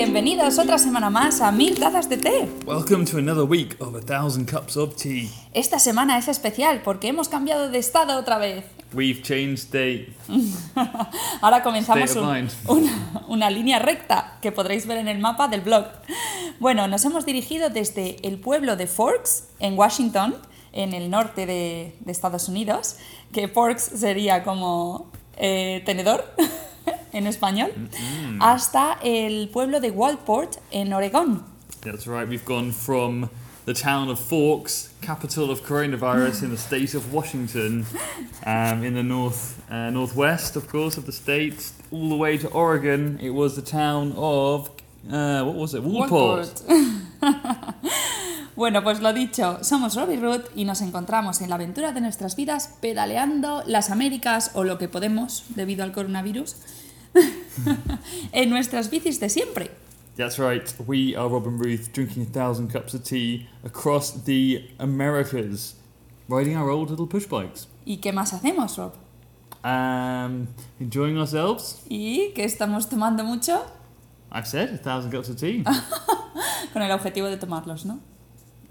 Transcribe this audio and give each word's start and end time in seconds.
Bienvenidos 0.00 0.58
otra 0.58 0.76
semana 0.76 1.08
más 1.08 1.40
a 1.40 1.50
Mil 1.50 1.78
Tazas 1.80 2.06
de 2.10 2.18
Té. 2.18 2.46
Welcome 2.66 3.06
to 3.06 3.16
another 3.16 3.44
week 3.44 3.80
of 3.80 3.94
a 3.94 4.00
thousand 4.02 4.46
cups 4.46 4.76
of 4.76 4.94
tea. 4.94 5.30
Esta 5.54 5.78
semana 5.78 6.18
es 6.18 6.28
especial 6.28 6.82
porque 6.84 7.08
hemos 7.08 7.30
cambiado 7.30 7.70
de 7.70 7.78
estado 7.78 8.18
otra 8.18 8.36
vez. 8.36 8.62
We've 8.92 9.22
changed 9.22 9.54
state. 9.60 10.12
Ahora 11.40 11.62
comenzamos 11.62 12.10
State 12.10 12.20
un- 12.20 12.50
una, 12.68 13.24
una 13.28 13.48
línea 13.48 13.78
recta 13.78 14.36
que 14.42 14.52
podréis 14.52 14.86
ver 14.86 14.98
en 14.98 15.08
el 15.08 15.18
mapa 15.18 15.48
del 15.48 15.62
blog. 15.62 15.86
Bueno, 16.60 16.88
nos 16.88 17.02
hemos 17.06 17.24
dirigido 17.24 17.70
desde 17.70 18.16
el 18.28 18.38
pueblo 18.38 18.76
de 18.76 18.86
Forks, 18.88 19.44
en 19.60 19.78
Washington, 19.78 20.34
en 20.74 20.92
el 20.92 21.08
norte 21.08 21.46
de, 21.46 21.96
de 22.00 22.12
Estados 22.12 22.50
Unidos, 22.50 22.96
que 23.32 23.48
Forks 23.48 23.92
sería 23.96 24.44
como 24.44 25.10
eh, 25.38 25.82
tenedor 25.86 26.34
en 27.12 27.26
español, 27.26 27.70
hasta 28.40 28.98
el 29.02 29.48
pueblo 29.48 29.80
de 29.80 29.90
Walport, 29.90 30.56
en 30.70 30.92
Oregón. 30.92 31.44
That's 31.82 32.06
right, 32.06 32.28
we've 32.28 32.44
gone 32.44 32.72
from 32.72 33.30
the 33.64 33.74
town 33.74 34.08
of 34.08 34.18
Forks, 34.18 34.90
capital 35.00 35.50
of 35.50 35.62
coronavirus 35.62 36.42
in 36.42 36.50
the 36.50 36.56
state 36.56 36.94
of 36.94 37.12
Washington, 37.12 37.86
um, 38.46 38.84
in 38.84 38.94
the 38.94 39.02
north 39.02 39.62
uh, 39.70 39.90
northwest, 39.90 40.56
of 40.56 40.68
course, 40.68 40.96
of 40.96 41.06
the 41.06 41.12
state, 41.12 41.72
all 41.90 42.08
the 42.08 42.16
way 42.16 42.38
to 42.38 42.48
Oregon. 42.48 43.18
It 43.20 43.30
was 43.30 43.56
the 43.56 43.62
town 43.62 44.12
of 44.16 44.70
uh, 45.10 45.44
what 45.44 45.54
was 45.56 45.74
it? 45.74 45.82
Walport. 45.82 46.62
Bueno, 48.56 48.82
pues 48.82 49.02
lo 49.02 49.12
dicho, 49.12 49.58
somos 49.60 49.96
Robbie 49.96 50.16
Root 50.16 50.46
y 50.54 50.64
nos 50.64 50.80
encontramos 50.80 51.42
en 51.42 51.50
la 51.50 51.56
aventura 51.56 51.92
de 51.92 52.00
nuestras 52.00 52.36
vidas 52.36 52.70
pedaleando 52.80 53.62
las 53.66 53.90
Américas 53.90 54.52
o 54.54 54.64
lo 54.64 54.78
que 54.78 54.88
podemos 54.88 55.44
debido 55.50 55.84
al 55.84 55.92
coronavirus 55.92 56.56
en 58.32 58.50
nuestras 58.50 58.90
bicis 58.90 59.20
de 59.20 59.28
siempre. 59.28 59.70
That's 60.16 60.38
right. 60.38 60.72
We 60.86 61.14
are 61.14 61.28
Rob 61.28 61.46
and 61.46 61.60
Ruth 61.60 61.92
drinking 61.92 62.22
a 62.22 62.26
thousand 62.26 62.72
cups 62.72 62.94
of 62.94 63.04
tea 63.04 63.48
across 63.64 64.12
the 64.24 64.64
Americas, 64.78 65.74
riding 66.28 66.56
our 66.56 66.70
old 66.70 66.90
little 66.90 67.06
push 67.06 67.26
bikes. 67.26 67.68
¿Y 67.84 67.98
qué 67.98 68.12
más 68.12 68.32
hacemos, 68.32 68.78
Rob? 68.78 68.94
Um, 69.62 70.48
enjoying 70.80 71.18
ourselves. 71.18 71.82
¿Y 71.88 72.32
qué 72.34 72.44
estamos 72.44 72.88
tomando 72.88 73.24
mucho? 73.24 73.60
I 74.32 74.42
said 74.42 74.70
a 74.70 74.78
thousand 74.78 75.10
cups 75.12 75.28
of 75.28 75.36
tea. 75.36 75.62
Con 76.72 76.82
el 76.82 76.90
objetivo 76.92 77.28
de 77.28 77.36
tomarlos, 77.36 77.84
¿no? 77.84 78.00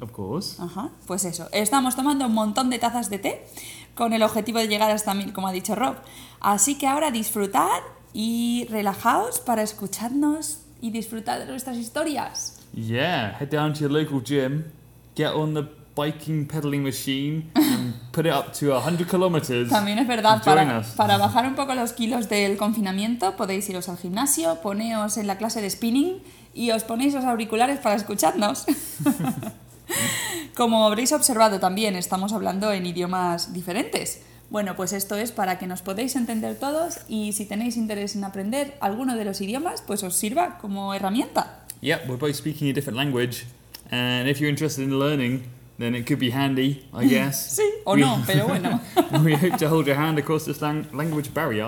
of 0.01 0.11
course. 0.11 0.61
Ajá, 0.61 0.89
pues 1.05 1.25
eso. 1.25 1.47
Estamos 1.51 1.95
tomando 1.95 2.25
un 2.25 2.33
montón 2.33 2.69
de 2.69 2.79
tazas 2.79 3.09
de 3.09 3.19
té 3.19 3.45
con 3.93 4.13
el 4.13 4.23
objetivo 4.23 4.59
de 4.59 4.67
llegar 4.67 4.91
hasta 4.91 5.13
mil, 5.13 5.33
como 5.33 5.47
ha 5.47 5.51
dicho 5.51 5.75
Rob. 5.75 5.95
Así 6.41 6.77
que 6.77 6.87
ahora 6.87 7.11
disfrutad 7.11 7.81
y 8.17 8.65
relajaos 8.69 9.41
para 9.41 9.61
escucharnos 9.61 10.59
y 10.79 10.91
disfrutar 10.91 11.39
de 11.39 11.47
nuestras 11.47 11.75
historias. 11.75 12.61
Yeah, 12.73 13.35
head 13.37 13.49
down 13.49 13.73
to 13.73 13.81
your 13.81 13.91
local 13.91 14.21
gym, 14.23 14.71
get 15.17 15.33
on 15.33 15.53
the 15.53 15.67
biking 15.97 16.47
pedaling 16.47 16.81
machine, 16.81 17.51
and 17.55 17.93
put 18.13 18.25
it 18.25 18.31
up 18.31 18.53
to 18.53 18.71
100 18.71 19.05
kilometers. 19.09 19.69
También 19.69 19.99
es 19.99 20.07
verdad, 20.07 20.41
para, 20.45 20.81
para 20.95 21.17
bajar 21.27 21.45
un 21.45 21.55
poco 21.55 21.75
los 21.75 21.91
kilos 21.91 22.29
del 22.29 22.55
confinamiento 22.55 23.35
podéis 23.35 23.69
iros 23.69 23.89
al 23.89 23.97
gimnasio, 23.97 24.61
poneos 24.61 25.17
en 25.17 25.27
la 25.27 25.37
clase 25.37 25.61
de 25.61 25.69
spinning 25.69 26.21
y 26.53 26.71
os 26.71 26.85
ponéis 26.85 27.13
los 27.13 27.25
auriculares 27.25 27.79
para 27.79 27.95
escucharnos. 27.95 28.65
Como 30.55 30.85
habréis 30.85 31.11
observado 31.11 31.59
también, 31.59 31.97
estamos 31.97 32.31
hablando 32.31 32.71
en 32.71 32.85
idiomas 32.85 33.51
diferentes. 33.51 34.21
Bueno, 34.55 34.77
pues 34.77 34.93
esto 34.93 35.17
es 35.17 35.33
para 35.33 35.59
que 35.59 35.67
nos 35.67 35.81
podáis 35.81 36.15
entender 36.15 36.55
todos 36.57 36.99
y 37.09 37.33
si 37.33 37.43
tenéis 37.45 37.75
interés 37.75 38.15
en 38.15 38.23
aprender 38.23 38.77
alguno 38.79 39.17
de 39.17 39.25
los 39.25 39.41
idiomas, 39.41 39.81
pues 39.81 40.01
os 40.01 40.15
sirva 40.15 40.59
como 40.59 40.93
herramienta. 40.93 41.65
Yep, 41.81 42.07
we're 42.07 42.15
both 42.17 42.35
speaking 42.35 42.69
a 42.69 42.73
different 42.73 42.95
language, 42.97 43.45
and 43.91 44.29
if 44.29 44.39
you're 44.39 44.49
interested 44.49 44.83
in 44.85 44.97
learning, 44.97 45.43
then 45.77 45.93
it 45.93 46.07
could 46.07 46.19
be 46.21 46.31
handy, 46.31 46.87
I 46.93 47.05
guess. 47.09 47.57
Sí, 47.57 47.63
o 47.83 47.95
We- 47.95 47.99
no, 47.99 48.23
pero 48.25 48.47
bueno. 48.47 48.79
we 49.25 49.35
hope 49.35 49.57
to 49.57 49.67
hold 49.67 49.87
your 49.87 49.97
hand 49.97 50.17
across 50.19 50.45
this 50.45 50.61
lang- 50.61 50.87
language 50.93 51.33
barrier 51.33 51.65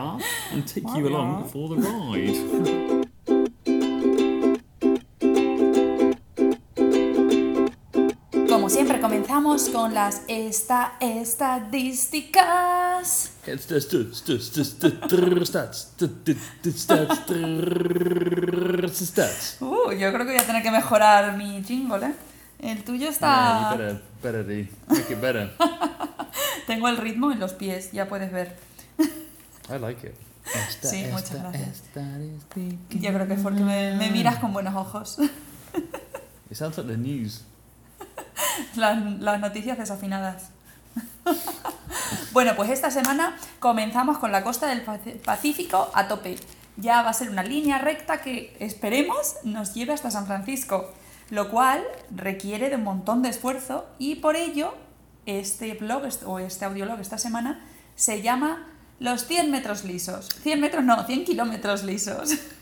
and 0.54 0.66
take 0.66 0.86
you 0.98 1.10
along 1.10 1.44
Barrier. 1.44 1.52
for 1.52 1.68
the 1.68 1.82
ride. 1.82 3.04
comenzamos 9.44 9.70
con 9.70 9.94
las 9.94 10.22
esta 10.28 10.94
estadísticas. 11.00 13.32
Uh, 19.62 19.92
yo 19.92 20.12
creo 20.12 20.26
que 20.26 20.32
voy 20.32 20.38
a 20.38 20.46
tener 20.46 20.64
que 20.64 20.72
mejorar 20.72 21.38
mi 21.38 21.64
jingle, 21.64 22.08
¿eh? 22.08 22.14
El 22.60 22.84
tuyo 22.84 23.10
está... 23.10 23.70
Make 24.88 25.14
it 25.14 25.22
better. 25.22 25.54
Tengo 26.66 26.88
el 26.88 26.98
ritmo 26.98 27.32
en 27.32 27.40
los 27.40 27.54
pies, 27.54 27.92
ya 27.92 28.08
puedes 28.10 28.32
ver. 28.32 28.56
I 29.00 29.78
like 29.80 30.08
it. 30.08 30.16
Esta, 30.70 30.88
Sí, 30.88 31.04
muchas 31.12 31.32
esta 31.32 31.44
gracias. 31.44 31.68
estadística. 31.76 32.78
Yo 32.90 33.14
creo 33.14 33.28
que 33.28 33.34
es 33.36 33.42
porque 33.42 33.60
me, 33.62 33.96
me 33.98 34.10
miras 34.10 34.40
con 34.40 34.52
buenos 34.54 34.74
ojos. 34.76 35.18
It 36.50 36.58
sounds 36.58 36.78
like 36.78 36.90
the 36.90 36.98
news. 36.98 37.44
Las, 38.76 39.40
noticias 39.40 39.78
desafinadas. 39.78 40.50
bueno, 42.32 42.56
pues 42.56 42.70
esta 42.70 42.92
semana 42.92 43.36
comenzamos 43.60 44.18
con 44.18 44.32
la 44.32 44.44
costa 44.44 44.68
del 44.68 44.82
Pacífico 44.82 45.90
a 45.94 46.08
tope. 46.08 46.38
Ya 46.78 47.02
va 47.02 47.10
a 47.10 47.14
ser 47.14 47.30
una 47.30 47.44
línea 47.44 47.80
recta 47.80 48.22
que 48.22 48.56
esperemos 48.60 49.36
nos 49.44 49.74
lleve 49.74 49.94
hasta 49.94 50.12
San 50.12 50.28
Francisco, 50.28 50.92
lo 51.30 51.50
cual 51.50 51.84
requiere 52.12 52.70
de 52.70 52.76
un 52.76 52.84
montón 52.84 53.22
de 53.24 53.30
esfuerzo 53.30 53.88
y 53.98 54.16
por 54.16 54.36
ello 54.36 54.76
este 55.26 55.74
blog 55.74 56.04
o 56.26 56.40
este 56.40 56.66
audiolog 56.66 57.00
esta 57.00 57.18
semana 57.18 57.66
se 57.96 58.22
llama 58.22 58.68
Los 59.00 59.26
100 59.26 59.52
metros 59.52 59.84
lisos. 59.84 60.30
100 60.44 60.62
metros 60.62 60.84
no, 60.84 61.04
100 61.04 61.26
kilómetros 61.26 61.84
lisos. 61.84 62.30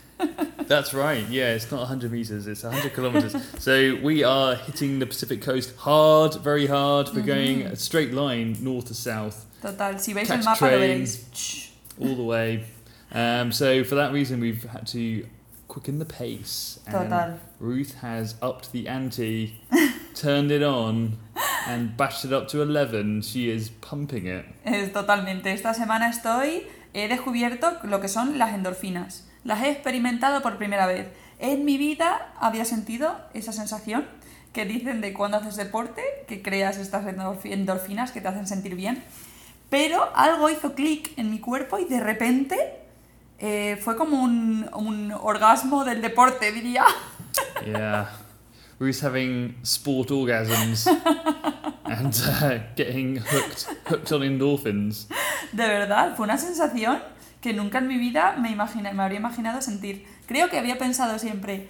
That's 0.68 0.94
right. 0.94 1.28
Yeah, 1.30 1.54
it's 1.54 1.70
not 1.72 1.80
100 1.82 2.12
meters, 2.12 2.48
it's 2.48 2.64
100 2.64 2.94
kilometers. 2.94 3.36
so 3.60 3.98
we 4.02 4.24
are 4.24 4.56
hitting 4.56 5.00
the 5.00 5.06
Pacific 5.06 5.42
coast 5.42 5.76
hard, 5.78 6.36
very 6.36 6.66
hard. 6.68 7.10
We're 7.14 7.22
going 7.22 7.64
a 7.64 7.76
straight 7.76 8.14
line 8.14 8.58
north 8.62 8.86
to 8.88 8.94
south, 8.96 9.46
Total, 9.62 10.00
si 10.00 10.14
veis 10.14 10.30
el 10.30 10.38
mapa 10.40 10.66
lo 10.66 10.70
train. 10.70 11.02
veréis. 11.04 11.70
All 12.00 12.16
the 12.16 12.24
way. 12.24 12.64
Um, 13.12 13.52
so 13.52 13.84
for 13.84 13.96
that 13.96 14.12
reason, 14.12 14.40
we've 14.40 14.64
had 14.64 14.88
to 14.88 15.26
quicken 15.68 16.00
the 16.00 16.06
pace. 16.06 16.80
And 16.88 17.10
Total. 17.10 17.40
Ruth 17.60 17.96
has 18.02 18.36
upped 18.42 18.72
the 18.72 18.88
ante, 18.88 19.62
turned 20.16 20.52
it 20.52 20.64
on, 20.64 21.18
and 21.68 21.96
bashed 21.96 22.26
it 22.26 22.34
up 22.34 22.48
to 22.50 22.62
11. 22.62 23.22
She 23.22 23.50
is 23.50 23.70
pumping 23.82 24.26
it. 24.26 24.46
Es 24.66 24.92
totalmente. 24.92 25.46
Esta 25.52 25.74
semana 25.74 26.10
estoy, 26.10 26.64
he 26.94 27.08
descubierto 27.08 27.84
lo 27.84 28.00
que 28.00 28.08
son 28.08 28.38
las 28.40 28.54
endorfinas. 28.54 29.22
Las 29.46 29.64
he 29.64 29.70
experimentado 29.70 30.42
por 30.42 30.58
primera 30.58 30.86
vez. 30.88 31.08
En 31.40 31.64
mi 31.64 31.78
vida 31.78 32.34
había 32.40 32.66
sentido 32.66 33.16
esa 33.34 33.54
sensación 33.54 34.06
que 34.52 34.66
dicen 34.66 35.00
de 35.02 35.14
cuando 35.14 35.38
haces 35.38 35.56
deporte, 35.56 36.02
que 36.28 36.42
creas 36.42 36.78
estas 36.78 37.06
endorfi- 37.06 37.52
endorfinas 37.54 38.12
que 38.12 38.20
te 38.22 38.28
hacen 38.28 38.48
sentir 38.48 38.76
bien. 38.76 39.02
Pero 39.70 40.10
algo 40.16 40.50
hizo 40.50 40.74
clic 40.76 41.12
en 41.18 41.30
mi 41.32 41.40
cuerpo 41.40 41.78
y 41.80 41.86
de 41.86 42.00
repente 42.00 42.58
eh, 43.40 43.78
fue 43.84 43.96
como 43.98 44.22
un, 44.22 44.70
un 44.74 45.12
orgasmo 45.12 45.86
del 45.86 46.02
deporte, 46.02 46.52
diría. 46.52 46.84
Yeah. 47.66 48.10
Ruth's 48.80 49.02
having 49.04 49.56
sport 49.64 50.10
orgasms 50.12 50.88
and 51.86 52.14
uh, 52.42 52.60
getting 52.76 53.18
hooked, 53.18 53.68
hooked 53.90 54.12
on 54.12 54.24
endorphins. 54.24 55.08
De 55.54 55.66
verdad, 55.68 56.16
fue 56.16 56.26
una 56.26 56.38
sensación 56.38 57.02
que 57.46 57.54
nunca 57.54 57.78
en 57.78 57.88
mi 57.88 58.00
vida 58.00 58.36
me, 58.40 58.50
imagina- 58.50 58.92
me 58.92 59.04
habría 59.04 59.20
imaginado 59.20 59.62
sentir. 59.62 60.04
Creo 60.26 60.50
que 60.50 60.58
había 60.58 60.80
pensado 60.80 61.20
siempre, 61.20 61.70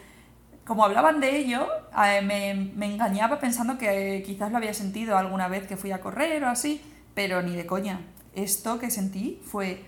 como 0.65 0.85
hablaban 0.85 1.19
de 1.19 1.35
ello, 1.35 1.67
eh, 2.01 2.21
me, 2.21 2.71
me 2.73 2.85
engañaba 2.93 3.39
pensando 3.41 3.77
que 3.77 4.23
quizás 4.25 4.51
lo 4.51 4.57
había 4.57 4.73
sentido 4.73 5.17
alguna 5.17 5.49
vez 5.49 5.67
que 5.67 5.75
fui 5.75 5.91
a 5.91 5.99
correr 5.99 6.41
o 6.45 6.47
así, 6.47 6.81
pero 7.13 7.41
ni 7.41 7.57
de 7.57 7.65
coña. 7.65 7.99
Esto 8.35 8.79
que 8.79 8.89
sentí 8.89 9.41
fue, 9.51 9.83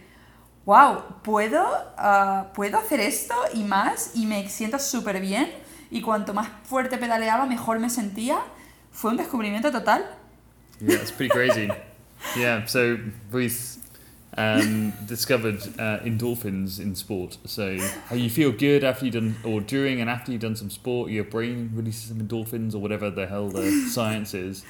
wow, 0.66 1.22
¿puedo, 1.24 1.66
ah, 1.98 2.48
¿puedo 2.54 2.78
hacer 2.80 3.00
esto 3.00 3.36
y 3.54 3.64
más? 3.64 4.12
Y 4.14 4.26
me 4.26 4.50
siento 4.50 4.80
súper 4.80 5.22
bien. 5.22 5.50
Y 5.90 6.02
cuanto 6.02 6.34
más 6.34 6.50
fuerte 6.66 6.98
pedaleaba, 6.98 7.46
mejor 7.46 7.80
me 7.80 7.90
sentía. 7.90 8.40
Fue 8.92 9.12
un 9.12 9.16
descubrimiento 9.16 9.72
total. 9.72 10.04
Yeah, 10.82 10.96
it's 10.96 11.14
pretty 11.14 11.32
crazy. 11.32 11.70
yeah, 12.36 12.66
so 12.68 12.98
Ruth 13.32 13.78
um, 14.38 14.94
discovered 15.06 15.62
uh, 15.80 16.00
endorphins 16.00 16.80
in 16.80 16.96
sport. 16.96 17.38
So 17.46 17.78
how 18.06 18.16
you 18.16 18.30
feel 18.30 18.52
good 18.52 18.84
after 18.84 19.06
you've 19.06 19.16
done, 19.16 19.36
or 19.44 19.62
during 19.62 20.00
and 20.00 20.10
after 20.10 20.32
you've 20.32 20.42
done 20.42 20.56
some 20.56 20.70
sport, 20.70 21.12
your 21.12 21.24
brain 21.24 21.72
releases 21.74 22.10
some 22.10 22.20
endorphins 22.20 22.74
or 22.74 22.80
whatever 22.80 23.10
the 23.10 23.28
hell 23.28 23.50
the 23.50 23.72
science 23.90 24.34
is. 24.34 24.64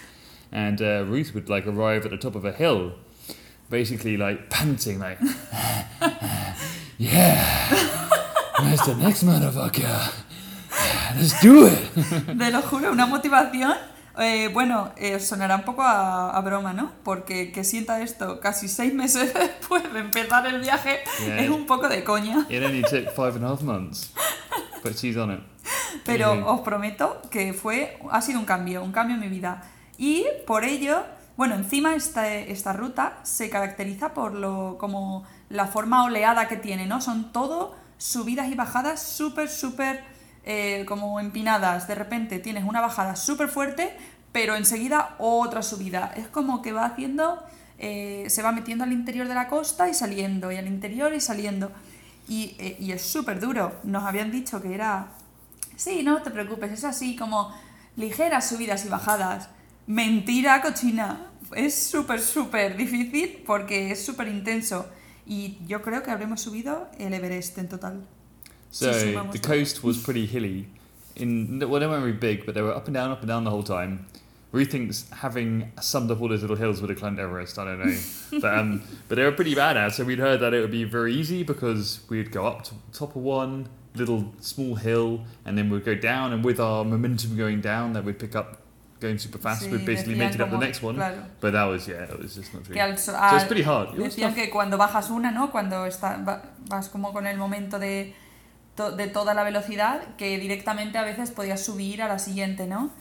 And 0.52 0.82
uh, 0.82 1.04
Ruth 1.06 1.34
would 1.34 1.50
like 1.50 1.68
arrive 1.68 2.06
at 2.06 2.12
the 2.12 2.18
top 2.18 2.36
of 2.36 2.46
a 2.46 2.54
hill, 2.54 2.94
basically 3.70 4.16
like 4.16 4.50
panting, 4.50 5.00
like, 5.00 5.20
yeah, 6.98 8.10
where's 8.62 8.82
the 8.82 8.96
next 8.96 9.24
motherfucker? 9.24 10.24
let's 11.16 11.42
do 11.42 11.68
it. 11.68 11.94
Te 11.94 12.52
lo 12.52 12.62
juro, 12.62 12.92
una 12.92 13.06
motivación. 13.06 13.97
Eh, 14.20 14.50
bueno, 14.54 14.92
eh, 14.98 15.20
sonará 15.20 15.56
un 15.56 15.64
poco 15.64 15.82
a, 15.84 16.32
a 16.32 16.42
broma, 16.42 16.74
¿no? 16.74 16.92
Porque 17.04 17.52
que 17.52 17.64
sienta 17.64 18.02
esto 18.02 18.40
casi 18.40 18.68
seis 18.68 18.94
meses 18.94 19.34
después 19.34 19.92
de 19.94 20.00
empezar 20.00 20.46
el 20.48 20.60
viaje 20.62 21.00
Yeah. 21.26 21.40
es 21.40 21.50
un 21.50 21.66
poco 21.66 21.88
de 21.90 22.04
coña. 22.04 22.46
It 22.50 22.64
only 22.64 22.82
took 22.84 23.10
five 23.16 23.36
and 23.36 23.44
a 23.44 23.50
half 23.50 23.62
months, 23.62 24.12
but 24.84 24.94
she's 24.96 25.18
on 25.18 25.32
it. 25.32 25.40
Pero 26.06 26.46
os 26.48 26.62
prometo 26.62 27.22
que 27.32 27.54
fue, 27.54 27.98
ha 28.12 28.22
sido 28.22 28.40
un 28.40 28.46
cambio, 28.46 28.84
un 28.84 28.92
cambio 28.92 29.16
en 29.16 29.22
mi 29.22 29.30
vida. 29.30 29.64
Y 29.98 30.26
por 30.46 30.64
ello, 30.64 31.04
bueno, 31.36 31.56
encima 31.56 31.96
esta, 31.96 32.32
esta 32.34 32.74
ruta 32.74 33.20
se 33.24 33.50
caracteriza 33.50 34.14
por 34.14 34.34
lo, 34.34 34.78
como 34.80 35.26
la 35.50 35.68
forma 35.68 36.04
oleada 36.04 36.48
que 36.48 36.56
tiene, 36.58 36.86
¿no? 36.86 37.02
Son 37.02 37.32
todo 37.32 37.76
subidas 37.98 38.50
y 38.50 38.56
bajadas 38.56 39.02
súper, 39.02 39.50
súper 39.50 40.04
eh, 40.48 40.86
como 40.88 41.20
empinadas. 41.20 41.88
De 41.88 41.94
repente 41.94 42.40
tienes 42.40 42.64
una 42.64 42.82
bajada 42.82 43.16
súper 43.16 43.50
fuerte, 43.50 43.96
pero 44.32 44.56
enseguida 44.56 45.16
otra 45.20 45.62
subida. 45.62 46.14
Es 46.16 46.28
como 46.28 46.62
que 46.62 46.72
va 46.72 46.86
haciendo, 46.86 47.44
eh, 47.78 48.26
se 48.30 48.42
va 48.42 48.52
metiendo 48.52 48.84
al 48.84 48.94
interior 48.94 49.28
de 49.28 49.36
la 49.36 49.48
costa 49.50 49.90
y 49.90 49.94
saliendo, 49.94 50.52
y 50.52 50.56
al 50.56 50.68
interior 50.68 51.14
y 51.14 51.20
saliendo. 51.20 51.72
Y, 52.28 52.56
eh, 52.60 52.78
y 52.80 52.94
es 52.94 53.02
súper 53.04 53.40
duro. 53.40 53.76
Nos 53.84 54.04
habían 54.04 54.32
dicho 54.32 54.62
que 54.62 54.74
era 54.74 55.10
Sí, 55.78 56.02
no 56.02 56.24
te 56.24 56.32
preocupes, 56.32 56.72
es 56.72 56.84
así 56.84 57.16
como 57.16 57.54
ligeras 57.96 58.50
subidas 58.50 58.84
y 58.86 58.90
bajadas. 58.90 59.50
Mentira 59.86 60.62
cochina. 60.64 61.28
Es 61.56 61.76
súper, 61.76 62.20
súper 62.20 62.76
difícil 62.76 63.44
porque 63.46 63.92
es 63.92 64.04
súper 64.04 64.28
intenso. 64.28 64.88
Y 65.28 65.60
yo 65.68 65.84
creo 65.84 66.02
que 66.02 66.10
habremos 66.10 66.42
subido 66.42 66.90
el 66.98 67.14
Everest 67.14 67.60
en 67.60 67.70
total. 67.70 68.08
So 68.78 68.92
Sí, 68.92 69.08
sí, 69.08 69.14
vamos 69.16 69.34
the 69.34 69.40
coast 69.40 69.84
was 69.84 69.98
pretty 69.98 70.28
hilly. 70.28 70.68
In 71.16 71.60
well, 71.68 71.80
they 71.80 71.88
weren't 71.88 72.02
very 72.02 72.14
big, 72.14 72.46
but 72.46 72.54
they 72.54 72.62
were 72.62 72.76
up 72.76 72.86
and 72.88 72.94
down, 72.94 73.10
up 73.12 73.22
and 73.22 73.28
down 73.28 73.44
the 73.44 73.50
whole 73.50 73.64
time. 73.64 74.06
Ruth 74.52 74.70
thinks 74.72 75.10
having 75.10 75.72
summed 75.82 76.12
up 76.12 76.22
all 76.22 76.30
those 76.30 76.42
little 76.42 76.56
hills 76.56 76.80
would 76.80 76.90
have 76.92 77.00
climbed 77.00 77.20
Everest. 77.20 77.58
I 77.58 77.66
don't 77.66 77.80
know, 77.80 77.98
but 78.40 78.54
um, 78.54 78.84
but 79.08 79.16
they 79.16 79.24
were 79.24 79.32
pretty 79.32 79.56
badass. 79.56 79.94
So 79.94 80.04
we'd 80.04 80.20
heard 80.20 80.40
that 80.42 80.54
it 80.54 80.62
would 80.62 80.72
be 80.72 80.84
very 80.84 81.14
easy 81.16 81.42
because 81.44 82.02
we'd 82.10 82.32
go 82.32 82.46
up 82.46 82.64
to 82.66 82.76
the 82.76 82.98
top 82.98 83.16
of 83.16 83.24
one 83.24 83.68
little 83.96 84.32
small 84.42 84.76
hill, 84.76 85.22
and 85.44 85.58
then 85.58 85.72
we'd 85.72 85.84
go 85.84 85.96
down, 85.96 86.32
and 86.34 86.46
with 86.46 86.60
our 86.60 86.86
momentum 86.86 87.36
going 87.36 87.62
down, 87.62 87.94
that 87.94 88.04
we'd 88.04 88.20
pick 88.20 88.36
up 88.36 88.62
going 89.00 89.18
super 89.18 89.40
fast. 89.40 89.64
Sí, 89.64 89.72
we'd 89.72 89.86
basically 89.86 90.16
make 90.16 90.36
it 90.36 90.42
up 90.42 90.52
the 90.52 90.58
next 90.58 90.84
one. 90.84 90.96
claro. 90.96 91.24
But 91.42 91.54
that 91.54 91.66
was 91.66 91.88
yeah, 91.88 92.04
it 92.04 92.20
was 92.20 92.36
just 92.36 92.54
not 92.54 92.64
true. 92.64 92.76
Que 92.76 92.82
al, 92.84 92.96
so- 92.98 93.18
it's 93.34 93.46
pretty 93.46 93.64
hard. 93.64 93.90
Decían 93.96 94.36
que 94.36 94.50
cuando 94.52 94.78
bajas 94.78 95.10
una, 95.10 95.32
¿no? 95.32 95.50
Cuando 95.50 95.86
está, 95.86 96.24
va- 96.24 96.44
vas 96.70 96.90
como 96.90 97.12
con 97.12 97.26
el 97.26 97.38
momento 97.38 97.80
de, 97.80 98.14
de 98.78 99.08
toda 99.08 99.34
la 99.34 99.44
velocidad, 99.44 100.02
que 100.18 100.38
directamente 100.38 100.98
a 100.98 101.04
veces 101.04 101.32
podías 101.32 101.62
subir 101.64 102.02
a 102.02 102.08
la 102.08 102.20
siguiente, 102.20 102.68
¿no? 102.68 102.92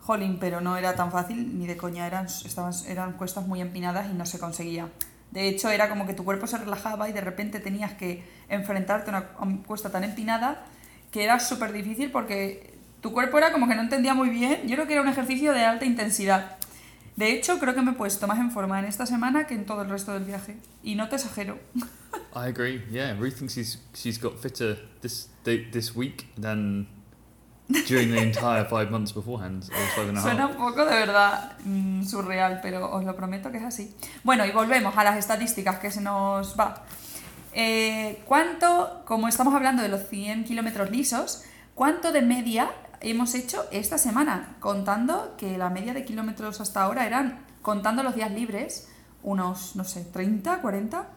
Jolín, 0.00 0.38
pero 0.40 0.60
no 0.60 0.76
era 0.76 0.94
tan 0.94 1.12
fácil 1.12 1.58
ni 1.58 1.66
de 1.66 1.76
coña, 1.76 2.06
eran, 2.06 2.26
estaban, 2.26 2.72
eran 2.88 3.12
cuestas 3.12 3.46
muy 3.46 3.60
empinadas 3.60 4.08
y 4.10 4.14
no 4.14 4.26
se 4.26 4.38
conseguía. 4.38 4.88
De 5.30 5.48
hecho, 5.48 5.70
era 5.70 5.88
como 5.88 6.06
que 6.06 6.14
tu 6.14 6.24
cuerpo 6.24 6.46
se 6.46 6.58
relajaba 6.58 7.08
y 7.08 7.12
de 7.12 7.20
repente 7.20 7.60
tenías 7.60 7.92
que 7.92 8.24
enfrentarte 8.48 9.10
a 9.10 9.14
una 9.14 9.30
una 9.40 9.62
cuesta 9.62 9.90
tan 9.90 10.02
empinada 10.02 10.64
que 11.12 11.22
era 11.22 11.38
súper 11.38 11.72
difícil 11.72 12.10
porque 12.10 12.74
tu 13.00 13.12
cuerpo 13.12 13.38
era 13.38 13.52
como 13.52 13.68
que 13.68 13.74
no 13.74 13.82
entendía 13.82 14.14
muy 14.14 14.30
bien. 14.30 14.66
Yo 14.66 14.74
creo 14.74 14.86
que 14.86 14.94
era 14.94 15.02
un 15.02 15.08
ejercicio 15.08 15.52
de 15.52 15.64
alta 15.64 15.84
intensidad. 15.84 16.56
De 17.20 17.32
hecho, 17.32 17.58
creo 17.58 17.74
que 17.74 17.82
me 17.82 17.90
he 17.90 17.94
puesto 17.94 18.26
más 18.26 18.38
en 18.38 18.50
forma 18.50 18.78
en 18.78 18.86
esta 18.86 19.04
semana 19.04 19.46
que 19.46 19.52
en 19.52 19.66
todo 19.66 19.82
el 19.82 19.90
resto 19.90 20.14
del 20.14 20.24
viaje. 20.24 20.56
Y 20.82 20.94
no 20.94 21.10
te 21.10 21.16
exagero. 21.16 21.58
I 22.34 22.48
agree. 22.48 22.82
Yeah, 22.90 23.12
Ruth 23.12 23.34
thinks 23.34 23.56
she's 23.56 23.78
she's 23.92 24.18
got 24.18 24.38
fitter 24.40 24.78
this 25.02 25.28
this 25.44 25.94
week 25.94 26.28
than 26.40 26.86
during 27.86 28.10
the 28.10 28.22
entire 28.22 28.64
five 28.64 28.90
months 28.90 29.12
beforehand, 29.12 29.64
Suena 30.18 30.46
un 30.46 30.56
poco 30.56 30.86
de 30.86 30.94
verdad 30.94 31.58
mm, 31.62 32.04
surreal, 32.04 32.60
pero 32.62 32.90
os 32.90 33.04
lo 33.04 33.14
prometo 33.14 33.50
que 33.50 33.58
es 33.58 33.64
así. 33.64 33.94
Bueno, 34.24 34.46
y 34.46 34.50
volvemos 34.50 34.96
a 34.96 35.04
las 35.04 35.18
estadísticas 35.18 35.78
que 35.78 35.90
se 35.90 36.00
nos 36.00 36.58
va. 36.58 36.84
Eh, 37.52 38.22
¿Cuánto, 38.24 39.02
como 39.04 39.28
estamos 39.28 39.54
hablando 39.54 39.82
de 39.82 39.90
los 39.90 40.08
100 40.08 40.44
kilómetros 40.44 40.90
lisos, 40.90 41.44
cuánto 41.74 42.12
de 42.12 42.22
media 42.22 42.70
hemos 43.00 43.34
hecho 43.34 43.66
esta 43.72 43.98
semana? 43.98 44.56
Contando 44.60 45.34
que 45.36 45.58
la 45.58 45.70
media 45.70 45.94
de 45.94 46.04
kilómetros 46.04 46.60
hasta 46.60 46.82
ahora 46.82 47.06
eran, 47.06 47.44
contando 47.62 48.02
los 48.02 48.14
días 48.14 48.30
libres, 48.32 48.88
unos, 49.22 49.76
no 49.76 49.84
sé, 49.84 50.04
30, 50.04 50.60
40. 50.60 51.08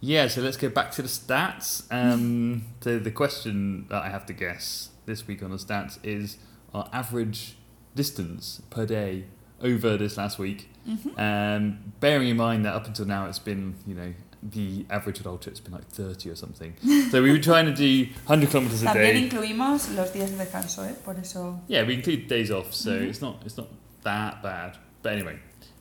Yeah, 0.00 0.28
so 0.28 0.40
let's 0.42 0.56
go 0.56 0.68
back 0.68 0.92
to 0.92 1.02
the 1.02 1.08
stats. 1.08 1.84
Um, 1.90 2.62
so 2.80 2.98
the 2.98 3.10
question 3.10 3.86
that 3.88 4.02
I 4.02 4.10
have 4.10 4.26
to 4.26 4.32
guess 4.32 4.90
this 5.06 5.26
week 5.26 5.42
on 5.42 5.50
the 5.50 5.56
stats 5.56 5.98
is 6.02 6.38
our 6.72 6.88
average 6.92 7.56
distance 7.94 8.62
per 8.70 8.86
day 8.86 9.24
over 9.60 9.96
this 9.96 10.16
last 10.16 10.38
week. 10.38 10.70
Um, 11.18 11.92
bearing 12.00 12.28
in 12.28 12.36
mind 12.38 12.64
that 12.64 12.74
up 12.74 12.86
until 12.86 13.04
now 13.04 13.26
it's 13.26 13.38
been, 13.38 13.74
you 13.86 13.94
know, 13.94 14.14
the 14.42 14.86
average 14.90 15.20
adult 15.20 15.46
it's 15.46 15.60
been 15.60 15.72
like 15.72 15.86
30 15.88 16.30
or 16.30 16.36
something. 16.36 16.74
so 17.10 17.22
we 17.22 17.30
were 17.30 17.38
trying 17.38 17.66
to 17.66 17.74
do 17.74 18.04
100 18.26 18.50
kilometers 18.50 18.82
a 18.82 18.86
day. 18.86 18.92
También 18.92 19.16
incluimos 19.16 19.88
los 19.94 20.12
días 20.12 20.30
de 20.30 20.36
descanso, 20.36 20.84
¿eh? 20.84 20.94
Por 21.04 21.18
eso... 21.18 21.60
Yeah, 21.68 21.84
we 21.84 21.94
include 21.94 22.28
days 22.28 22.50
off, 22.50 22.72
so 22.72 22.92
it's 22.92 23.20
not 23.20 23.42
it's 23.44 23.56
not 23.56 23.68
that 24.04 24.42
bad. 24.42 24.76
But 25.02 25.12
anyway, 25.12 25.38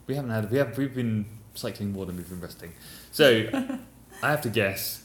we 0.07 0.15
haven't 0.15 0.31
had 0.31 0.51
we 0.51 0.57
have 0.57 0.77
we've 0.77 0.93
been 0.93 1.25
cycling 1.53 1.91
more 1.91 2.05
than 2.05 2.15
we've 2.17 2.29
been 2.29 2.41
resting. 2.41 2.73
So 3.11 3.49
I 4.23 4.31
have 4.31 4.41
to 4.41 4.49
guess. 4.49 5.03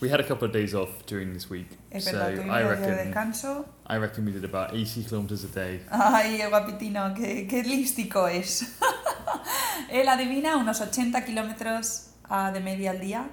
We 0.00 0.08
had 0.08 0.18
a 0.18 0.24
couple 0.24 0.46
of 0.46 0.52
days 0.52 0.74
off 0.74 1.04
during 1.04 1.34
this 1.34 1.50
week, 1.50 1.76
Es 1.92 2.06
so 2.06 2.18
I 2.18 2.62
de 2.62 2.68
reckon 2.70 3.12
descanso. 3.12 3.66
I 3.86 3.98
reckon 3.98 4.24
we 4.24 4.32
did 4.32 4.44
about 4.44 4.72
eighty 4.74 5.04
kilometers 5.04 5.44
a 5.44 5.48
day. 5.48 5.80
Ay, 5.90 6.40
guapitino, 6.48 7.14
qué, 7.14 7.46
qué 7.46 7.62
lístico 7.64 8.26
es. 8.26 8.78
Él 9.90 10.08
adivina 10.08 10.56
unos 10.56 10.80
80 10.80 11.24
kilómetros 11.24 12.09
ah, 12.30 12.50
de 12.52 12.60
media 12.60 12.92
al 12.92 13.00
día. 13.00 13.28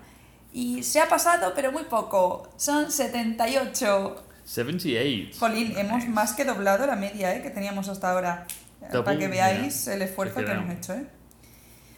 Y 0.51 0.83
se 0.83 0.99
ha 0.99 1.07
pasado, 1.07 1.53
pero 1.55 1.71
muy 1.71 1.83
poco. 1.83 2.49
Son 2.57 2.91
78. 2.91 4.23
Seventy-eight. 4.43 5.35
Jolín, 5.37 5.73
hemos 5.77 5.99
Nice. 5.99 6.09
más 6.09 6.33
que 6.33 6.45
doblado 6.45 6.85
la 6.87 6.95
media 6.95 7.35
¿eh? 7.35 7.41
que 7.41 7.49
teníamos 7.49 7.87
hasta 7.89 8.11
ahora. 8.11 8.47
Double, 8.81 9.03
para 9.03 9.17
que 9.19 9.27
veáis 9.27 9.87
el 9.87 10.01
esfuerzo 10.01 10.43
que 10.43 10.51
hemos 10.51 10.73
hecho. 10.73 10.93
¿eh? 10.93 11.05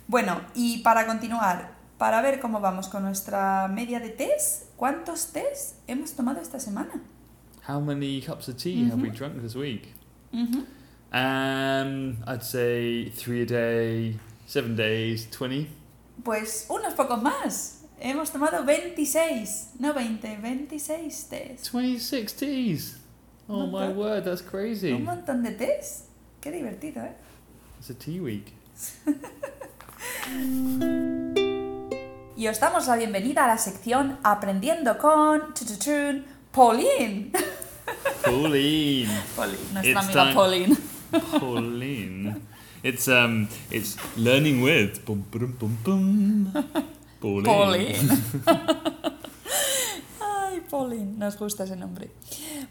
Bueno, 0.08 0.42
y 0.56 0.80
para 0.80 1.06
continuar, 1.06 1.72
para 2.00 2.22
ver 2.22 2.40
cómo 2.40 2.60
vamos 2.60 2.88
con 2.88 3.04
nuestra 3.04 3.68
media 3.68 4.00
de 4.00 4.10
test, 4.10 4.64
¿cuántos 4.76 5.28
test 5.32 5.76
hemos 5.88 6.14
tomado 6.14 6.42
esta 6.42 6.60
semana? 6.60 6.92
How 7.68 7.80
many 7.80 8.20
cups 8.22 8.50
of 8.50 8.58
tea 8.58 8.88
have 8.90 9.00
we 9.00 9.12
drunk 9.12 9.40
this 9.42 9.56
week? 9.56 9.94
Ujú. 10.34 10.66
Um, 11.14 12.18
I'd 12.28 12.42
say 12.44 13.10
three 13.12 13.44
a 13.44 13.46
day, 13.46 14.20
seven 14.48 14.76
days, 14.76 15.28
twenty. 15.30 15.68
Pues 16.24 16.66
unos 16.70 16.94
pocos 16.94 17.22
más. 17.22 17.76
Hemos 18.00 18.32
tomado 18.32 18.64
26, 18.64 19.72
no 19.80 19.94
20, 19.94 20.38
26 20.38 21.28
test. 21.30 21.70
Twenty-six 21.70 22.34
teas. 22.34 22.98
Oh 23.48 23.68
my 23.68 23.90
word, 23.94 24.24
that's 24.24 24.42
crazy. 24.42 24.92
Un 24.94 25.04
montón 25.06 25.44
de 25.44 25.52
test. 25.52 26.06
Qué 26.40 26.52
divertido, 26.52 27.04
¿eh? 27.04 27.14
It's 27.80 27.90
a 27.90 27.94
tea 27.94 28.22
week. 28.22 28.54
Y 32.38 32.48
os 32.48 32.58
damos 32.62 32.88
la 32.88 32.96
bienvenida 32.96 33.44
a 33.44 33.48
la 33.48 33.58
sección 33.58 34.18
Aprendiendo 34.24 34.98
con 34.98 35.54
chuchuchun, 35.54 36.24
Pauline. 36.54 37.32
Pauline. 38.24 39.10
Pauline, 39.36 39.58
nuestra 39.74 39.92
It's 39.92 39.98
amiga 40.00 40.24
time- 40.24 40.34
Pauline. 40.34 40.78
Pauline. 41.40 42.36
It's 42.84 43.08
um, 43.08 43.48
it's 43.72 43.98
learning 44.18 44.62
with. 44.62 45.00
Pauline. 47.20 47.44
Pauline. 47.44 48.10
Ay, 50.22 50.62
Pauline, 50.70 51.18
nos 51.18 51.38
gusta 51.38 51.66
ese 51.66 51.76
nombre. 51.76 52.10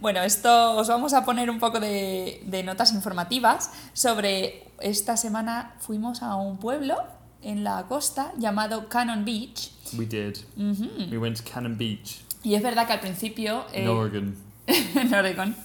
Bueno, 0.00 0.22
esto 0.22 0.76
os 0.76 0.88
vamos 0.88 1.12
a 1.12 1.24
poner 1.24 1.50
un 1.50 1.58
poco 1.58 1.80
de, 1.80 2.42
de 2.46 2.62
notas 2.62 2.92
informativas 2.94 3.70
sobre 3.92 4.70
esta 4.80 5.16
semana 5.16 5.74
fuimos 5.80 6.22
a 6.22 6.36
un 6.36 6.58
pueblo 6.58 6.96
en 7.42 7.64
la 7.64 7.86
costa 7.86 8.32
llamado 8.38 8.88
Cannon 8.88 9.24
Beach. 9.24 9.72
We 9.98 10.06
did. 10.06 10.38
We 11.10 11.18
went 11.18 11.36
to 11.38 11.44
Cannon 11.44 11.76
Beach 11.76 12.20
Y 12.42 12.54
es 12.54 12.62
verdad 12.62 12.86
que 12.86 12.92
al 12.92 13.00
principio 13.00 13.66
in 13.74 13.84
eh, 13.84 13.88
Oregon. 13.88 14.36
en 14.94 15.14
Oregon 15.14 15.56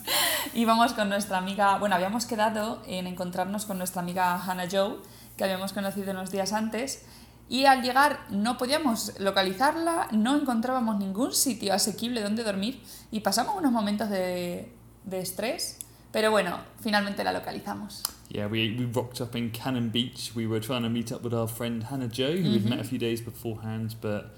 íbamos 0.54 0.94
con 0.94 1.10
nuestra 1.10 1.38
amiga, 1.38 1.78
bueno, 1.78 1.96
habíamos 1.96 2.26
quedado 2.26 2.82
en 2.88 3.08
encontrarnos 3.08 3.66
con 3.66 3.78
nuestra 3.78 4.02
amiga 4.02 4.42
Hannah 4.44 4.68
Joe, 4.72 4.98
que 5.38 5.44
habíamos 5.44 5.74
conocido 5.74 6.12
unos 6.12 6.32
días 6.32 6.54
antes, 6.54 7.06
y 7.50 7.66
al 7.66 7.82
llegar 7.82 8.20
no 8.30 8.58
podíamos 8.58 9.20
localizarla, 9.20 10.08
no 10.12 10.38
encontrábamos 10.40 10.98
ningún 10.98 11.34
sitio 11.34 11.74
asequible 11.74 12.22
donde 12.22 12.44
dormir 12.44 12.82
y 13.12 13.20
pasamos 13.20 13.56
unos 13.58 13.72
momentos 13.72 14.10
de, 14.10 14.72
de 15.04 15.20
estrés, 15.20 15.80
pero 16.12 16.32
bueno, 16.32 16.60
finalmente 16.80 17.24
la 17.24 17.34
localizamos. 17.34 18.04
Yeah, 18.30 18.48
we, 18.48 18.76
we 18.78 18.86
rocked 18.86 19.22
up 19.22 19.36
in 19.36 19.52
Cannon 19.52 19.90
Beach. 19.92 20.32
We 20.36 20.48
were 20.48 20.60
trying 20.60 20.84
to 20.84 20.90
meet 20.90 21.12
up 21.12 21.24
with 21.24 21.34
our 21.34 21.48
friend 21.48 21.84
Hannah 21.84 22.08
Joe, 22.08 22.36
who 22.36 22.52
we'd 22.52 22.68
met 22.68 22.80
a 22.80 22.84
few 22.84 22.98
days 22.98 23.22
beforehand, 23.22 23.96
but 24.02 24.36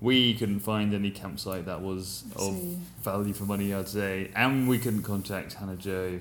we 0.00 0.34
couldn't 0.34 0.60
find 0.60 0.94
any 0.94 1.10
campsite 1.10 1.66
that 1.66 1.80
was 1.82 2.24
of 2.36 2.54
value 3.02 3.32
for 3.32 3.44
money, 3.44 3.74
I'd 3.74 3.88
say, 3.88 4.30
and 4.34 4.68
we 4.68 4.78
couldn't 4.78 5.02
contact 5.02 5.54
Hannah 5.54 5.76
Joe, 5.76 6.20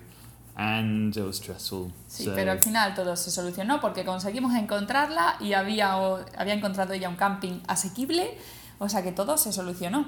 and 0.57 1.15
it 1.15 1.23
was 1.23 1.37
stressful. 1.37 1.91
Sí, 2.07 2.25
so, 2.25 2.35
pero 2.35 2.51
al 2.51 2.59
final 2.59 2.93
todo 2.93 3.15
se 3.15 3.31
solucionó 3.31 3.79
porque 3.79 4.03
conseguimos 4.03 4.53
encontrarla 4.55 5.37
y 5.39 5.53
había, 5.53 5.93
había 6.37 6.53
encontrado 6.53 6.93
ella 6.93 7.07
un 7.07 7.15
camping 7.15 7.61
asequible, 7.67 8.37
o 8.79 8.89
sea 8.89 9.01
que 9.01 9.11
todo 9.11 9.37
se 9.37 9.53
solucionó. 9.53 10.07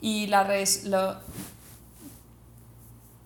Y 0.00 0.26
la 0.26 0.44
res, 0.44 0.84
lo, 0.84 1.16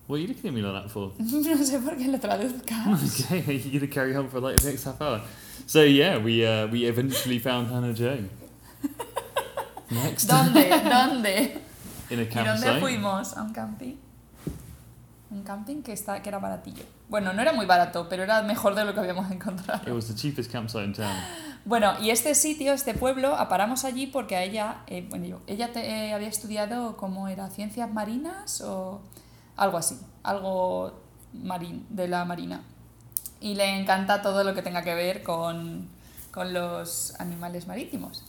what 0.07 0.15
are 0.15 0.21
you 0.21 0.27
looking 0.27 0.47
at 0.47 0.53
me 0.53 0.61
like 0.61 0.83
that 0.83 0.89
for? 0.89 1.11
no 1.19 1.63
sé 1.63 1.79
por 1.79 1.95
qué 1.95 2.07
lo 2.07 2.17
traduzcas. 2.17 3.23
okay, 3.29 3.57
you're 3.57 3.79
gonna 3.79 3.91
carry 3.91 4.15
on 4.15 4.27
for 4.29 4.39
like 4.39 4.55
the 4.57 4.69
next 4.69 4.85
half 4.85 4.99
hour. 4.99 5.21
So 5.67 5.83
yeah, 5.83 6.17
we 6.17 6.43
uh, 6.43 6.65
we 6.67 6.85
eventually 6.85 7.37
found 7.37 7.69
Hannah 7.69 7.93
Joe. 7.93 8.23
Next, 9.89 10.29
¿Dónde? 10.29 10.69
¿Dónde? 10.89 11.61
in 12.09 12.19
a 12.19 12.23
¿Y 12.23 12.45
dónde 12.47 12.79
fuimos? 12.79 13.35
A 13.37 13.43
un 13.43 13.53
camping. 13.53 13.95
Un 15.31 15.43
camping 15.43 15.83
que, 15.83 15.93
está, 15.93 16.21
que 16.23 16.29
era 16.29 16.39
baratillo. 16.39 16.83
Bueno, 17.07 17.33
no 17.33 17.41
era 17.41 17.53
muy 17.53 17.65
barato, 17.67 18.07
pero 18.09 18.23
era 18.23 18.41
mejor 18.41 18.73
de 18.75 18.83
lo 18.85 18.93
que 18.93 18.99
habíamos 18.99 19.29
encontrado. 19.31 19.81
It 19.87 19.93
was 19.93 20.07
the 20.07 20.15
cheapest 20.15 20.51
campsite 20.51 20.85
in 20.85 20.93
town. 20.93 21.07
Bueno, 21.65 21.93
y 22.01 22.09
este 22.09 22.33
sitio, 22.35 22.73
este 22.73 22.93
pueblo, 22.95 23.35
paramos 23.47 23.83
allí 23.85 24.07
porque 24.07 24.35
a 24.35 24.43
ella, 24.43 24.77
eh, 24.87 25.05
bueno, 25.09 25.25
yo- 25.25 25.41
ella 25.45 25.71
te- 25.71 25.87
eh, 26.07 26.13
había 26.13 26.29
estudiado 26.29 26.97
como 26.97 27.27
era 27.27 27.49
ciencias 27.49 27.91
marinas 27.91 28.61
o 28.61 29.01
algo 29.55 29.77
así, 29.77 29.99
algo 30.23 30.99
marín, 31.33 31.85
de 31.89 32.07
la 32.07 32.25
marina. 32.25 32.61
Y 33.39 33.53
le 33.55 33.79
encanta 33.79 34.21
todo 34.23 34.43
lo 34.43 34.53
que 34.55 34.61
tenga 34.63 34.81
que 34.83 34.95
ver 34.95 35.21
con, 35.21 35.87
con 36.31 36.53
los 36.53 37.13
animales 37.19 37.67
marítimos, 37.67 38.23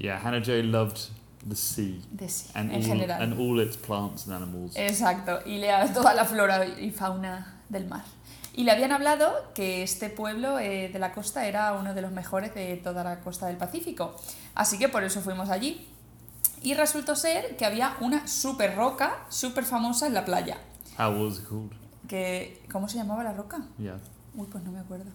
Yeah, 0.00 0.18
Hannah 0.18 0.40
Joe 0.40 0.62
loved 0.62 1.10
the 1.46 1.54
sea 1.54 2.02
de 2.10 2.26
sí, 2.26 2.50
and 2.54 2.70
en 2.70 2.76
all, 2.76 2.82
general. 2.88 3.22
and 3.22 3.38
all 3.38 3.60
its 3.60 3.76
plants 3.76 4.26
and 4.26 4.34
animals. 4.34 4.72
Exacto, 4.74 5.40
y 5.44 5.58
le 5.58 5.68
toda 5.92 6.14
la 6.14 6.24
flora 6.24 6.66
y 6.66 6.90
fauna 6.90 7.60
del 7.68 7.86
mar. 7.86 8.02
Y 8.54 8.64
le 8.64 8.72
habían 8.72 8.92
hablado 8.92 9.30
que 9.54 9.82
este 9.82 10.08
pueblo 10.08 10.58
eh, 10.58 10.88
de 10.88 10.98
la 10.98 11.12
costa 11.12 11.46
era 11.46 11.74
uno 11.74 11.92
de 11.92 12.00
los 12.00 12.12
mejores 12.12 12.54
de 12.54 12.76
toda 12.78 13.04
la 13.04 13.20
costa 13.20 13.46
del 13.46 13.58
Pacífico. 13.58 14.16
Así 14.54 14.78
que 14.78 14.88
por 14.88 15.04
eso 15.04 15.20
fuimos 15.20 15.50
allí. 15.50 15.86
Y 16.62 16.74
resultó 16.74 17.14
ser 17.14 17.56
que 17.56 17.64
había 17.64 17.96
una 18.00 18.26
super 18.26 18.74
roca, 18.74 19.24
súper 19.28 19.64
famosa 19.64 20.06
en 20.06 20.14
la 20.14 20.24
playa. 20.24 20.58
How 20.98 21.10
was 21.12 21.38
it 21.38 21.48
called? 21.48 21.72
Que, 22.08 22.62
¿Cómo 22.72 22.88
se 22.88 22.96
llamaba 22.96 23.22
la 23.22 23.34
roca? 23.34 23.62
Yeah. 23.78 23.98
Uy, 24.34 24.46
pues 24.50 24.64
no 24.64 24.72
me 24.72 24.80
acuerdo. 24.80 25.10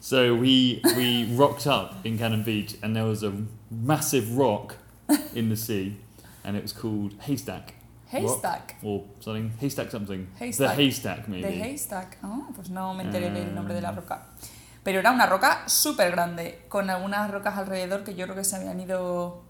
So 0.00 0.34
we 0.34 0.80
we 0.96 1.28
rocked 1.36 1.66
up 1.66 2.04
in 2.04 2.16
Cannon 2.16 2.42
Beach, 2.44 2.76
and 2.82 2.94
there 2.94 3.04
was 3.04 3.22
a 3.22 3.32
massive 3.70 4.36
rock 4.36 4.76
in 5.34 5.48
the 5.48 5.56
sea, 5.56 5.96
and 6.44 6.56
it 6.56 6.62
was 6.62 6.72
called 6.72 7.14
Haystack. 7.26 7.74
Rock? 8.12 8.22
Haystack. 8.22 8.76
or 8.82 9.04
something. 9.20 9.50
Haystack 9.60 9.90
something. 9.90 10.26
Haystack. 10.38 10.76
The 10.76 10.82
haystack 10.82 11.28
maybe. 11.28 11.48
De 11.48 11.62
Haystack. 11.62 12.18
Ah, 12.22 12.48
pues 12.54 12.70
no 12.70 12.94
me 12.94 13.04
enteré 13.04 13.30
del 13.30 13.54
nombre 13.54 13.74
de 13.74 13.82
la 13.82 13.92
Mm. 13.92 13.96
roca. 13.96 14.26
Pero 14.82 15.00
era 15.00 15.10
una 15.10 15.26
roca 15.26 15.68
súper 15.68 16.12
grande, 16.12 16.64
con 16.68 16.88
algunas 16.88 17.30
rocas 17.30 17.58
alrededor 17.58 18.04
que 18.04 18.14
yo 18.14 18.24
creo 18.24 18.36
que 18.36 18.44
se 18.44 18.56
habían 18.56 18.80
ido. 18.80 19.42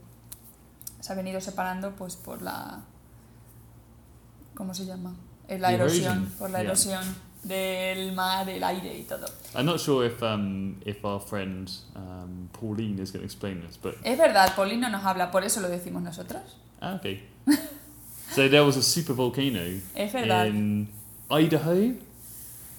Se 1.00 1.12
habían 1.12 1.28
ido 1.28 1.40
separando 1.40 1.92
pues 1.94 2.16
por 2.16 2.42
la. 2.42 2.80
¿Cómo 4.54 4.75
se 4.75 4.84
llama? 4.87 5.14
Eh, 5.46 5.58
La 5.58 5.68
The 5.68 5.75
erosión. 5.75 6.32
Por 6.38 6.50
la 6.50 6.62
yeah. 6.62 6.68
Del 7.42 8.12
mar, 8.12 8.49
el 8.49 8.62
aire 8.64 8.99
y 8.99 9.02
todo. 9.09 9.26
I'm 9.54 9.64
not 9.66 9.80
sure 9.80 10.04
if 10.07 10.23
um 10.23 10.76
if 10.85 11.04
our 11.04 11.21
friend 11.21 11.71
um 11.97 12.49
Pauline 12.52 12.99
is 13.00 13.11
going 13.11 13.21
to 13.21 13.25
explain 13.26 13.61
this, 13.66 13.76
but 13.76 13.95
Es 14.04 14.18
verdad, 14.18 14.54
Paulín 14.54 14.80
no 14.80 14.88
nos 14.88 15.02
habla, 15.04 15.30
por 15.30 15.45
eso 15.45 15.61
lo 15.61 15.68
decimos 15.68 16.02
nosotros. 16.02 16.42
ah, 16.80 16.95
okay. 16.97 17.23
so 18.35 18.49
there 18.49 18.64
was 18.64 18.76
a 18.76 18.83
super 18.83 19.14
volcano 19.14 19.80
Es 19.95 20.12
verdad. 20.12 20.47
in 20.49 20.88
Idaho, 21.30 21.95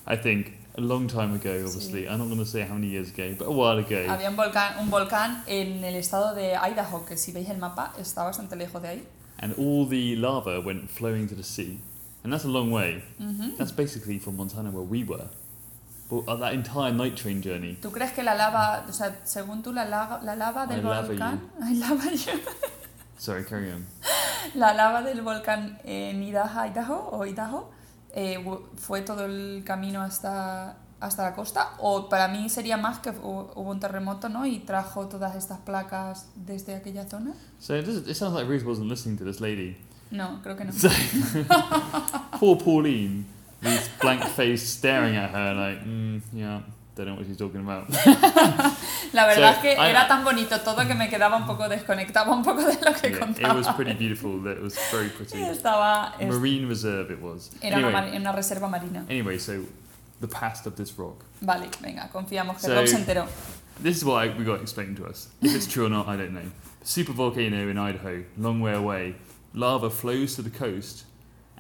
I 0.06 0.16
think, 0.16 0.54
a 0.78 0.82
long 0.82 1.08
time 1.08 1.34
ago. 1.34 1.64
Obviously, 1.66 2.08
I'm 2.08 2.18
not 2.20 2.28
going 2.28 2.40
to 2.40 2.46
say 2.46 2.62
how 2.62 2.74
many 2.76 2.88
years 2.88 3.10
ago, 3.10 3.36
but 3.38 3.46
a 3.48 3.52
while 3.52 3.78
ago. 3.78 4.06
Había 4.08 4.30
un 4.30 4.36
volcán, 4.36 4.80
un 4.80 4.90
volcán 4.90 5.44
en 5.48 5.84
el 5.84 5.96
estado 5.96 6.34
de 6.36 6.56
Idaho, 6.56 7.06
que 7.06 7.16
si 7.18 7.32
veis 7.32 7.50
el 7.50 7.58
mapa 7.58 7.94
está 8.00 8.24
bastante 8.24 8.56
lejos 8.56 8.82
de 8.82 8.88
ahí. 8.90 9.04
and 9.42 9.54
all 9.58 9.86
the 9.86 10.16
lava 10.18 10.60
went 10.60 10.90
flowing 10.90 11.26
to 11.28 11.34
the 11.36 11.44
sea, 11.44 11.80
and 12.24 12.32
that's 12.34 12.46
a 12.46 12.50
long 12.50 12.72
way. 12.72 13.04
Ujú. 13.20 13.58
That's 13.58 13.72
basically 13.72 14.20
from 14.20 14.36
Montana 14.38 14.70
where 14.72 14.84
we 14.84 15.04
were. 15.04 15.28
But 16.10 16.28
uh, 16.28 16.36
that 16.38 16.54
entire 16.54 16.92
night 16.92 17.16
train 17.16 17.42
journey, 17.42 17.78
¿Tú 17.82 17.92
crees 17.92 18.12
que 18.14 18.24
la 18.24 18.34
lava, 18.34 18.84
o 18.90 18.92
sea, 18.92 19.20
según 19.26 19.62
tú, 19.62 19.72
la 19.72 19.86
lava, 19.86 20.20
la 20.24 20.36
lava 20.36 20.66
del 20.66 20.80
I 20.80 20.82
lava 20.82 21.08
volcán, 21.08 21.40
I 21.62 21.74
lava 21.76 22.10
you. 22.12 22.40
sorry, 23.20 23.44
carry 23.46 23.72
on. 23.72 23.86
la 24.56 24.74
lava 24.74 25.04
del 25.04 25.22
volcán 25.22 25.78
en 25.84 26.24
Idaho, 26.24 26.66
Idaho 26.66 27.10
o 27.12 27.26
Idaho, 27.28 27.70
eh, 28.16 28.44
fue 28.76 29.02
todo 29.04 29.26
el 29.26 29.62
camino 29.64 30.02
hasta, 30.02 30.78
hasta 31.00 31.24
la 31.24 31.36
costa? 31.36 31.74
¿O 31.78 32.10
para 32.10 32.28
mí 32.28 32.50
sería 32.50 32.76
más 32.78 32.98
que 32.98 33.12
hu- 33.12 33.52
hubo 33.56 33.70
un 33.70 33.80
terremoto, 33.80 34.30
¿no? 34.30 34.48
Y 34.48 34.62
trajo 34.62 35.08
todas 35.08 35.36
estas 35.36 35.60
placas 35.60 36.26
desde 36.36 36.74
aquella 36.74 37.06
zona? 37.08 37.34
So 37.60 37.76
it, 37.78 37.86
does, 37.86 38.08
it 38.08 38.16
sounds 38.16 38.34
like 38.34 38.48
Ruth 38.50 38.64
wasn't 38.66 38.88
listening 38.90 39.16
to 39.20 39.24
this 39.24 39.40
lady. 39.40 39.78
No, 40.12 40.40
creo 40.44 40.56
que 40.58 40.66
no. 40.66 40.72
So 40.72 40.90
poor 42.40 42.56
Pauline, 42.58 43.26
this 43.62 43.90
blank 44.02 44.24
face 44.24 44.64
staring 44.68 45.16
at 45.16 45.30
her 45.32 45.54
like, 45.54 45.84
mm, 45.86 46.22
yeah, 46.34 46.62
don't 46.96 47.06
know 47.08 47.16
what 47.16 47.26
she's 47.26 47.38
talking 47.38 47.62
about. 47.62 47.90
La 49.14 49.26
verdad 49.26 49.36
So, 49.36 49.44
es 49.46 49.58
que 49.60 49.72
I- 49.76 49.90
era 49.92 50.08
tan 50.08 50.24
bonito 50.24 50.60
todo 50.62 50.86
que 50.88 50.94
me 50.96 51.10
quedaba 51.10 51.38
un 51.38 51.46
poco 51.46 51.68
desconectaba 51.70 52.32
un 52.34 52.44
poco 52.44 52.62
de 52.64 52.74
lo 52.84 52.94
que 52.94 53.10
Yeah, 53.40 53.52
it 53.52 53.56
was 53.56 53.68
pretty 53.76 53.94
beautiful. 53.94 54.46
It 54.48 54.62
was 54.62 54.78
very 54.92 55.10
pretty. 55.18 55.38
Estaba, 55.44 56.14
es- 56.20 56.28
Marine 56.28 56.68
reserve 56.68 57.12
it 57.12 57.22
was. 57.22 57.52
era 57.62 57.78
una, 57.78 57.88
Anyway, 57.88 57.92
mar- 58.12 58.16
una 58.22 58.32
reserva 58.34 58.68
marina. 58.70 59.06
anyway, 59.10 59.38
so 59.38 59.64
the 60.22 60.28
past 60.28 60.66
of 60.66 60.76
this 60.76 60.92
rock. 60.98 61.24
Vale, 61.42 61.70
venga, 61.82 62.10
confiamos 62.12 62.56
que 62.58 62.68
So- 62.68 62.76
Rob 62.76 62.88
se 62.88 62.98
enteró. 62.98 63.28
This 63.82 63.98
is 63.98 64.04
what 64.04 64.26
I, 64.26 64.38
we 64.38 64.44
got 64.44 64.60
explained 64.62 64.98
to 64.98 65.06
us. 65.06 65.30
If 65.42 65.56
it's 65.56 65.66
true 65.66 65.86
or 65.86 65.90
not, 65.90 66.08
I 66.10 66.18
don't 66.18 66.34
know. 66.34 66.52
Super 66.84 67.14
volcano 67.14 67.70
in 67.70 67.78
Idaho, 67.78 68.24
long 68.38 68.60
way 68.60 68.74
away. 68.74 69.16
Lava 69.54 69.90
flows 69.90 70.36
to 70.36 70.42
the 70.42 70.50
coast 70.50 71.06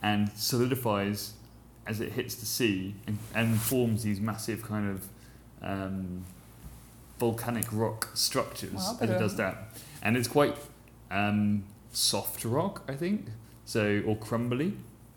and 0.01 0.31
solidifies 0.35 1.33
as 1.87 1.99
it 1.99 2.11
hits 2.11 2.35
the 2.35 2.45
sea 2.45 2.95
and, 3.07 3.17
and 3.33 3.59
forms 3.59 4.03
these 4.03 4.19
massive 4.21 4.61
kind 4.63 4.89
of 4.89 5.07
um, 5.61 6.23
volcanic 7.19 7.65
rock 7.71 8.09
structures 8.13 8.95
as 9.01 9.09
it 9.09 9.19
does 9.19 9.35
that. 9.37 9.55
And 10.01 10.15
it's 10.15 10.27
quite 10.27 10.55
um, 11.11 11.63
soft 11.91 12.45
rock, 12.45 12.83
I 12.87 12.95
think, 12.95 13.27
so 13.65 14.01
or 14.05 14.15
crumbly. 14.15 14.73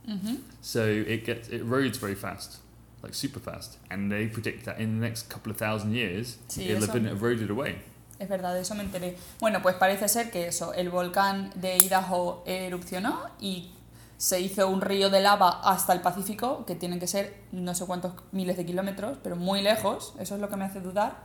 Ujú. 0.08 0.40
So 0.60 0.84
it 0.84 1.24
gets 1.24 1.48
it 1.48 1.64
erodes 1.64 1.96
very 1.96 2.16
fast, 2.16 2.58
like 3.02 3.14
super 3.14 3.38
fast, 3.38 3.78
and 3.90 4.10
they 4.10 4.26
predict 4.26 4.64
that 4.64 4.78
in 4.80 4.98
the 4.98 5.06
next 5.06 5.28
couple 5.28 5.52
of 5.52 5.58
thousand 5.58 5.94
years 5.94 6.38
it'll 6.58 6.80
have 6.80 6.92
been 6.92 7.06
eroded 7.06 7.50
away. 7.50 7.76
Es 8.22 8.28
verdad, 8.28 8.54
de 8.54 8.60
eso 8.60 8.76
me 8.76 8.84
enteré. 8.84 9.16
Bueno, 9.40 9.62
pues 9.62 9.74
parece 9.74 10.06
ser 10.06 10.30
que 10.30 10.46
eso, 10.46 10.72
el 10.74 10.90
volcán 10.90 11.50
de 11.56 11.76
Idaho 11.76 12.44
erupcionó 12.46 13.18
y 13.40 13.72
se 14.16 14.40
hizo 14.40 14.68
un 14.68 14.80
río 14.80 15.10
de 15.10 15.20
lava 15.20 15.60
hasta 15.64 15.92
el 15.92 16.00
Pacífico, 16.00 16.64
que 16.64 16.76
tienen 16.76 17.00
que 17.00 17.08
ser 17.08 17.42
no 17.50 17.74
sé 17.74 17.84
cuántos 17.84 18.12
miles 18.30 18.56
de 18.56 18.64
kilómetros, 18.64 19.18
pero 19.24 19.34
muy 19.34 19.60
lejos, 19.60 20.14
eso 20.20 20.36
es 20.36 20.40
lo 20.40 20.48
que 20.48 20.54
me 20.54 20.64
hace 20.66 20.80
dudar. 20.80 21.16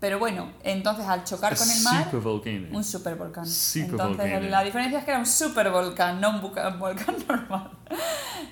Pero 0.00 0.18
bueno, 0.18 0.50
entonces 0.62 1.04
al 1.04 1.24
chocar 1.24 1.54
con 1.58 1.70
el 1.70 1.82
mar, 1.82 2.04
un 2.74 2.82
supervolcán. 2.84 3.46
Super 3.46 3.90
Entonces 3.90 4.50
la 4.50 4.64
diferencia 4.64 4.98
es 5.00 5.04
que 5.04 5.10
era 5.10 5.20
un 5.20 5.26
supervolcán, 5.26 6.22
no 6.22 6.30
un, 6.30 6.40
volcán 6.78 7.16
normal. 7.28 7.70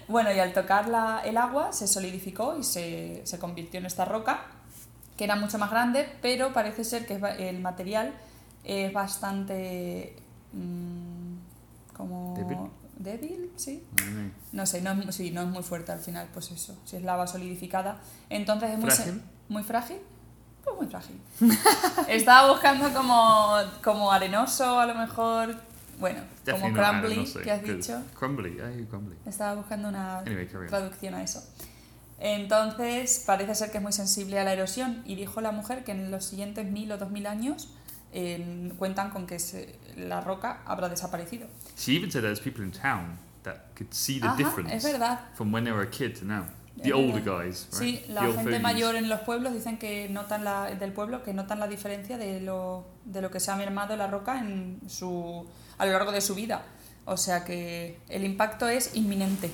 Bueno, 0.08 0.30
y 0.30 0.38
al 0.40 0.52
tocar 0.52 0.88
la- 0.88 1.22
el 1.24 1.38
agua 1.38 1.72
se 1.72 1.86
solidificó 1.88 2.54
y 2.58 2.64
se, 2.64 3.22
se 3.24 3.38
convirtió 3.38 3.80
en 3.80 3.86
esta 3.86 4.04
roca, 4.04 4.42
que 5.18 5.24
era 5.24 5.36
mucho 5.36 5.58
más 5.58 5.70
grande, 5.70 6.08
pero 6.22 6.52
parece 6.54 6.84
ser 6.84 7.04
que 7.04 7.20
el 7.38 7.60
material 7.60 8.14
es 8.64 8.92
bastante... 8.92 10.16
mm, 10.52 11.34
como... 11.94 12.34
¿Débil? 12.36 12.58
débil, 12.98 13.50
sí. 13.56 13.84
Know. 13.96 14.30
No 14.52 14.66
sé, 14.66 14.80
no 14.82 14.92
es, 14.92 15.14
sí, 15.14 15.30
no 15.30 15.42
es 15.42 15.48
muy 15.48 15.62
fuerte 15.62 15.92
al 15.92 16.00
final, 16.00 16.28
pues 16.32 16.50
eso, 16.50 16.76
si 16.84 16.96
es 16.96 17.02
lava 17.02 17.26
solidificada. 17.26 17.98
Entonces 18.28 18.70
es 18.70 18.78
muy, 18.78 18.90
¿Frágil? 18.90 19.22
muy 19.48 19.62
frágil. 19.62 19.98
Pues 20.64 20.76
muy 20.76 20.86
frágil. 20.86 21.20
Estaba 22.08 22.50
buscando 22.52 22.92
como, 22.92 23.56
como 23.82 24.12
arenoso, 24.12 24.78
a 24.78 24.86
lo 24.86 24.94
mejor, 24.94 25.54
bueno, 25.98 26.20
como 26.44 26.66
Definitely 26.66 26.74
crumbly, 26.74 27.12
arenoso, 27.12 27.40
que 27.40 27.50
has 27.50 27.62
dicho. 27.62 28.02
Crumbly, 28.18 28.56
crumbly. 28.88 29.16
Estaba 29.26 29.54
buscando 29.54 29.88
una 29.88 30.18
Anyway, 30.18 30.48
traducción 30.68 31.14
a 31.14 31.22
eso. 31.22 31.42
Entonces, 32.20 33.22
parece 33.26 33.54
ser 33.54 33.70
que 33.70 33.78
es 33.78 33.82
muy 33.82 33.92
sensible 33.92 34.38
a 34.38 34.44
la 34.44 34.52
erosión 34.52 35.02
y 35.06 35.14
dijo 35.14 35.40
la 35.40 35.52
mujer 35.52 35.84
que 35.84 35.92
en 35.92 36.10
los 36.10 36.24
siguientes 36.24 36.66
mil 36.66 36.90
o 36.92 36.98
dos 36.98 37.10
mil 37.10 37.26
años 37.26 37.68
eh, 38.12 38.72
cuentan 38.78 39.10
con 39.10 39.26
que 39.26 39.38
se- 39.38 39.78
la 39.96 40.20
roca 40.20 40.62
habrá 40.66 40.88
desaparecido. 40.88 41.46
She 41.76 41.96
even 41.96 42.10
said 42.10 42.22
there's 42.22 42.40
people 42.40 42.64
in 42.64 42.72
town 42.72 43.18
that 43.44 43.56
could 43.76 43.92
see 43.92 44.18
the 44.20 44.26
Ajá, 44.28 44.36
difference 44.36 44.74
es 44.74 44.82
verdad. 44.84 45.20
from 45.34 45.52
when 45.52 45.64
they 45.64 45.72
were 45.72 45.86
a 45.86 45.90
kid 45.90 46.18
to 46.18 46.24
now. 46.24 46.44
The 46.82 46.92
older 46.92 47.20
guys, 47.20 47.66
right? 47.72 47.80
Sí, 47.82 48.04
la 48.08 48.22
gente 48.32 48.60
mayor 48.60 48.94
en 48.94 49.08
los 49.08 49.20
pueblos 49.22 49.52
dicen 49.52 49.78
que 49.78 50.08
notan 50.08 50.44
la, 50.44 50.66
del 50.76 50.92
pueblo 50.92 51.24
que 51.24 51.34
notan 51.34 51.58
la 51.58 51.66
diferencia 51.66 52.16
de 52.18 52.40
lo, 52.40 52.86
de 53.04 53.20
lo 53.20 53.32
que 53.32 53.40
se 53.40 53.50
ha 53.50 53.56
mermado 53.56 53.96
la 53.96 54.06
roca 54.06 54.38
en 54.38 54.78
su, 54.86 55.44
a 55.76 55.86
lo 55.86 55.92
largo 55.92 56.12
de 56.12 56.20
su 56.20 56.36
vida. 56.36 56.62
O 57.04 57.16
sea 57.16 57.44
que 57.44 57.98
el 58.08 58.22
impacto 58.22 58.68
es 58.68 58.94
inminente. 58.94 59.50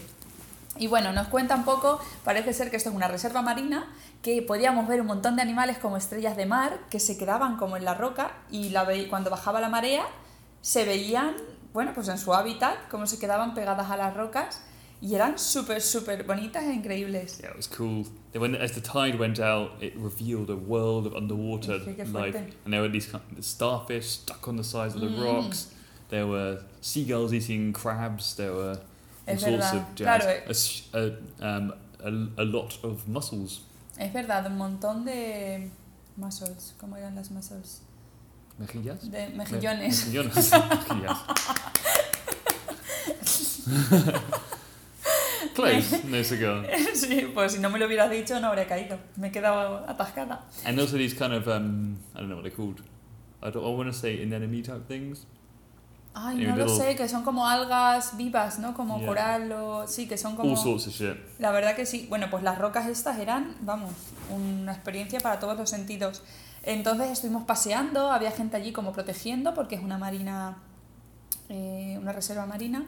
Y 0.78 0.87
bueno, 0.88 1.12
nos 1.12 1.28
cuenta 1.28 1.54
un 1.54 1.64
poco, 1.64 2.00
parece 2.25 2.52
ser 2.52 2.71
que 2.71 2.76
esto 2.76 2.88
es 2.90 2.95
una 2.97 3.07
reserva 3.09 3.43
marina, 3.43 3.87
que 4.23 4.43
podíamos 4.43 4.88
ver 4.88 5.00
un 5.00 5.07
montón 5.07 5.37
de 5.37 5.43
animales 5.43 5.78
como 5.78 5.97
estrellas 5.97 6.37
de 6.37 6.47
mar 6.47 6.81
que 6.90 6.99
se 6.99 7.16
quedaban 7.16 7.57
como 7.57 7.76
en 7.76 7.85
la 7.85 7.95
roca 7.95 8.33
y 8.50 8.71
la 8.71 8.85
ve- 8.85 9.07
cuando 9.09 9.31
bajaba 9.31 9.61
la 9.61 9.69
marea 9.69 10.04
se 10.62 10.85
veían, 10.85 11.35
bueno, 11.73 11.93
pues 11.95 12.09
en 12.09 12.19
su 12.19 12.35
hábitat, 12.35 12.88
como 12.90 13.07
se 13.07 13.19
quedaban 13.19 13.54
pegadas 13.54 13.90
a 13.90 13.97
las 13.97 14.14
rocas 14.16 14.62
y 15.00 15.14
eran 15.14 15.38
súper, 15.38 15.83
súper 15.83 16.25
bonitas 16.25 16.64
e 16.64 16.73
increíbles. 16.73 17.38
Yeah, 17.38 17.50
it 17.50 17.57
was 17.57 17.69
cool. 17.69 18.07
When 18.35 18.54
as 18.57 18.73
the 18.73 18.81
tide 18.81 19.19
went 19.19 19.38
out, 19.38 19.73
it 19.83 19.93
revealed 19.97 20.49
a 20.50 20.57
world 20.57 21.07
of 21.07 21.14
underwater 21.14 21.78
life, 22.12 22.35
and 22.64 22.73
there 22.73 22.81
were 22.81 22.90
these 22.90 23.07
kind 23.11 23.23
of 23.38 23.45
starfish 23.45 24.07
stuck 24.23 24.49
on 24.49 24.57
the 24.57 24.64
sides 24.64 24.95
of 24.95 25.02
the 25.02 25.09
Mm. 25.09 25.23
rocks. 25.23 25.69
There 26.09 26.26
were 26.26 26.61
seagulls 26.81 27.33
eating 27.33 27.73
crabs. 27.75 28.35
There 28.37 28.52
were 28.52 28.78
Es 29.26 29.43
verdad, 29.45 29.88
claro, 29.97 30.25
a, 30.28 30.50
s- 30.50 30.85
a, 30.93 30.99
um, 31.59 31.73
a, 32.00 32.40
a 32.40 32.45
lot 32.45 32.73
of 32.85 33.07
mussels. 33.09 33.62
Es 33.99 34.12
verdad, 34.12 34.47
un 34.47 34.57
montón 34.59 35.04
de 35.04 35.71
mussels, 36.16 36.75
¿cómo 36.78 36.97
eran 36.97 37.14
las 37.14 37.31
mussels? 37.31 37.81
Mejillas. 38.59 39.11
De 39.11 39.28
mejillones. 39.28 40.07
Me- 40.07 40.12
Mejillones. 40.23 40.50
Mejillas. 40.88 41.19
Close, 45.54 46.02
no 46.04 46.25
cigar. 46.25 46.66
sí, 46.95 47.31
pues 47.33 47.52
si 47.52 47.59
no 47.61 47.71
me 47.71 47.78
lo 47.78 47.87
hubieras 47.87 48.11
dicho 48.11 48.38
no 48.40 48.49
habría 48.49 48.66
caído. 48.66 48.99
Me 49.16 49.28
he 49.28 49.31
quedado 49.33 49.85
atascada. 49.88 50.45
And 50.64 50.78
also 50.81 50.97
these 50.97 51.14
kind 51.14 51.33
of 51.33 51.47
um, 51.49 51.97
I 52.14 52.19
don't 52.21 52.28
know 52.28 52.37
what 52.37 52.43
they're 52.45 52.50
called. 52.57 52.81
I 53.43 53.50
don't. 53.50 53.64
I 53.64 53.69
want 53.69 53.88
to 53.93 53.97
say 53.97 54.23
anemone 54.23 54.62
type 54.62 54.87
things. 54.88 55.26
Ay, 56.16 56.37
no 56.47 56.54
lo 56.56 56.68
sé, 56.68 56.94
que 56.97 57.09
son 57.09 57.25
como 57.25 57.47
algas 57.49 58.16
vivas, 58.16 58.61
¿no? 58.61 58.73
Como 58.75 58.99
Yeah. 58.99 59.06
coral 59.09 59.52
o... 59.52 59.88
Sí, 59.88 60.06
que 60.06 60.16
son 60.16 60.37
como... 60.37 60.54
Shit. 60.54 61.16
La 61.40 61.50
verdad 61.50 61.75
que 61.75 61.87
sí. 61.87 62.06
Bueno, 62.09 62.28
pues 62.30 62.42
las 62.44 62.56
rocas 62.59 62.87
estas 62.87 63.18
eran, 63.18 63.56
vamos, 63.62 63.92
una 64.30 64.73
experiencia 64.73 65.18
para 65.21 65.40
todos 65.40 65.59
los 65.59 65.68
sentidos. 65.68 66.23
Entonces 66.62 67.11
estuvimos 67.11 67.42
paseando, 67.44 68.12
había 68.12 68.30
gente 68.30 68.56
allí 68.56 68.73
como 68.73 68.92
protegiendo 68.92 69.54
porque 69.54 69.75
es 69.75 69.83
una 69.83 69.99
marina, 69.99 70.56
eh, 71.49 71.99
una 72.00 72.12
reserva 72.12 72.47
marina. 72.47 72.87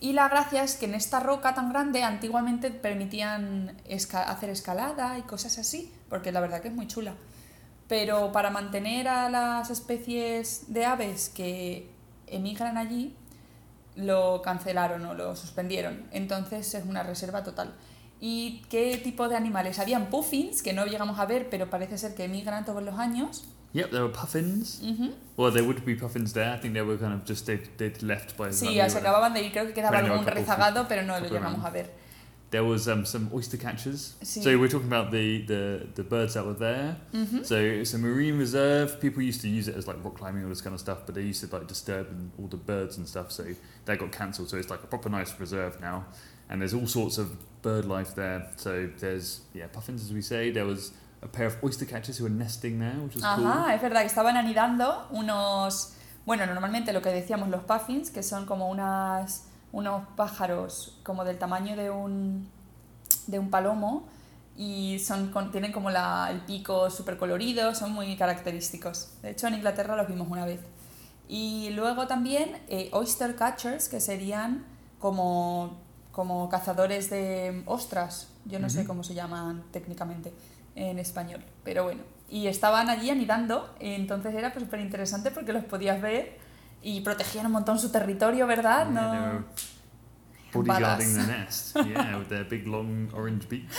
Y 0.00 0.12
la 0.12 0.28
gracia 0.28 0.62
es 0.64 0.74
que 0.76 0.86
en 0.86 0.94
esta 0.94 1.20
roca 1.20 1.54
tan 1.54 1.70
grande 1.70 2.02
antiguamente 2.02 2.70
permitían 2.70 3.76
esca- 3.88 4.24
hacer 4.26 4.50
escalada 4.50 5.18
y 5.18 5.22
cosas 5.22 5.56
así, 5.58 5.90
porque 6.10 6.32
la 6.32 6.40
verdad 6.40 6.60
que 6.60 6.68
es 6.68 6.74
muy 6.74 6.86
chula. 6.88 7.14
Pero 7.88 8.32
para 8.32 8.50
mantener 8.50 9.06
a 9.08 9.30
las 9.30 9.70
especies 9.70 10.64
de 10.72 10.84
aves 10.84 11.30
que 11.30 11.94
emigran 12.26 12.76
allí, 12.76 13.14
lo 13.94 14.42
cancelaron 14.42 15.04
o 15.06 15.14
lo 15.14 15.34
suspendieron. 15.36 16.04
Entonces 16.12 16.74
es 16.74 16.84
una 16.84 17.02
reserva 17.02 17.42
total. 17.44 17.74
¿Y 18.20 18.62
qué 18.70 18.96
tipo 18.98 19.28
de 19.28 19.36
animales? 19.36 19.78
Habían 19.78 20.06
puffins, 20.06 20.62
que 20.62 20.72
no 20.72 20.86
llegamos 20.86 21.18
a 21.18 21.26
ver, 21.26 21.48
pero 21.50 21.68
parece 21.68 21.98
ser 21.98 22.14
que 22.14 22.24
emigran 22.24 22.64
todos 22.64 22.82
los 22.82 22.98
años. 22.98 23.44
Yep, 23.74 23.90
there 23.90 24.02
were 24.04 24.12
puffins. 24.12 24.80
Ujú. 24.82 25.12
Well, 25.36 25.52
there 25.52 25.66
would 25.66 25.84
be 25.84 25.94
puffins 25.96 26.32
there. 26.32 26.50
I 26.54 26.58
think 26.58 26.72
they 26.72 26.82
were 26.82 26.98
kind 26.98 27.12
of 27.12 27.28
just 27.28 27.44
they'd, 27.46 27.68
they'd 27.76 28.00
left 28.02 28.36
by 28.38 28.46
the 28.46 28.52
Sí, 28.54 28.74
se 28.88 28.98
acababan 28.98 29.34
de 29.34 29.42
ir, 29.42 29.52
creo 29.52 29.66
que 29.66 29.74
quedaba 29.74 29.98
algún 29.98 30.24
rezagado, 30.24 30.86
pero 30.88 31.02
no 31.02 31.18
lo 31.20 31.26
llegamos 31.26 31.58
around. 31.60 31.66
a 31.66 31.70
ver. 31.70 32.05
There 32.50 32.62
was 32.62 32.88
um, 32.88 33.04
some 33.04 33.28
oyster 33.34 33.56
catchers. 33.56 34.14
So 34.22 34.56
we're 34.58 34.68
talking 34.68 34.86
about 34.86 35.10
the, 35.10 35.42
the, 35.42 35.86
the 35.94 36.04
birds 36.04 36.34
that 36.34 36.46
were 36.46 36.54
there. 36.54 36.96
Ujú. 37.12 37.44
So 37.44 37.56
it's 37.56 37.92
a 37.92 37.98
marine 37.98 38.38
reserve. 38.38 39.00
People 39.00 39.22
used 39.22 39.40
to 39.40 39.48
use 39.48 39.66
it 39.66 39.76
as 39.76 39.88
like 39.88 40.02
rock 40.04 40.16
climbing 40.16 40.44
all 40.44 40.48
this 40.48 40.60
kind 40.60 40.72
of 40.72 40.80
stuff, 40.80 41.00
but 41.06 41.16
they 41.16 41.22
used 41.22 41.48
to 41.48 41.54
like 41.56 41.66
disturb 41.66 42.08
and 42.08 42.30
all 42.38 42.46
the 42.46 42.56
birds 42.56 42.96
and 42.98 43.08
stuff. 43.08 43.32
So 43.32 43.44
that 43.86 43.98
got 43.98 44.12
cancelled. 44.12 44.48
So 44.48 44.56
it's 44.56 44.70
like 44.70 44.82
a 44.84 44.86
proper 44.86 45.08
nice 45.08 45.38
reserve 45.40 45.80
now, 45.80 46.04
and 46.48 46.60
there's 46.60 46.72
all 46.72 46.86
sorts 46.86 47.18
of 47.18 47.36
bird 47.62 47.84
life 47.84 48.14
there. 48.14 48.48
So 48.56 48.88
there's 48.98 49.40
yeah 49.52 49.66
puffins 49.66 50.04
as 50.04 50.12
we 50.12 50.22
say. 50.22 50.50
There 50.52 50.66
was 50.66 50.92
a 51.22 51.28
pair 51.28 51.46
of 51.46 51.56
oyster 51.64 51.84
catchers 51.84 52.18
who 52.18 52.24
were 52.24 52.30
nesting 52.30 52.78
there, 52.78 52.94
which 53.00 53.14
was 53.16 53.24
Ajá, 53.24 53.74
es 53.74 53.82
verdad 53.82 54.02
que 54.02 54.06
estaban 54.06 54.36
anidando 54.36 55.06
unos, 55.10 55.94
bueno, 56.24 56.46
normalmente 56.46 56.92
lo 56.92 57.02
que 57.02 57.10
decíamos 57.10 57.48
los 57.48 57.64
puffins, 57.64 58.10
que 58.10 58.22
son 58.22 58.46
como 58.46 58.70
unas, 58.70 59.45
unos 59.76 60.08
pájaros 60.16 60.98
como 61.02 61.24
del 61.24 61.38
tamaño 61.38 61.76
de 61.76 61.90
un, 61.90 62.48
de 63.26 63.38
un 63.38 63.50
palomo 63.50 64.08
y 64.56 64.98
son, 65.00 65.30
tienen 65.52 65.70
como 65.70 65.90
la, 65.90 66.28
el 66.30 66.40
pico 66.40 66.88
súper 66.88 67.18
colorido, 67.18 67.74
son 67.74 67.92
muy 67.92 68.16
característicos. 68.16 69.10
De 69.20 69.32
hecho, 69.32 69.48
en 69.48 69.54
Inglaterra 69.54 69.94
los 69.94 70.08
vimos 70.08 70.28
una 70.30 70.46
vez. 70.46 70.60
Y 71.28 71.68
luego 71.70 72.06
también 72.06 72.56
eh, 72.68 72.88
oyster 72.92 73.36
catchers, 73.36 73.90
que 73.90 74.00
serían 74.00 74.64
como, 74.98 75.76
como 76.10 76.48
cazadores 76.48 77.10
de 77.10 77.62
ostras, 77.66 78.28
yo 78.46 78.58
no 78.58 78.70
sé 78.70 78.78
Ujú. 78.78 78.88
cómo 78.88 79.04
se 79.04 79.12
llaman 79.12 79.62
técnicamente 79.72 80.32
en 80.74 80.98
español, 80.98 81.44
pero 81.64 81.84
bueno. 81.84 82.00
Y 82.30 82.46
estaban 82.46 82.88
allí 82.88 83.10
anidando, 83.10 83.74
entonces 83.78 84.34
era 84.34 84.54
súper 84.54 84.80
interesante 84.80 85.30
porque 85.30 85.52
los 85.52 85.64
podías 85.64 86.00
ver 86.00 86.45
y 86.82 87.00
protegían 87.00 87.46
un 87.46 87.52
montón 87.52 87.78
su 87.78 87.90
territorio, 87.90 88.46
¿verdad? 88.46 88.86
Yeah, 88.90 89.40
no... 89.42 89.44
bodyguarding 90.52 91.14
the 91.14 91.26
nest. 91.26 91.76
Yeah, 91.86 92.18
with 92.18 92.28
their 92.28 92.44
big 92.48 92.66
long 92.66 93.10
orange 93.14 93.48
beaks. 93.48 93.76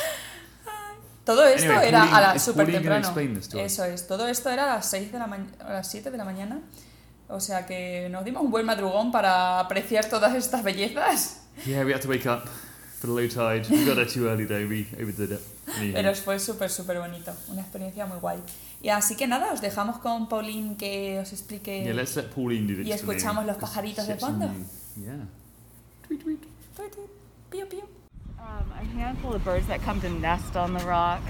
Todo 1.24 1.46
esto 1.46 1.72
Anyway, 1.72 1.88
era 1.90 2.00
Pauline- 2.06 2.16
a 2.16 2.22
las 2.22 2.44
súper 2.44 2.72
temprano. 2.72 3.14
Eso 3.58 3.84
es, 3.84 4.08
todo 4.08 4.28
esto 4.28 4.50
era 4.50 4.64
a 4.74 4.76
las 4.78 4.90
6 4.90 5.12
de 5.12 5.20
la 5.20 5.26
a 5.60 5.74
las 5.74 5.92
7 5.92 6.10
de 6.12 6.18
la 6.18 6.24
mañana. 6.26 6.62
O 7.28 7.42
sea 7.42 7.66
que 7.66 8.08
nos 8.10 8.24
dimos 8.24 8.42
un 8.44 8.52
buen 8.52 8.66
madrugón 8.66 9.12
para 9.12 9.60
apreciar 9.60 10.06
todas 10.06 10.34
estas 10.36 10.64
bellezas. 10.64 11.42
Yeah, 11.66 11.84
we 11.84 11.94
had 11.94 12.02
to 12.02 12.08
wake 12.08 12.26
up 12.26 12.44
for 13.00 13.08
the 13.08 13.14
low 13.14 13.28
tide. 13.28 13.70
We 13.70 13.86
got 13.86 13.96
there 13.96 14.06
too 14.06 14.28
early 14.28 14.46
though. 14.46 14.68
We 14.68 14.88
overdid 15.00 15.32
it. 15.32 15.42
Anyhow. 15.78 15.94
Pero 15.96 16.16
fue 16.16 16.40
súper, 16.40 16.70
súper 16.70 16.98
bonito. 17.00 17.32
Una 17.50 17.62
experiencia 17.62 18.06
muy 18.06 18.20
guay. 18.20 18.40
Y 18.82 18.90
así 18.90 19.16
que 19.16 19.28
nada, 19.28 19.52
os 19.54 19.62
dejamos 19.62 20.00
con 20.00 20.28
Pauline 20.28 20.76
que 20.78 21.20
os 21.20 21.32
explique. 21.32 21.84
Yeah, 21.84 21.94
let's 21.94 22.16
let 22.16 22.30
Pauline 22.34 22.68
do 22.68 22.76
the 22.76 22.84
Y 22.84 22.92
escuchamos 22.94 23.44
explaining, 23.44 23.48
los 23.48 23.58
'cause 23.58 23.70
pajaritos 23.70 24.06
she 24.06 24.14
de 24.14 24.20
fondo. 24.20 24.50
Yeah. 24.96 25.26
Tweet, 26.08 26.22
tweet. 26.24 26.42
Tuit, 26.76 26.92
tuit, 26.92 27.10
pío, 27.52 27.68
pío. 27.70 27.84
Um, 28.40 28.72
a 28.72 28.84
handful 28.98 29.34
of 29.36 29.44
birds 29.44 29.68
that 29.68 29.82
come 29.84 30.00
to 30.02 30.10
nest 30.10 30.56
on 30.56 30.74
the 30.74 30.84
rock. 30.86 31.22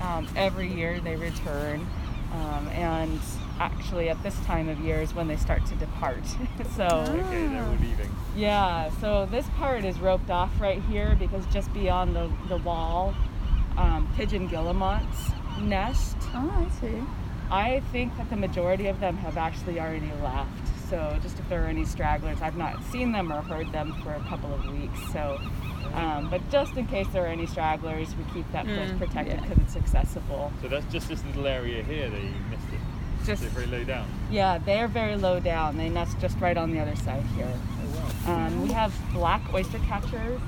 Um, 0.00 0.28
every 0.36 0.68
year 0.72 1.00
they 1.00 1.16
return, 1.16 1.86
um, 2.32 2.68
and 2.68 3.18
actually 3.58 4.10
at 4.10 4.22
this 4.22 4.34
time 4.46 4.68
of 4.68 4.78
year 4.80 5.00
is 5.00 5.14
when 5.14 5.26
they 5.28 5.36
start 5.36 5.64
to 5.66 5.74
depart. 5.76 6.26
so 6.76 6.84
Okay, 6.86 7.46
they're 7.48 7.66
leaving. 7.80 8.10
Yeah, 8.36 8.90
so 9.00 9.26
this 9.26 9.46
part 9.58 9.84
is 9.84 9.98
roped 10.00 10.30
off 10.30 10.50
right 10.60 10.82
here 10.82 11.16
because 11.18 11.46
just 11.46 11.72
beyond 11.72 12.14
the, 12.16 12.30
the 12.48 12.56
wall, 12.58 13.14
um, 13.76 14.08
pigeon 14.16 14.48
guillemots 14.48 15.32
nest. 15.62 16.16
Ah, 16.32 16.64
I 16.66 16.68
see. 16.80 17.02
I 17.50 17.80
think 17.92 18.16
that 18.16 18.28
the 18.30 18.36
majority 18.36 18.86
of 18.88 18.98
them 19.00 19.16
have 19.18 19.36
actually 19.36 19.78
already 19.78 20.10
left. 20.22 20.50
So 20.90 21.16
just 21.22 21.38
if 21.38 21.48
there 21.48 21.64
are 21.64 21.68
any 21.68 21.84
stragglers, 21.84 22.40
I've 22.42 22.56
not 22.56 22.82
seen 22.84 23.12
them 23.12 23.32
or 23.32 23.40
heard 23.42 23.70
them 23.72 23.94
for 24.02 24.12
a 24.14 24.20
couple 24.28 24.52
of 24.52 24.64
weeks. 24.72 24.98
So, 25.12 25.40
um, 25.94 26.28
but 26.30 26.48
just 26.50 26.76
in 26.76 26.86
case 26.86 27.06
there 27.12 27.24
are 27.24 27.28
any 27.28 27.46
stragglers, 27.46 28.14
we 28.16 28.24
keep 28.34 28.50
that 28.52 28.64
place 28.66 28.90
Mm, 28.90 28.98
protected 28.98 29.34
yeah. 29.36 29.46
because 29.46 29.58
it's 29.64 29.76
accessible. 29.76 30.52
So 30.62 30.68
that's 30.68 30.90
just 30.92 31.08
this 31.08 31.24
little 31.26 31.46
area 31.46 31.82
here 31.84 32.10
that 32.10 32.20
you 32.22 32.30
missed 32.50 32.68
it. 32.72 32.80
Just 33.26 33.42
They're 33.42 33.50
very 33.50 33.66
low 33.66 33.84
down. 33.84 34.06
yeah, 34.30 34.58
they're 34.58 34.88
very 34.88 35.16
low 35.16 35.40
down. 35.40 35.76
They 35.78 35.88
nest 35.88 36.18
just 36.20 36.38
right 36.40 36.56
on 36.56 36.70
the 36.72 36.80
other 36.80 36.96
side 36.96 37.22
here. 37.36 37.48
Oh. 38.26 38.32
Um, 38.32 38.62
we 38.62 38.72
have 38.72 38.94
black 39.12 39.42
oyster 39.52 39.78
catchers. 39.80 40.40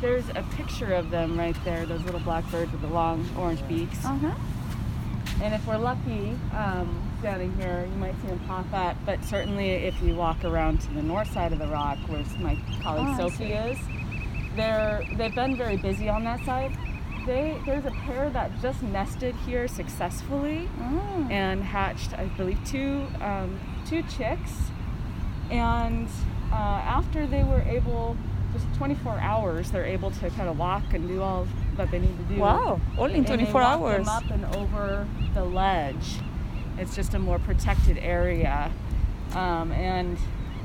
There's 0.00 0.28
a 0.30 0.44
picture 0.56 0.92
of 0.92 1.10
them 1.10 1.38
right 1.38 1.56
there. 1.64 1.86
Those 1.86 2.02
little 2.02 2.20
black 2.20 2.48
birds 2.50 2.70
with 2.72 2.80
the 2.82 2.88
long 2.88 3.26
orange 3.38 3.66
beaks. 3.68 3.98
Ajá. 4.04 4.34
And 5.42 5.52
if 5.54 5.66
we're 5.66 5.78
lucky, 5.78 6.36
um, 6.52 7.10
standing 7.20 7.52
here, 7.56 7.86
you 7.90 7.96
might 7.96 8.14
see 8.22 8.28
them 8.28 8.40
pop 8.46 8.66
up. 8.72 8.96
But 9.04 9.24
certainly, 9.24 9.70
if 9.70 10.00
you 10.02 10.14
walk 10.14 10.44
around 10.44 10.80
to 10.82 10.92
the 10.94 11.02
north 11.02 11.32
side 11.32 11.52
of 11.52 11.58
the 11.58 11.66
rock, 11.66 11.98
where 12.06 12.22
my 12.38 12.56
colleague 12.82 13.06
Oh, 13.08 13.28
Sophie 13.28 13.52
is, 13.52 13.78
they're 14.56 15.02
they've 15.16 15.34
been 15.34 15.56
very 15.56 15.76
busy 15.76 16.08
on 16.08 16.22
that 16.24 16.44
side. 16.44 16.76
They 17.26 17.58
there's 17.66 17.84
a 17.86 17.90
pair 17.90 18.30
that 18.30 18.50
just 18.60 18.82
nested 18.82 19.34
here 19.46 19.66
successfully 19.66 20.68
Ah. 20.80 21.28
and 21.30 21.64
hatched, 21.64 22.12
I 22.12 22.26
believe, 22.36 22.58
two 22.64 23.06
um, 23.20 23.58
two 23.86 24.02
chicks. 24.02 24.52
And 25.50 26.08
uh, 26.54 26.80
after 26.86 27.26
they 27.26 27.42
were 27.42 27.62
able, 27.62 28.16
just 28.52 28.66
24 28.76 29.18
hours, 29.18 29.70
they're 29.72 29.84
able 29.84 30.10
to 30.12 30.30
kind 30.30 30.48
of 30.48 30.56
walk 30.56 30.84
and 30.92 31.08
do 31.08 31.20
all 31.20 31.48
that 31.76 31.90
they 31.90 31.98
need 31.98 32.16
to 32.16 32.34
do. 32.34 32.40
Wow, 32.40 32.80
only 32.96 33.14
in 33.14 33.26
And 33.26 33.26
they 33.26 33.46
24 33.46 33.60
walk 33.60 33.80
hours. 33.80 34.06
Them 34.06 34.08
up 34.08 34.30
and 34.30 34.44
over 34.56 35.06
the 35.34 35.44
ledge. 35.44 36.20
It's 36.78 36.94
just 36.94 37.14
a 37.14 37.18
more 37.18 37.38
protected 37.40 37.98
area, 37.98 38.70
um, 39.34 39.72
and 39.72 40.16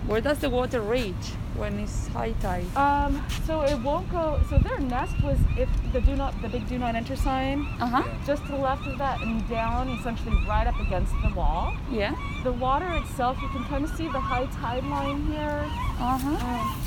Where 0.09 0.21
does 0.21 0.39
the 0.39 0.49
water 0.49 0.81
reach 0.81 1.25
when 1.55 1.77
it's 1.77 2.07
high 2.07 2.31
tide? 2.41 2.65
Um, 2.75 3.23
so 3.45 3.61
it 3.61 3.79
won't 3.79 4.09
go. 4.11 4.39
So 4.49 4.57
their 4.57 4.79
nest 4.79 5.13
was 5.21 5.37
if 5.55 5.69
the 5.93 6.01
do 6.01 6.15
not 6.15 6.33
the 6.41 6.49
big 6.49 6.67
do 6.67 6.79
not 6.79 6.95
enter 6.95 7.15
sign 7.15 7.67
Uh 7.79 7.85
huh. 7.85 8.03
just 8.25 8.43
to 8.47 8.53
the 8.53 8.57
left 8.57 8.87
of 8.87 8.97
that 8.97 9.21
and 9.21 9.47
down, 9.47 9.87
essentially 9.89 10.35
right 10.47 10.65
up 10.65 10.79
against 10.79 11.13
the 11.23 11.31
wall. 11.35 11.77
Yeah. 11.91 12.15
The 12.43 12.51
water 12.53 12.91
itself, 12.93 13.37
you 13.39 13.49
can 13.49 13.63
kind 13.65 13.83
of 13.85 13.95
see 13.95 14.07
the 14.07 14.19
high 14.19 14.47
tide 14.47 14.83
line 14.85 15.27
here. 15.27 15.61
Uh 15.99 16.17
huh. 16.17 16.47
Um, 16.47 16.81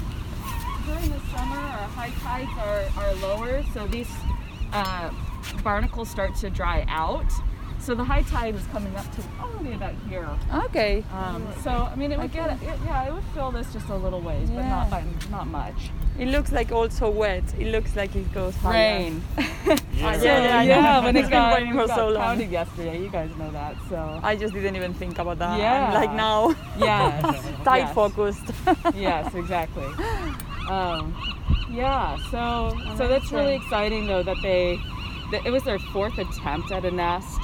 during 0.84 1.10
the 1.10 1.20
summer, 1.30 1.56
our 1.78 1.88
high 1.94 2.10
tides 2.26 2.50
are, 2.58 3.04
are 3.04 3.14
lower, 3.22 3.62
so 3.72 3.86
these 3.86 4.10
uh, 4.72 5.12
barnacles 5.62 6.10
start 6.10 6.34
to 6.36 6.50
dry 6.50 6.84
out. 6.88 7.30
So 7.82 7.96
the 7.96 8.04
high 8.04 8.22
tide 8.22 8.54
is 8.54 8.64
coming 8.70 8.94
up 8.94 9.04
to 9.16 9.22
only 9.42 9.72
about 9.74 9.94
here. 10.08 10.28
Okay. 10.66 11.02
Um, 11.12 11.44
so 11.64 11.70
I 11.70 11.96
mean, 11.96 12.12
it 12.12 12.18
would 12.18 12.32
get 12.32 12.50
it, 12.52 12.58
yeah, 12.84 13.08
it 13.08 13.12
would 13.12 13.24
fill 13.34 13.50
this 13.50 13.72
just 13.72 13.88
a 13.88 13.96
little 13.96 14.20
ways, 14.20 14.48
but 14.50 14.62
not 14.62 14.88
by 14.88 15.02
not 15.32 15.48
much. 15.48 15.90
It 16.16 16.28
looks 16.28 16.52
like 16.52 16.70
also 16.70 17.10
wet. 17.10 17.42
It 17.58 17.72
looks 17.72 17.96
like 17.96 18.14
it 18.14 18.32
goes 18.32 18.54
higher. 18.56 18.98
Rain. 19.00 19.22
Yeah. 19.36 19.78
Yeah, 19.94 20.16
yeah, 20.22 20.58
I 20.58 20.66
know. 20.66 20.74
yeah, 20.74 21.04
when 21.04 21.16
It's 21.16 21.26
it 21.28 21.30
been 21.30 21.38
got, 21.38 21.54
raining 21.56 21.72
for 21.74 21.86
so 21.88 21.96
got 21.96 22.12
long. 22.12 22.22
pounded 22.22 22.50
yesterday, 22.50 23.00
you 23.02 23.08
guys 23.08 23.30
know 23.36 23.50
that. 23.52 23.76
So 23.88 24.20
I 24.22 24.36
just 24.36 24.52
didn't 24.54 24.74
even 24.76 24.94
think 24.94 25.18
about 25.18 25.38
that. 25.38 25.58
Yeah. 25.58 25.86
I'm 25.88 25.94
like 25.94 26.12
now, 26.14 26.54
yes, 26.78 27.22
tide 27.64 27.78
yes. 27.78 27.94
focused. 27.94 28.44
yes, 28.94 29.34
exactly. 29.34 29.84
Um, 30.68 31.14
yeah, 31.70 32.16
so 32.30 32.76
so 32.96 33.06
that's 33.08 33.30
really 33.32 33.54
exciting 33.54 34.06
though 34.06 34.22
that 34.22 34.36
they 34.42 34.78
that 35.32 35.46
it 35.46 35.50
was 35.50 35.62
their 35.64 35.78
fourth 35.78 36.18
attempt 36.18 36.70
at 36.72 36.84
a 36.84 36.90
nest, 36.90 37.40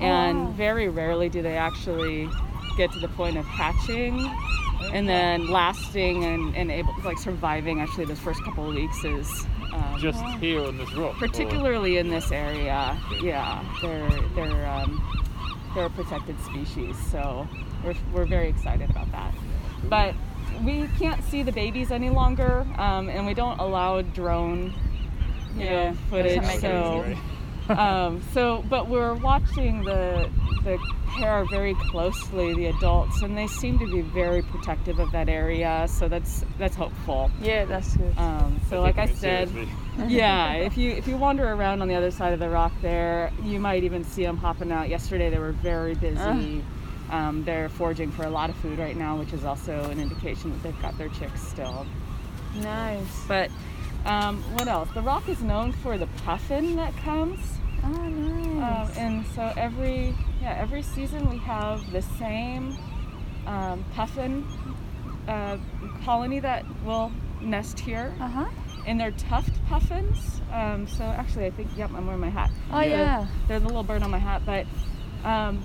and 0.00 0.46
Wow. 0.46 0.52
very 0.52 0.88
rarely 0.88 1.28
do 1.28 1.42
they 1.42 1.56
actually 1.56 2.28
get 2.76 2.90
to 2.92 2.98
the 2.98 3.08
point 3.08 3.36
of 3.36 3.44
hatching, 3.44 4.30
and 4.92 5.08
then 5.08 5.48
lasting 5.50 6.24
and, 6.24 6.56
and 6.56 6.70
able 6.70 6.94
like 7.04 7.18
surviving. 7.18 7.80
Actually, 7.80 8.06
those 8.06 8.18
first 8.18 8.42
couple 8.44 8.68
of 8.68 8.74
weeks 8.74 9.04
is. 9.04 9.46
Um, 9.72 9.98
Just 10.00 10.24
here 10.40 10.64
on 10.64 10.78
this 10.78 10.92
rock. 10.94 11.14
or- 11.14 11.28
particularly 11.28 11.98
in 11.98 12.08
this 12.10 12.32
area, 12.32 12.98
yeah, 13.22 13.62
they're 13.80 14.08
they're 14.34 14.66
um, 14.66 15.00
they're 15.74 15.86
a 15.86 15.90
protected 15.90 16.36
species, 16.40 16.96
so 17.12 17.46
we're, 17.84 17.94
we're 18.12 18.26
very 18.26 18.48
excited 18.48 18.90
about 18.90 19.12
that. 19.12 19.32
But 19.84 20.16
we 20.64 20.88
can't 20.98 21.22
see 21.24 21.44
the 21.44 21.52
babies 21.52 21.92
any 21.92 22.10
longer, 22.10 22.66
um, 22.78 23.08
and 23.08 23.24
we 23.26 23.32
don't 23.34 23.58
allow 23.60 24.02
drone, 24.02 24.74
you 25.56 25.64
Yeah, 25.66 25.90
know, 25.90 25.96
footage. 26.10 26.34
doesn't 26.40 26.46
make 26.48 26.56
it 26.56 26.60
So, 26.62 27.14
um, 27.78 28.22
so, 28.32 28.64
but 28.68 28.88
we're 28.88 29.14
watching 29.14 29.84
the 29.84 30.30
the 30.64 30.78
pair 31.16 31.44
very 31.46 31.74
closely, 31.74 32.54
the 32.54 32.66
adults, 32.66 33.22
and 33.22 33.36
they 33.36 33.46
seem 33.46 33.78
to 33.78 33.86
be 33.86 34.02
very 34.02 34.42
protective 34.42 34.98
of 34.98 35.10
that 35.12 35.28
area. 35.28 35.86
So 35.88 36.08
that's 36.08 36.44
that's 36.58 36.76
hopeful. 36.76 37.30
yeah, 37.40 37.64
that's 37.64 37.96
good. 37.96 38.16
Um, 38.18 38.60
so, 38.68 38.80
like 38.80 38.98
I 38.98 39.06
said, 39.06 39.50
yeah, 40.08 40.54
if 40.54 40.76
you 40.76 40.90
if 40.90 41.06
you 41.08 41.16
wander 41.16 41.48
around 41.52 41.82
on 41.82 41.88
the 41.88 41.94
other 41.94 42.10
side 42.10 42.32
of 42.32 42.40
the 42.40 42.48
rock 42.48 42.72
there, 42.82 43.32
you 43.42 43.60
might 43.60 43.84
even 43.84 44.04
see 44.04 44.24
them 44.24 44.36
hopping 44.36 44.72
out. 44.72 44.88
Yesterday 44.88 45.30
they 45.30 45.38
were 45.38 45.52
very 45.52 45.94
busy. 45.94 46.62
Um, 47.10 47.42
they're 47.44 47.68
foraging 47.68 48.12
for 48.12 48.22
a 48.24 48.30
lot 48.30 48.50
of 48.50 48.56
food 48.56 48.78
right 48.78 48.96
now, 48.96 49.16
which 49.18 49.32
is 49.32 49.44
also 49.44 49.90
an 49.90 49.98
indication 49.98 50.52
that 50.52 50.62
they've 50.62 50.82
got 50.82 50.96
their 50.96 51.08
chicks 51.08 51.42
still. 51.42 51.84
Nice. 52.54 53.24
But 53.26 53.50
um, 54.06 54.42
what 54.54 54.68
else? 54.68 54.88
The 54.94 55.02
rock 55.02 55.28
is 55.28 55.42
known 55.42 55.72
for 55.72 55.98
the 55.98 56.06
puffin 56.24 56.76
that 56.76 56.96
comes, 56.98 57.38
Oh, 57.82 57.86
um, 57.94 58.58
nice. 58.60 58.96
and 58.98 59.26
so 59.34 59.52
every 59.56 60.14
yeah 60.42 60.56
every 60.58 60.82
season 60.82 61.28
we 61.30 61.38
have 61.38 61.90
the 61.92 62.02
same 62.02 62.76
um, 63.46 63.84
puffin 63.94 64.44
uh, 65.28 65.56
colony 66.04 66.40
that 66.40 66.64
will 66.84 67.10
nest 67.40 67.80
here 67.80 68.14
uh 68.20 68.28
huh. 68.28 68.48
and 68.86 69.00
they're 69.00 69.10
tuft 69.12 69.52
puffins. 69.66 70.40
Um, 70.52 70.86
so 70.86 71.04
actually, 71.04 71.46
I 71.46 71.50
think 71.50 71.70
yep, 71.76 71.90
I'm 71.94 72.06
wearing 72.06 72.20
my 72.20 72.28
hat. 72.30 72.50
Oh, 72.72 72.80
They're- 72.80 72.88
yeah. 72.90 73.26
they're 73.48 73.60
the 73.60 73.66
little 73.66 73.82
bird 73.84 74.02
on 74.02 74.10
my 74.10 74.18
hat. 74.18 74.42
But 74.44 74.66
um, 75.24 75.60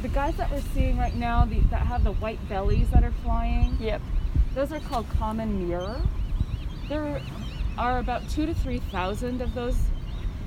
the 0.00 0.08
guys 0.08 0.36
that 0.36 0.50
we're 0.50 0.60
seeing 0.74 0.96
right 0.96 1.14
now, 1.14 1.44
the, 1.44 1.58
that 1.70 1.86
have 1.86 2.04
the 2.04 2.12
white 2.12 2.38
bellies 2.48 2.88
that 2.90 3.02
are 3.04 3.12
flying, 3.24 3.76
Yep. 3.80 4.00
those 4.54 4.72
are 4.72 4.80
called 4.80 5.06
common 5.18 5.68
mirror. 5.68 6.00
There 6.88 7.20
are 7.78 7.98
about 7.98 8.28
two 8.28 8.46
to 8.46 8.54
three 8.54 8.78
thousand 8.78 9.40
of 9.40 9.54
those 9.54 9.76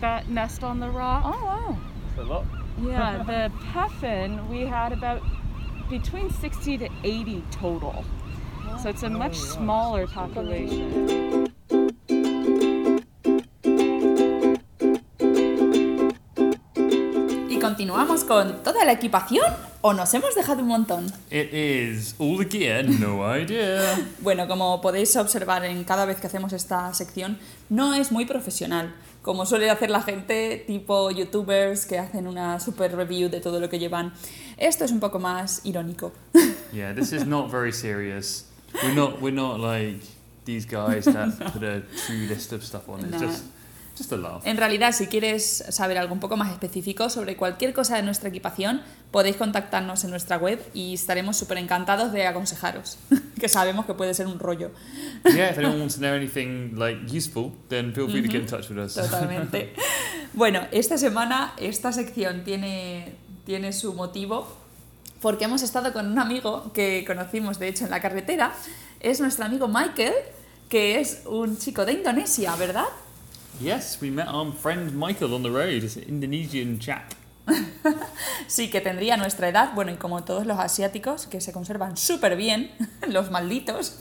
that 0.01 0.29
nest 0.29 0.63
on 0.63 0.79
the 0.79 0.89
rock. 0.89 1.23
Oh 1.25 1.45
wow. 1.45 1.77
That's 2.07 2.19
a 2.19 2.23
lot. 2.23 2.45
Yeah, 2.79 3.23
the 3.27 3.51
puffin 3.71 4.47
we 4.49 4.61
had 4.61 4.91
about 4.91 5.21
between 5.89 6.29
60 6.29 6.79
to 6.79 6.89
80 7.03 7.43
total. 7.51 8.03
So 8.81 8.89
it's 8.89 9.03
a 9.03 9.07
oh, 9.07 9.09
much 9.09 9.37
smaller 9.37 10.07
population. 10.07 11.44
Continuamos 17.75 18.23
con 18.23 18.63
toda 18.63 18.85
la 18.85 18.93
equipación 18.93 19.43
o 19.81 19.91
nos 19.93 20.13
hemos 20.13 20.33
dejado 20.33 20.61
un 20.61 20.69
montón. 20.69 21.07
It 21.29 21.53
is 21.53 22.15
all 22.17 22.37
the 22.37 22.45
gear, 22.49 22.85
no 22.87 23.19
idea. 23.37 23.81
Bueno, 24.21 24.47
como 24.47 24.79
podéis 24.79 25.13
observar 25.17 25.65
en 25.65 25.83
cada 25.83 26.05
vez 26.05 26.21
que 26.21 26.27
hacemos 26.27 26.53
esta 26.53 26.93
sección, 26.93 27.37
no 27.67 27.93
es 27.93 28.13
muy 28.13 28.25
profesional, 28.25 28.95
como 29.21 29.45
suele 29.45 29.69
hacer 29.69 29.89
la 29.89 30.01
gente 30.01 30.63
tipo 30.65 31.11
youtubers 31.11 31.85
que 31.85 31.99
hacen 31.99 32.27
una 32.27 32.61
super 32.61 32.95
review 32.95 33.27
de 33.29 33.41
todo 33.41 33.59
lo 33.59 33.67
que 33.69 33.77
llevan. 33.77 34.13
Esto 34.55 34.85
es 34.85 34.91
un 34.93 35.01
poco 35.01 35.19
más 35.19 35.59
irónico. 35.65 36.13
Yeah, 36.71 36.93
this 36.93 37.11
is 37.11 37.25
not 37.25 37.51
very 37.51 37.73
serious. 37.73 38.45
We're 38.83 38.95
not 38.95 39.21
we're 39.21 39.35
not 39.35 39.59
like 39.59 40.01
these 40.45 40.65
guys 40.65 41.03
that 41.05 41.37
put 41.53 41.63
a 41.63 41.81
true 42.07 42.25
list 42.29 42.53
of 42.53 42.63
stuff 42.63 42.87
on. 42.87 43.01
It's 43.01 43.11
No. 43.11 43.19
just 43.27 43.43
just 43.97 44.11
a 44.11 44.17
laugh. 44.17 44.45
En 44.45 44.57
realidad, 44.57 44.91
si 44.91 45.07
quieres 45.07 45.63
saber 45.69 45.97
algo 45.97 46.13
un 46.13 46.19
poco 46.19 46.37
más 46.37 46.51
específico 46.51 47.09
sobre 47.09 47.37
cualquier 47.37 47.73
cosa 47.73 47.95
de 47.95 48.03
nuestra 48.03 48.29
equipación, 48.29 48.81
podéis 49.11 49.37
contactarnos 49.37 50.03
en 50.03 50.11
nuestra 50.11 50.37
web 50.37 50.59
y 50.73 50.93
estaremos 50.93 51.37
súper 51.37 51.57
encantados 51.57 52.11
de 52.11 52.27
aconsejaros, 52.27 52.97
que 53.39 53.47
sabemos 53.47 53.85
que 53.85 53.93
puede 53.93 54.13
ser 54.13 54.27
un 54.27 54.39
rollo. 54.39 54.71
yeah, 55.25 55.49
if 55.49 55.57
anyone 55.57 55.79
wants 55.79 55.95
to 55.95 56.01
know 56.01 56.13
anything 56.13 56.75
like 56.75 56.99
useful, 57.09 57.51
then 57.69 57.93
feel 57.93 58.09
free 58.09 58.21
to 58.21 58.27
get 58.27 58.41
in 58.41 58.47
touch 58.47 58.69
with 58.69 58.77
us. 58.77 58.95
Totalmente. 58.95 59.73
Bueno, 60.35 60.67
esta 60.71 60.97
semana 60.97 61.53
esta 61.55 61.93
sección 61.93 62.43
tiene, 62.43 63.15
tiene 63.45 63.71
su 63.71 63.93
motivo 63.93 64.45
porque 65.21 65.45
hemos 65.45 65.61
estado 65.61 65.93
con 65.93 66.11
un 66.11 66.19
amigo 66.19 66.73
que 66.73 67.05
conocimos 67.07 67.57
de 67.57 67.69
hecho 67.69 67.85
en 67.85 67.91
la 67.91 68.01
carretera. 68.01 68.53
Es 68.99 69.21
nuestro 69.21 69.45
amigo 69.45 69.69
Michael, 69.69 70.13
que 70.67 70.99
es 70.99 71.21
un 71.25 71.57
chico 71.57 71.85
de 71.85 71.93
Indonesia, 71.93 72.53
¿verdad? 72.57 72.83
Yes, 73.59 73.99
we 74.01 74.09
met 74.09 74.27
our 74.27 74.51
friend 74.51 74.93
Michael 74.93 75.33
on 75.33 75.43
the 75.43 75.49
road. 75.49 75.83
An 75.83 76.03
Indonesian 76.07 76.79
chap. 76.79 77.13
Sí, 78.47 78.69
que 78.69 78.81
tendría 78.81 79.17
nuestra 79.17 79.49
edad, 79.49 79.73
bueno, 79.73 79.91
y 79.91 79.95
como 79.95 80.23
todos 80.23 80.45
los 80.45 80.59
asiáticos, 80.59 81.25
que 81.27 81.41
se 81.41 81.51
conservan 81.51 81.97
súper 81.97 82.35
bien, 82.35 82.71
los 83.07 83.31
malditos. 83.31 83.97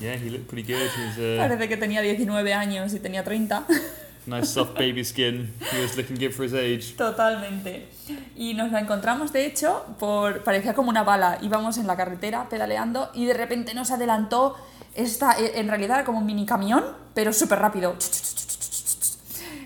Yeah, 0.00 0.14
he 0.14 0.30
looked 0.30 0.48
pretty 0.48 0.70
good. 0.70 0.80
He 0.80 1.06
was 1.06 1.18
uh, 1.18 1.38
Parece 1.38 1.68
que 1.68 1.76
tenía 1.76 2.02
19 2.02 2.54
años 2.54 2.92
y 2.92 3.00
tenía 3.00 3.24
30. 3.24 3.66
nice 4.26 4.46
soft 4.46 4.74
baby 4.74 5.04
skin. 5.04 5.52
He 5.72 5.82
was 5.82 5.96
looking 5.96 6.16
good 6.16 6.32
for 6.32 6.44
his 6.44 6.52
age. 6.54 6.94
Totalmente. 6.96 7.88
Y 8.36 8.54
nos 8.54 8.70
la 8.72 8.80
encontramos, 8.80 9.32
de 9.32 9.46
hecho, 9.46 9.86
por 9.98 10.44
parecía 10.44 10.74
como 10.74 10.90
una 10.90 11.02
bala. 11.02 11.38
Íbamos 11.40 11.78
en 11.78 11.86
la 11.86 11.96
carretera 11.96 12.48
pedaleando 12.48 13.10
y 13.14 13.26
de 13.26 13.34
repente 13.34 13.74
nos 13.74 13.90
adelantó 13.90 14.56
esta, 14.94 15.36
en 15.38 15.68
realidad 15.68 15.98
era 15.98 16.04
como 16.04 16.18
un 16.18 16.26
mini 16.26 16.46
camión, 16.46 16.84
pero 17.14 17.32
súper 17.32 17.58
rápido. 17.58 17.96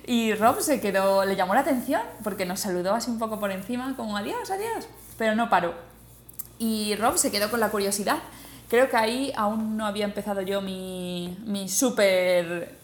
Y 0.07 0.35
Rob 0.35 0.61
se 0.61 0.81
quedó, 0.81 1.25
le 1.25 1.37
llamó 1.37 1.55
la 1.55 1.61
atención 1.61 2.03
porque 2.25 2.45
nos 2.45 2.61
saludó 2.61 2.95
así 2.95 3.11
un 3.11 3.19
poco 3.19 3.38
por 3.38 3.51
encima, 3.53 3.95
como 3.97 4.17
adiós, 4.17 4.51
adiós, 4.51 4.88
pero 5.17 5.35
no 5.37 5.49
paró. 5.49 5.75
Y 6.59 6.95
Rob 6.97 7.17
se 7.19 7.31
quedó 7.31 7.51
con 7.51 7.61
la 7.61 7.71
curiosidad. 7.71 8.19
Creo 8.69 8.88
que 8.88 8.97
ahí 8.97 9.33
aún 9.37 9.77
no 9.77 9.87
había 9.87 10.05
empezado 10.05 10.43
yo 10.43 10.61
mi, 10.61 11.37
mi 11.45 11.69
súper 11.69 12.75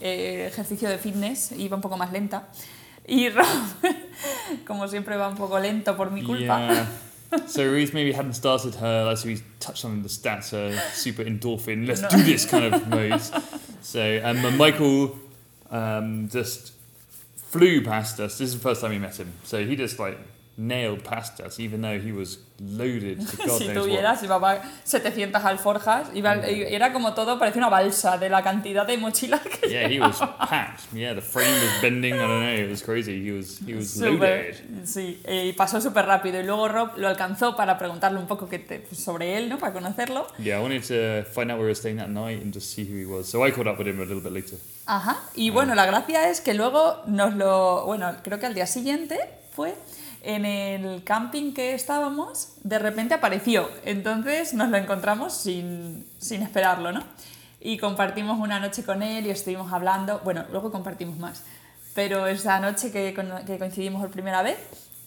eh, 0.00 0.46
ejercicio 0.50 0.88
de 0.88 0.96
fitness, 0.98 1.52
iba 1.52 1.76
un 1.76 1.82
poco 1.82 1.96
más 1.96 2.12
lenta. 2.12 2.48
Y 3.06 3.28
Rob, 3.30 3.46
como 4.66 4.86
siempre, 4.88 5.16
va 5.16 5.28
un 5.28 5.36
poco 5.36 5.58
lento 5.58 5.96
por 5.96 6.10
mi 6.10 6.22
culpa. 6.22 6.58
Yeah. 6.60 6.86
So 7.46 7.62
Ruth 7.62 7.92
maybe 7.92 8.14
hadn't 8.14 8.32
started 8.32 8.74
her, 8.76 9.06
as 9.12 9.26
we 9.26 9.42
touched 9.60 9.84
on 9.84 10.02
the 10.02 10.08
stats, 10.08 10.52
her 10.52 10.72
super 10.94 11.22
endorphin, 11.26 11.86
let's 11.86 12.00
No. 12.00 12.08
do 12.08 12.22
this 12.22 12.46
kind 12.46 12.72
of 12.72 12.88
mode. 12.88 13.20
So 13.82 14.00
um, 14.24 14.56
Michael 14.56 15.10
um, 15.70 16.28
just 16.28 16.72
flew 17.36 17.82
past 17.82 18.20
us. 18.20 18.38
This 18.38 18.48
is 18.48 18.54
the 18.54 18.60
first 18.60 18.80
time 18.80 18.90
we 18.90 18.98
met 18.98 19.18
him. 19.18 19.32
So 19.44 19.64
he 19.64 19.76
just 19.76 19.98
like 19.98 20.18
nailed 20.58 21.02
past 21.04 21.38
us, 21.40 21.58
even 21.60 21.80
though 21.80 21.98
he 21.98 22.10
was 22.12 22.40
loaded 22.60 23.20
to 23.20 23.36
God 23.46 23.58
si 23.58 23.68
tuvieras, 23.68 24.20
llevaba 24.20 24.60
700 24.82 25.44
alforjas, 25.44 26.08
iba, 26.14 26.34
era 26.34 26.92
como 26.92 27.14
todo, 27.14 27.38
parecía 27.38 27.60
una 27.60 27.68
balsa 27.68 28.18
de 28.18 28.28
la 28.28 28.42
cantidad 28.42 28.84
de 28.84 28.98
mochilas 28.98 29.40
que. 29.42 29.68
Yeah, 29.70 29.88
he 29.88 30.00
was 30.00 30.18
packed. 30.18 30.92
Yeah, 30.92 31.14
the 31.14 31.20
frame 31.22 31.52
was 31.52 31.80
bending. 31.80 32.14
I 32.14 32.18
don't 32.18 32.40
know. 32.40 32.52
It 32.52 32.68
was 32.68 32.82
crazy. 32.82 33.22
He 33.24 33.30
was 33.30 33.60
he 33.64 33.74
was 33.74 33.88
Súper- 33.88 34.56
loaded. 34.56 34.84
sí, 34.84 35.20
y 35.28 35.52
pasó 35.52 35.80
súper 35.80 36.06
rápido. 36.06 36.40
Y 36.40 36.42
luego 36.44 36.66
Rob 36.68 36.98
lo 36.98 37.06
alcanzó 37.06 37.54
para 37.54 37.78
preguntarle 37.78 38.18
un 38.18 38.26
poco 38.26 38.48
que 38.48 38.58
te- 38.58 38.84
sobre 38.92 39.36
él, 39.38 39.48
¿no? 39.48 39.58
Para 39.58 39.72
conocerlo. 39.72 40.26
Yeah, 40.38 40.58
I 40.58 40.62
wanted 40.62 40.82
to 40.88 41.24
find 41.30 41.52
out 41.52 41.58
where 41.58 41.60
we 41.60 41.66
were 41.66 41.74
staying 41.76 41.98
that 41.98 42.08
night 42.08 42.42
and 42.42 42.52
just 42.52 42.74
see 42.74 42.82
who 42.84 42.98
he 42.98 43.06
was. 43.06 43.28
So 43.28 43.46
I 43.46 43.52
caught 43.52 43.68
up 43.68 43.78
with 43.78 43.86
him 43.86 44.00
a 44.00 44.04
little 44.04 44.20
bit 44.20 44.32
later. 44.32 44.58
Ajá. 44.86 45.18
Y 45.36 45.50
bueno, 45.50 45.76
la 45.76 45.86
gracia 45.86 46.28
es 46.30 46.40
que 46.40 46.52
luego 46.54 47.02
nos 47.06 47.34
lo. 47.36 47.84
Bueno, 47.86 48.12
creo 48.24 48.40
que 48.40 48.46
al 48.46 48.54
día 48.54 48.66
siguiente 48.66 49.18
fue 49.54 49.74
en 50.22 50.44
el 50.44 51.04
camping 51.04 51.52
que 51.52 51.74
estábamos, 51.74 52.54
de 52.62 52.78
repente 52.78 53.14
apareció. 53.14 53.70
Entonces 53.84 54.54
nos 54.54 54.68
lo 54.68 54.76
encontramos 54.76 55.34
sin, 55.34 56.06
sin 56.18 56.42
esperarlo, 56.42 56.92
¿no? 56.92 57.04
Y 57.60 57.78
compartimos 57.78 58.38
una 58.38 58.60
noche 58.60 58.84
con 58.84 59.02
él 59.02 59.26
y 59.26 59.30
estuvimos 59.30 59.72
hablando. 59.72 60.20
Bueno, 60.24 60.44
luego 60.50 60.70
compartimos 60.70 61.18
más. 61.18 61.44
Pero 61.94 62.26
esa 62.26 62.60
noche 62.60 62.92
que, 62.92 63.14
que 63.46 63.58
coincidimos 63.58 64.00
por 64.00 64.10
primera 64.10 64.42
vez, 64.42 64.58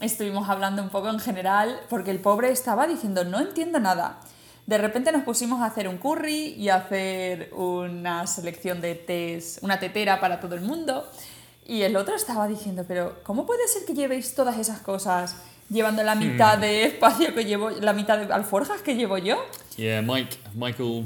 estuvimos 0.01 0.49
hablando 0.49 0.81
un 0.83 0.89
poco 0.89 1.09
en 1.09 1.19
general, 1.19 1.79
porque 1.89 2.11
el 2.11 2.19
pobre 2.19 2.51
estaba 2.51 2.87
diciendo, 2.87 3.23
no 3.23 3.39
entiendo 3.39 3.79
nada. 3.79 4.19
De 4.65 4.77
repente 4.77 5.11
nos 5.11 5.23
pusimos 5.23 5.61
a 5.61 5.65
hacer 5.65 5.87
un 5.87 5.97
curry 5.97 6.53
y 6.57 6.69
a 6.69 6.75
hacer 6.75 7.49
una 7.53 8.27
selección 8.27 8.81
de 8.81 8.95
tés, 8.95 9.59
una 9.61 9.79
tetera 9.79 10.19
para 10.19 10.39
todo 10.39 10.55
el 10.55 10.61
mundo. 10.61 11.09
Y 11.65 11.83
el 11.83 11.95
otro 11.95 12.15
estaba 12.15 12.47
diciendo, 12.47 12.85
pero 12.87 13.19
¿cómo 13.23 13.45
puede 13.45 13.67
ser 13.67 13.85
que 13.85 13.93
llevéis 13.93 14.33
todas 14.35 14.57
esas 14.57 14.79
cosas 14.81 15.35
llevando 15.69 16.03
la 16.03 16.15
mitad 16.15 16.57
de 16.57 16.85
espacio 16.85 17.33
que 17.33 17.45
llevo, 17.45 17.69
la 17.69 17.93
mitad 17.93 18.17
de 18.17 18.33
alforjas 18.33 18.81
que 18.81 18.95
llevo 18.95 19.17
yo? 19.17 19.37
Yeah, 19.77 20.01
Mike, 20.01 20.37
Michael, 20.55 21.05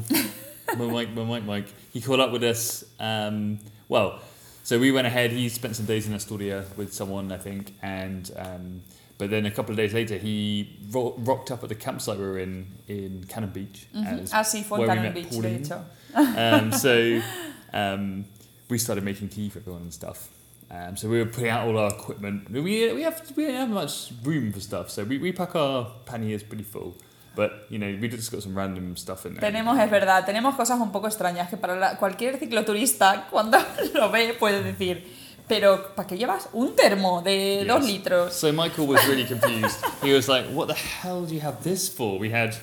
my 0.76 0.86
Mike, 0.90 1.12
my 1.14 1.24
Mike, 1.24 1.44
Mike. 1.46 1.68
He 1.92 2.00
caught 2.00 2.20
up 2.20 2.32
with 2.32 2.42
us. 2.42 2.84
Um, 2.98 3.58
well, 3.88 4.20
so 4.64 4.78
we 4.78 4.90
went 4.90 5.06
ahead. 5.06 5.30
He 5.30 5.48
spent 5.48 5.76
some 5.76 5.86
days 5.86 6.06
in 6.08 6.14
Astoria 6.14 6.64
with 6.76 6.92
someone, 6.92 7.30
I 7.30 7.38
think, 7.38 7.74
and 7.82 8.28
um, 8.36 8.82
but 9.18 9.30
then 9.30 9.46
a 9.46 9.50
couple 9.50 9.70
of 9.72 9.76
days 9.76 9.94
later, 9.94 10.18
he 10.18 10.76
ro- 10.90 11.14
rocked 11.18 11.50
up 11.52 11.62
at 11.62 11.68
the 11.68 11.76
campsite 11.76 12.18
we 12.18 12.24
were 12.26 12.38
in 12.40 12.66
in 12.88 13.24
Cannon 13.28 13.50
Beach. 13.50 13.86
as 14.32 14.50
sí, 14.52 14.64
fue 14.64 14.78
en 14.78 14.80
where 14.80 14.88
we 14.88 14.96
Cannon 14.96 15.02
met 15.02 15.14
Beach, 15.14 15.30
de 15.30 15.36
Pauline. 15.36 15.64
hecho. 15.64 15.84
Um, 16.16 16.72
so 16.72 17.20
um, 17.72 18.24
we 18.68 18.78
started 18.78 19.04
making 19.04 19.28
tea 19.28 19.48
for 19.48 19.60
everyone 19.60 19.82
and 19.82 19.92
stuff. 19.94 20.28
Um, 20.70 20.96
so 20.96 21.08
we 21.08 21.18
were 21.18 21.26
putting 21.30 21.50
out 21.50 21.66
all 21.68 21.78
our 21.78 21.90
equipment. 21.90 22.50
We 22.50 22.92
we 22.92 23.02
have 23.02 23.22
we 23.36 23.46
don't 23.46 23.54
have 23.54 23.70
much 23.70 24.12
room 24.24 24.52
for 24.52 24.60
stuff, 24.60 24.90
so 24.90 25.04
we, 25.04 25.18
we 25.18 25.32
pack 25.32 25.54
our 25.54 25.86
panniers 26.06 26.42
pretty 26.42 26.64
full. 26.64 26.94
But 27.36 27.66
you 27.70 27.78
know, 27.78 27.86
we 28.00 28.08
just 28.08 28.32
got 28.32 28.42
some 28.42 28.56
random 28.56 28.96
stuff 28.96 29.26
in 29.26 29.34
there. 29.34 29.40
Tenemos, 29.42 29.78
es 29.78 29.90
verdad, 29.90 30.24
tenemos 30.26 30.56
cosas 30.56 30.80
un 30.80 30.90
poco 30.90 31.06
extrañas 31.06 31.48
que 31.50 31.56
para 31.56 31.76
la- 31.76 31.96
cualquier 31.98 32.38
cicloturista 32.38 33.26
cuando 33.30 33.58
lo 33.94 34.10
ve 34.10 34.34
puede 34.38 34.62
decir, 34.64 35.04
pero 35.46 35.94
¿para 35.94 36.08
qué 36.08 36.16
llevas 36.18 36.48
un 36.52 36.74
termo 36.74 37.22
de 37.22 37.58
Yes. 37.58 37.66
dos 37.68 37.84
litros? 37.84 38.32
So 38.32 38.52
Michael 38.52 38.88
was 38.88 39.06
really 39.06 39.24
confused. 39.26 39.84
he 40.02 40.12
was 40.14 40.28
like, 40.28 40.48
"What 40.50 40.66
the 40.66 40.74
hell 40.74 41.24
do 41.26 41.34
you 41.34 41.42
have 41.42 41.62
this 41.62 41.88
for?" 41.88 42.18
We 42.18 42.30
had 42.32 42.56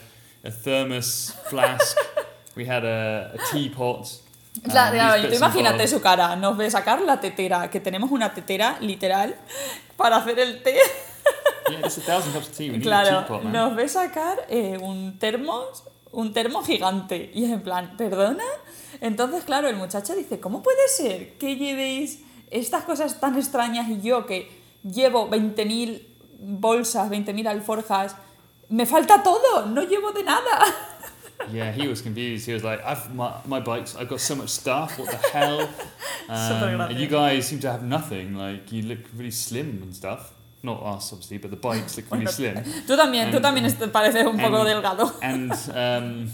a 0.44 0.52
thermos 0.52 1.34
flask. 1.50 1.96
we 2.58 2.66
had 2.66 2.84
a, 2.84 3.32
a 3.36 3.38
teapot. 3.54 4.10
Tú 4.54 4.62
bits 4.62 4.76
and 4.76 5.34
imagínate 5.34 5.88
su 5.88 6.02
cara, 6.02 6.36
nos 6.36 6.56
ve 6.58 6.70
sacar 6.70 7.02
la 7.02 7.20
tetera, 7.20 7.70
que 7.70 7.80
tenemos 7.80 8.12
una 8.12 8.34
tetera 8.34 8.78
literal 8.80 9.36
para 9.98 10.18
hacer 10.18 10.40
el 10.40 10.62
té. 10.62 10.78
Yeah, 11.70 12.80
Claro, 12.82 13.42
nos 13.44 13.76
ve 13.76 13.88
sacar 13.88 14.46
eh, 14.50 14.78
un 14.78 15.18
termo, 15.18 15.62
un 16.12 16.34
termo 16.34 16.64
gigante. 16.64 17.32
Y 17.34 17.46
es 17.46 17.52
en 17.52 17.62
plan, 17.62 17.96
¿perdona? 17.98 18.44
Entonces, 19.02 19.44
claro, 19.44 19.68
el 19.70 19.76
muchacho 19.76 20.14
dice, 20.16 20.40
¿cómo 20.40 20.62
puede 20.62 20.88
ser 20.88 21.38
que 21.38 21.56
llevéis 21.56 22.22
estas 22.52 22.84
cosas 22.84 23.20
tan 23.20 23.38
extrañas 23.38 23.90
y 23.90 24.02
yo 24.02 24.26
que 24.26 24.52
llevo 24.84 25.30
20.000 25.30 26.06
bolsas, 26.40 27.10
20.000 27.10 27.48
alforjas, 27.48 28.16
me 28.70 28.86
falta 28.86 29.24
todo, 29.24 29.66
no 29.66 29.82
llevo 29.84 30.12
de 30.12 30.24
nada? 30.24 30.60
Yeah, 31.52 31.72
he 31.72 31.88
was 31.88 32.02
confused. 32.02 32.46
He 32.46 32.54
was 32.54 32.64
like, 32.64 32.82
"I've 32.86 33.14
my, 33.14 33.34
my 33.46 33.60
bikes. 33.60 33.96
I've 33.96 34.08
got 34.08 34.22
so 34.22 34.36
much 34.36 34.50
stuff. 34.50 34.98
What 34.98 35.10
the 35.12 35.18
hell?" 35.18 35.70
Um, 36.30 36.80
and 36.80 36.98
you 36.98 37.08
guys 37.08 37.48
seem 37.48 37.60
to 37.60 37.70
have 37.72 37.84
nothing. 37.84 38.34
Like 38.38 38.72
you 38.72 38.84
look 38.84 39.00
really 39.14 39.30
slim 39.32 39.82
and 39.84 39.94
stuff. 39.94 40.32
Not 40.64 40.82
us, 40.82 41.12
obviously, 41.12 41.38
but 41.38 41.52
the 41.52 41.58
bikes 41.58 41.98
look 41.98 42.10
really 42.12 42.28
slim. 42.28 42.56
Tú 42.88 42.96
también, 42.96 43.30
tú 43.30 43.36
And- 43.38 43.44
también 43.44 43.66
est- 43.66 43.92
pareces 43.92 44.26
un 44.26 44.38
poco 44.40 44.64
delgado. 44.64 45.12
And 45.22 45.52
um, 45.76 46.32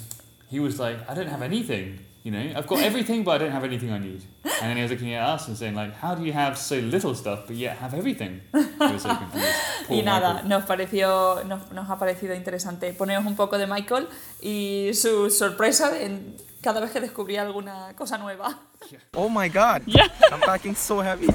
he 0.52 0.60
was 0.60 0.78
like, 0.80 1.00
"I 1.10 1.16
don't 1.16 1.28
have 1.30 1.42
anything. 1.42 2.06
You 2.30 2.38
know, 2.38 2.54
I've 2.56 2.68
got 2.68 2.82
everything, 2.82 3.24
but 3.24 3.32
I 3.32 3.38
don't 3.40 3.52
have 3.52 3.64
anything 3.64 3.92
I 3.92 3.98
need." 3.98 4.22
And 4.62 4.70
then 4.70 4.78
he 4.78 4.84
was 4.84 4.92
looking 4.92 5.14
at 5.16 5.28
us 5.28 5.48
and 5.48 5.58
saying, 5.58 5.74
"Like, 5.74 5.96
how 5.96 6.14
do 6.14 6.24
you 6.24 6.34
have 6.34 6.58
so 6.58 6.76
little 6.76 7.16
stuff 7.16 7.48
but 7.48 7.56
yet 7.56 7.78
have 7.78 7.96
everything?" 7.96 8.42
So 8.54 9.10
Y 9.90 10.02
nada, 10.04 10.34
Michael. 10.34 10.50
nos 10.50 10.66
pareció, 10.66 11.44
nos, 11.46 11.72
nos 11.72 11.90
ha 11.90 11.98
parecido 11.98 12.36
interesante 12.36 12.94
poneros 12.94 13.26
un 13.26 13.36
poco 13.36 13.58
de 13.58 13.66
Michael 13.66 14.08
y 14.42 14.92
su 14.94 15.32
sorpresa 15.32 16.00
en 16.00 16.36
cada 16.62 16.80
vez 16.82 16.92
que 16.92 17.00
descubría 17.00 17.42
alguna 17.42 17.94
cosa 17.96 18.18
nueva. 18.18 18.54
Oh 19.14 19.30
my 19.30 19.48
god. 19.50 19.84
Yeah. 19.86 20.08
I'm 20.32 20.40
packing 20.42 20.74
so 20.76 21.02
heavy. 21.02 21.28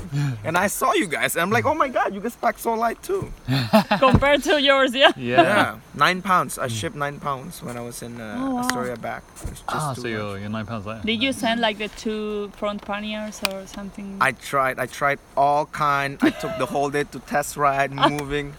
And 0.45 0.57
I 0.57 0.67
saw 0.69 0.93
you 0.95 1.07
guys, 1.07 1.37
and 1.37 1.43
I'm 1.43 1.51
like, 1.51 1.67
oh 1.67 1.75
my 1.75 1.89
god, 1.89 2.15
you 2.15 2.21
guys 2.21 2.35
pack 2.37 2.59
so 2.59 2.75
light 2.75 3.03
too. 3.03 3.33
Compared 3.99 4.43
to 4.45 4.61
yours, 4.61 4.95
yeah. 4.95 5.13
Yeah. 5.17 5.79
Nine 5.95 6.23
pounds. 6.23 6.59
I 6.59 6.69
shipped 6.69 6.97
nine 6.97 7.21
pounds 7.21 7.63
when 7.63 7.77
I 7.77 7.81
was 7.83 8.03
in 8.03 8.21
uh, 8.21 8.37
Oh, 8.39 8.55
wow. 8.57 8.61
Astoria 8.63 8.97
back. 8.97 9.23
Just 9.49 9.63
Ah, 9.69 9.93
too 9.95 10.01
so 10.03 10.09
you're, 10.09 10.39
you're 10.39 10.49
nine 10.49 10.67
pounds 10.67 10.87
lighter. 10.87 11.05
Did 11.07 11.23
you 11.23 11.33
send 11.33 11.61
like 11.61 11.79
the 11.79 11.89
two 11.89 12.51
front 12.57 12.83
panniers 12.83 13.41
or 13.45 13.67
something? 13.67 14.17
I 14.21 14.33
tried. 14.33 14.79
I 14.79 14.87
tried 14.87 15.19
all 15.37 15.67
kind. 15.67 16.19
I 16.23 16.31
took 16.31 16.57
the 16.59 16.67
whole 16.67 16.91
day 16.91 17.05
to 17.05 17.19
test 17.21 17.57
ride, 17.57 17.93
moving. 18.11 18.55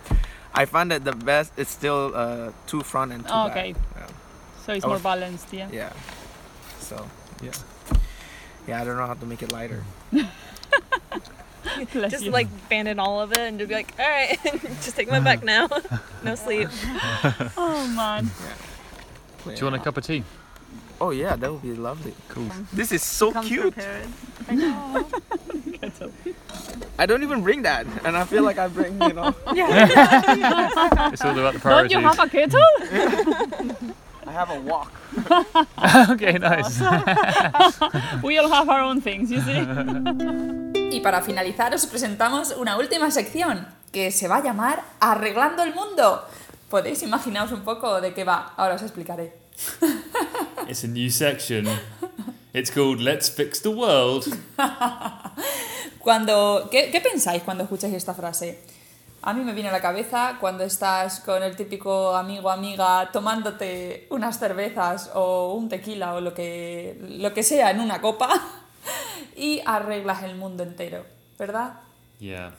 I 0.53 0.65
found 0.65 0.91
that 0.91 1.03
the 1.03 1.11
best 1.13 1.51
is 1.57 1.67
still 1.67 2.11
uh, 2.15 2.51
two 2.67 2.81
front 2.81 3.11
and 3.11 3.23
two 3.25 3.33
Oh, 3.33 3.47
back. 3.47 3.57
okay. 3.57 3.75
Yeah. 3.97 4.07
so 4.65 4.73
it's 4.73 4.85
I 4.85 4.87
more 4.87 4.95
was- 4.97 5.03
balanced, 5.03 5.51
yeah. 5.53 5.67
yeah. 5.71 5.89
So 6.85 7.03
yeah. 7.41 7.51
Yeah, 8.67 8.81
I 8.81 8.85
don't 8.85 8.97
know 8.97 9.05
how 9.07 9.13
to 9.15 9.25
make 9.25 9.41
it 9.41 9.51
lighter. 9.51 9.83
Just 11.91 12.23
you. 12.25 12.31
like 12.31 12.47
abandon 12.67 12.99
all 12.99 13.19
of 13.19 13.31
it 13.31 13.39
and 13.39 13.57
just 13.59 13.67
be 13.67 13.75
like, 13.75 13.91
all 13.99 14.07
right, 14.07 14.37
just 14.81 14.95
take 14.95 15.09
my 15.09 15.19
back 15.19 15.43
now. 15.53 15.67
no 16.23 16.35
sleep. 16.35 16.69
oh 17.57 17.91
man. 17.95 18.29
Do 19.43 19.51
you 19.51 19.63
want 19.65 19.75
a 19.75 19.79
cup 19.79 19.97
of 19.97 20.05
tea? 20.05 20.23
Oh 21.01 21.09
yeah, 21.09 21.35
that 21.35 21.51
would 21.51 21.63
be 21.63 21.73
lovely. 21.73 22.13
Cool. 22.29 22.49
This 22.71 22.91
is 22.91 23.01
so 23.03 23.31
Come 23.31 23.45
cute. 23.45 23.73
prepared. 23.73 24.07
I 26.97 27.05
don't 27.05 27.23
even 27.23 27.41
bring 27.41 27.63
that, 27.63 27.85
and 28.05 28.15
I 28.15 28.23
feel 28.25 28.43
like 28.43 28.57
I 28.57 28.67
bring, 28.67 29.01
you 29.01 29.13
know. 29.13 29.35
yeah. 29.53 31.09
It's 31.11 31.21
all 31.25 31.37
about 31.37 31.55
the 31.55 31.59
priorities. 31.59 31.91
Don't 31.91 32.01
you 32.03 32.07
have 32.07 32.19
a 32.19 32.29
kettle? 32.29 33.93
I 34.27 34.31
have 34.31 34.49
a 34.49 34.59
walk. 34.59 34.91
okay, 36.09 36.37
nice. 36.37 36.79
we 38.23 38.37
all 38.37 38.49
have 38.49 38.69
our 38.69 38.81
own 38.81 39.01
things, 39.01 39.29
you 39.29 39.41
see. 39.41 39.61
Y 40.91 40.99
para 41.01 41.21
finalizar 41.21 41.73
os 41.73 41.85
presentamos 41.85 42.55
una 42.57 42.77
última 42.77 43.11
sección 43.11 43.67
que 43.91 44.11
se 44.11 44.27
va 44.27 44.37
a 44.37 44.43
llamar 44.43 44.83
Arreglando 44.99 45.63
el 45.63 45.73
Mundo. 45.73 46.25
Podéis 46.69 47.03
imaginaros 47.03 47.51
un 47.51 47.61
poco 47.61 48.01
de 48.01 48.13
qué 48.13 48.23
va, 48.23 48.53
ahora 48.57 48.75
os 48.75 48.81
explicaré. 48.81 49.33
It's 50.67 50.83
a 50.83 50.87
new 50.87 51.09
section. 51.09 51.67
It's 52.53 52.71
called 52.71 52.99
Let's 52.99 53.29
Fix 53.29 53.61
the 53.61 53.69
World. 53.69 54.25
Cuando, 55.99 56.67
¿qué, 56.71 56.89
qué 56.91 57.01
pensáis 57.01 57.43
cuando 57.43 57.63
escucháis 57.63 57.93
esta 57.93 58.13
frase? 58.13 58.59
A 59.21 59.33
mí 59.33 59.43
me 59.43 59.53
viene 59.53 59.69
a 59.69 59.71
la 59.71 59.81
cabeza 59.81 60.37
cuando 60.39 60.63
estás 60.63 61.19
con 61.19 61.41
el 61.41 61.55
típico 61.55 62.15
amigo 62.15 62.51
amiga 62.51 63.09
tomándote 63.11 64.05
unas 64.11 64.37
cervezas 64.37 65.09
o 65.15 65.53
un 65.53 65.67
tequila 65.67 66.13
o 66.13 66.21
lo 66.21 66.33
que, 66.35 66.97
lo 67.01 67.33
que 67.33 67.41
sea 67.41 67.71
en 67.71 67.79
una 67.79 68.01
copa 68.01 68.29
y 69.35 69.61
arreglas 69.65 70.21
el 70.23 70.35
mundo 70.35 70.61
entero, 70.63 71.05
¿verdad? 71.39 71.73
Yeah. 72.19 72.53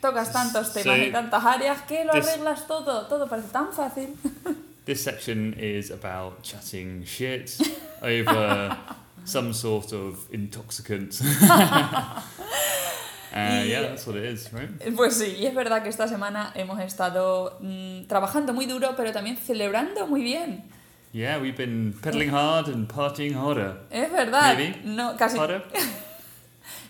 Tocas 0.00 0.32
tantos 0.32 0.72
temas 0.72 0.96
Sí. 0.96 1.04
y 1.06 1.12
tantas 1.12 1.44
áreas 1.44 1.82
que 1.82 2.04
lo 2.04 2.12
This- 2.12 2.28
arreglas 2.28 2.66
todo, 2.68 3.06
todo 3.08 3.28
parece 3.28 3.48
tan 3.48 3.72
fácil. 3.72 4.14
This 4.84 5.02
section 5.04 5.54
is 5.60 5.90
about 5.92 6.42
chatting 6.42 7.04
shit 7.04 7.50
over 8.00 8.76
some 9.24 9.52
sort 9.54 9.92
of 9.92 10.26
intoxicant. 10.32 11.14
Uh, 13.32 13.64
yeah, 13.64 13.82
that's 13.82 14.06
what 14.06 14.16
it 14.16 14.24
is, 14.24 14.50
right? 14.52 14.68
Pues 14.96 15.16
sí, 15.16 15.36
y 15.38 15.46
es 15.46 15.54
verdad 15.54 15.82
que 15.82 15.88
esta 15.88 16.06
semana 16.08 16.52
hemos 16.54 16.80
estado 16.80 17.58
mm, 17.60 18.06
trabajando 18.06 18.52
muy 18.52 18.66
duro, 18.66 18.94
pero 18.96 19.12
también 19.12 19.36
celebrando 19.36 20.06
muy 20.06 20.22
bien. 20.22 20.64
Yeah, 21.12 21.38
we've 21.38 21.56
been 21.56 21.94
pedaling 22.02 22.30
hard 22.32 22.68
and 22.68 22.88
partying 22.90 23.34
harder. 23.34 23.82
Es 23.90 24.10
verdad, 24.10 24.56
Maybe. 24.56 24.80
no, 24.84 25.16
casi, 25.16 25.38
Harder? 25.38 25.62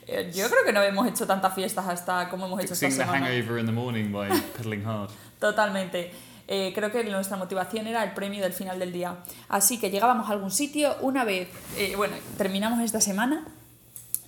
Eh, 0.06 0.32
Yo 0.34 0.48
creo 0.48 0.64
que 0.66 0.72
no 0.72 0.82
hemos 0.82 1.06
hecho 1.06 1.26
tantas 1.28 1.54
fiestas 1.54 1.86
hasta 1.86 2.28
como 2.28 2.46
hemos 2.46 2.60
hecho 2.60 2.74
esta 2.74 2.86
Fixing 2.86 2.98
the 2.98 3.04
semana. 3.04 3.26
hangover 3.28 3.58
in 3.60 3.66
the 3.66 3.72
morning 3.72 4.10
by 4.12 4.28
pedaling 4.56 4.84
hard. 4.84 5.10
Totalmente. 5.38 6.10
Eh, 6.48 6.72
creo 6.74 6.90
que 6.90 7.04
nuestra 7.04 7.36
motivación 7.36 7.86
era 7.86 8.02
el 8.02 8.12
premio 8.12 8.42
del 8.42 8.52
final 8.52 8.78
del 8.80 8.92
día. 8.92 9.18
Así 9.48 9.78
que 9.78 9.90
llegábamos 9.90 10.28
a 10.28 10.32
algún 10.32 10.50
sitio 10.50 10.96
una 11.02 11.24
vez, 11.24 11.48
eh, 11.78 11.94
bueno, 11.96 12.14
terminamos 12.36 12.80
esta 12.80 13.00
semana 13.00 13.46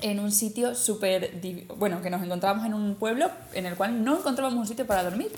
en 0.04 0.20
un 0.20 0.30
sitio 0.32 0.74
súper, 0.74 1.32
bueno, 1.78 2.02
que 2.02 2.10
nos 2.10 2.22
encontrábamos 2.22 2.66
en 2.66 2.74
un 2.74 2.94
pueblo 2.96 3.30
en 3.54 3.64
el 3.64 3.74
cual 3.74 4.04
no 4.04 4.18
encontrábamos 4.18 4.58
un 4.60 4.66
sitio 4.66 4.86
para 4.86 5.02
dormir. 5.02 5.32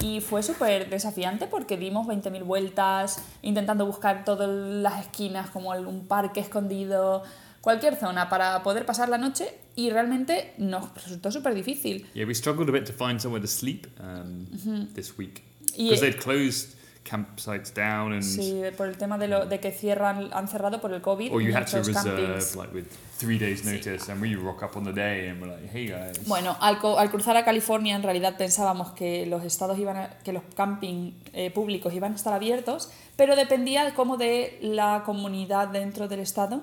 Y 0.00 0.22
fue 0.22 0.42
súper 0.42 0.88
desafiante 0.88 1.46
porque 1.46 1.76
dimos 1.76 2.06
20.000 2.06 2.42
vueltas, 2.42 3.22
intentando 3.42 3.84
buscar 3.84 4.24
todas 4.24 4.48
las 4.48 5.00
esquinas, 5.02 5.50
como 5.50 5.70
un 5.72 6.06
parque 6.06 6.40
escondido, 6.40 7.22
cualquier 7.60 7.96
zona 7.96 8.30
para 8.30 8.62
poder 8.62 8.86
pasar 8.86 9.10
la 9.10 9.18
noche 9.18 9.46
y 9.76 9.90
realmente 9.90 10.54
nos 10.56 10.92
resultó 10.94 11.30
súper 11.30 11.54
difícil. 11.54 12.06
Yeah, 12.14 12.26
we 12.26 12.34
struggled 12.34 12.70
a 12.70 12.72
bit 12.72 12.86
to 12.86 12.94
find 12.94 13.20
somewhere 13.20 13.42
to 13.42 13.46
sleep 13.46 13.86
um, 14.00 14.46
this 14.94 15.18
week 15.18 15.42
because 15.76 16.00
they'd 16.00 16.18
closed 16.18 16.76
campsites 17.04 17.72
down 17.74 18.12
and 18.12 18.22
Sí, 18.22 18.62
por 18.76 18.86
el 18.88 18.96
tema 18.96 19.18
de, 19.18 19.28
lo, 19.28 19.44
de 19.46 19.60
que 19.60 19.70
cierran, 19.70 20.30
han 20.32 20.48
cerrado 20.48 20.80
por 20.80 20.92
el 20.94 21.02
COVID. 21.02 21.30
or 21.32 21.42
you 21.42 21.52
had 21.54 21.66
to 21.66 21.78
reserve 21.78 22.16
campings. 22.16 22.56
like 22.56 22.72
with 22.72 22.86
three 23.22 23.38
days 23.38 23.64
notice 23.64 24.10
and 24.10 24.20
we 24.20 24.34
rock 24.34 24.62
up 24.62 24.76
on 24.76 24.84
the 24.84 24.92
day 24.92 25.28
and 25.28 25.40
we're 25.40 25.50
like 25.52 25.68
hey 25.72 25.86
guys 25.88 26.26
Bueno, 26.26 26.56
al, 26.60 26.78
cruzar 27.10 27.36
a 27.36 27.44
California 27.44 27.94
en 27.94 28.02
realidad 28.02 28.36
pensábamos 28.36 28.92
que 28.92 29.26
los 29.26 29.44
estados 29.44 29.78
iban 29.78 29.96
a- 29.96 30.10
que 30.24 30.32
los 30.32 30.42
camping 30.56 31.12
eh, 31.32 31.50
públicos 31.50 31.92
iban 31.94 32.12
a 32.12 32.16
estar 32.16 32.32
abiertos, 32.32 32.90
pero 33.16 33.36
dependía 33.36 33.94
como 33.94 34.16
de 34.16 34.58
la 34.60 35.02
comunidad 35.06 35.68
dentro 35.68 36.08
del 36.08 36.20
estado. 36.20 36.62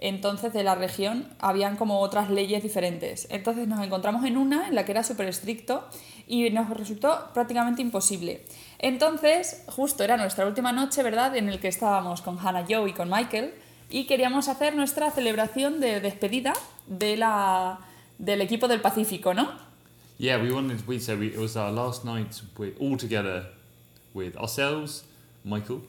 Entonces, 0.00 0.52
de 0.52 0.62
la 0.62 0.76
región, 0.76 1.28
habían 1.40 1.74
como 1.76 1.98
otras 1.98 2.30
leyes 2.30 2.62
diferentes. 2.62 3.26
Entonces 3.30 3.66
nos 3.66 3.84
encontramos 3.84 4.24
en 4.24 4.36
una 4.36 4.68
en 4.68 4.76
la 4.76 4.84
que 4.84 4.92
era 4.92 5.02
súper 5.02 5.26
estricto 5.26 5.84
y 6.28 6.50
nos 6.50 6.70
resultó 6.70 7.30
prácticamente 7.34 7.82
imposible. 7.82 8.44
Entonces, 8.78 9.64
justo 9.66 10.04
era 10.04 10.16
nuestra 10.16 10.46
última 10.46 10.70
noche, 10.70 11.02
¿verdad?, 11.02 11.34
en 11.36 11.48
el 11.48 11.58
que 11.58 11.66
estábamos 11.66 12.22
con 12.22 12.38
Hannah 12.38 12.64
Joe 12.68 12.88
y 12.88 12.92
con 12.92 13.10
Michael 13.10 13.52
y 13.90 14.04
queríamos 14.04 14.48
hacer 14.48 14.74
nuestra 14.74 15.10
celebración 15.10 15.80
de 15.80 16.00
despedida 16.00 16.52
de 16.86 17.16
la, 17.16 17.78
del 18.18 18.40
equipo 18.40 18.68
del 18.68 18.80
Pacífico, 18.80 19.34
¿no? 19.34 19.48
yeah 20.20 20.36
we 20.36 20.50
wanted 20.50 20.84
we 20.88 20.98
so 20.98 21.16
we, 21.16 21.28
it 21.28 21.38
was 21.38 21.56
our 21.56 21.70
last 21.70 22.04
night 22.04 22.42
with 22.58 22.74
all 22.80 22.96
together 22.96 23.46
with 24.14 24.36
ourselves 24.36 25.04
Michael 25.44 25.80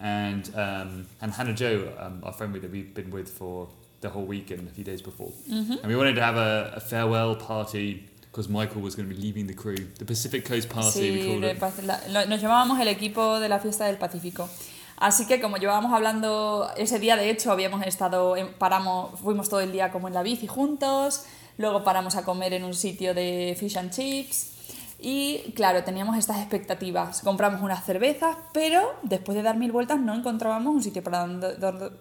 and 0.00 0.48
um, 0.56 1.06
and 1.20 1.32
Hannah 1.32 1.52
Joe 1.52 1.92
um, 2.00 2.20
our 2.24 2.32
friend 2.32 2.54
that 2.54 2.70
we've 2.72 2.94
been 2.94 3.10
with 3.10 3.28
for 3.28 3.68
the 4.00 4.08
whole 4.08 4.24
week 4.24 4.50
and 4.50 4.66
a 4.66 4.70
few 4.72 4.84
days 4.84 5.02
before 5.02 5.32
and 5.50 5.86
we 5.86 5.94
wanted 5.96 6.14
to 6.14 6.22
have 6.22 6.36
a, 6.38 6.72
a 6.76 6.80
farewell 6.80 7.36
party 7.36 8.08
because 8.30 8.48
Michael 8.48 8.80
was 8.80 8.94
going 8.96 9.06
to 9.08 9.14
be 9.14 9.20
leaving 9.20 9.46
the 9.46 9.52
crew 9.54 9.76
the 9.98 10.04
Pacific 10.06 10.46
Coast 10.46 10.70
Party 10.70 11.10
we 11.12 11.18
Sí, 11.20 11.26
called 11.28 11.42
de 11.42 11.50
it 11.50 11.84
la- 11.86 12.00
lo- 12.08 12.26
nos 12.26 12.40
llamábamos 12.40 12.80
el 12.80 12.88
equipo 12.88 13.38
de 13.38 13.48
la 13.50 13.58
fiesta 13.58 13.84
del 13.84 13.96
Pacífico. 13.98 14.48
Así 14.96 15.26
que 15.26 15.40
como 15.40 15.56
llevábamos 15.56 15.92
hablando 15.92 16.68
ese 16.76 16.98
día, 16.98 17.16
de 17.16 17.30
hecho, 17.30 17.50
habíamos 17.50 17.84
estado, 17.86 18.36
en- 18.36 18.54
paramos, 18.54 19.18
fuimos 19.20 19.48
todo 19.48 19.60
el 19.60 19.72
día 19.72 19.90
como 19.90 20.08
en 20.08 20.14
la 20.14 20.22
bici 20.22 20.46
juntos, 20.46 21.24
luego 21.58 21.82
paramos 21.84 22.16
a 22.16 22.24
comer 22.24 22.52
en 22.54 22.64
un 22.64 22.74
sitio 22.74 23.12
de 23.14 23.56
fish 23.58 23.76
and 23.76 23.90
chips 23.92 24.52
y 25.00 25.52
claro, 25.54 25.82
teníamos 25.84 26.16
estas 26.16 26.38
expectativas. 26.38 27.20
Compramos 27.22 27.60
unas 27.60 27.84
cervezas, 27.84 28.36
pero 28.52 28.94
después 29.02 29.36
de 29.36 29.42
dar 29.42 29.56
mil 29.56 29.72
vueltas 29.72 29.98
no 30.00 30.14
encontrábamos 30.14 30.74
un 30.74 30.82
sitio 30.82 31.02
para 31.02 31.20
donde, 31.26 31.56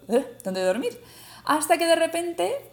eh, 0.08 0.64
dormir. 0.66 1.02
Hasta 1.46 1.78
que 1.78 1.86
de 1.86 1.96
repente 1.96 2.70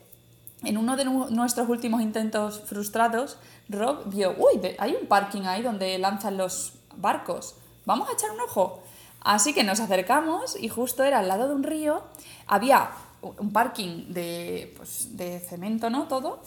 en 0.63 0.77
uno 0.77 0.97
de 0.97 1.07
nu- 1.07 1.31
nuestros 1.31 1.69
últimos 1.71 2.03
intentos 2.03 2.61
frustrados, 2.67 3.39
Rob 3.71 4.05
vio, 4.11 4.35
uy, 4.39 4.61
hay 4.79 4.95
un 5.01 5.07
parking 5.09 5.43
ahí 5.43 5.63
donde 5.63 5.99
lanzan 5.99 6.37
los 6.37 6.75
barcos, 6.97 7.57
vamos 7.87 8.09
a 8.09 8.13
echar 8.13 8.31
un 8.31 8.41
ojo. 8.43 8.83
Así 9.23 9.53
que 9.53 9.65
nos 9.65 9.81
acercamos 9.81 10.57
y 10.61 10.69
justo 10.69 11.05
era 11.05 11.19
al 11.19 11.29
lado 11.29 11.49
de 11.49 11.55
un 11.55 11.63
río, 11.63 12.03
había 12.47 12.91
un 13.23 13.53
parking 13.53 14.13
de, 14.13 14.73
pues, 14.77 15.17
de 15.17 15.41
cemento, 15.41 15.91
¿no? 15.91 16.09
Todo, 16.09 16.43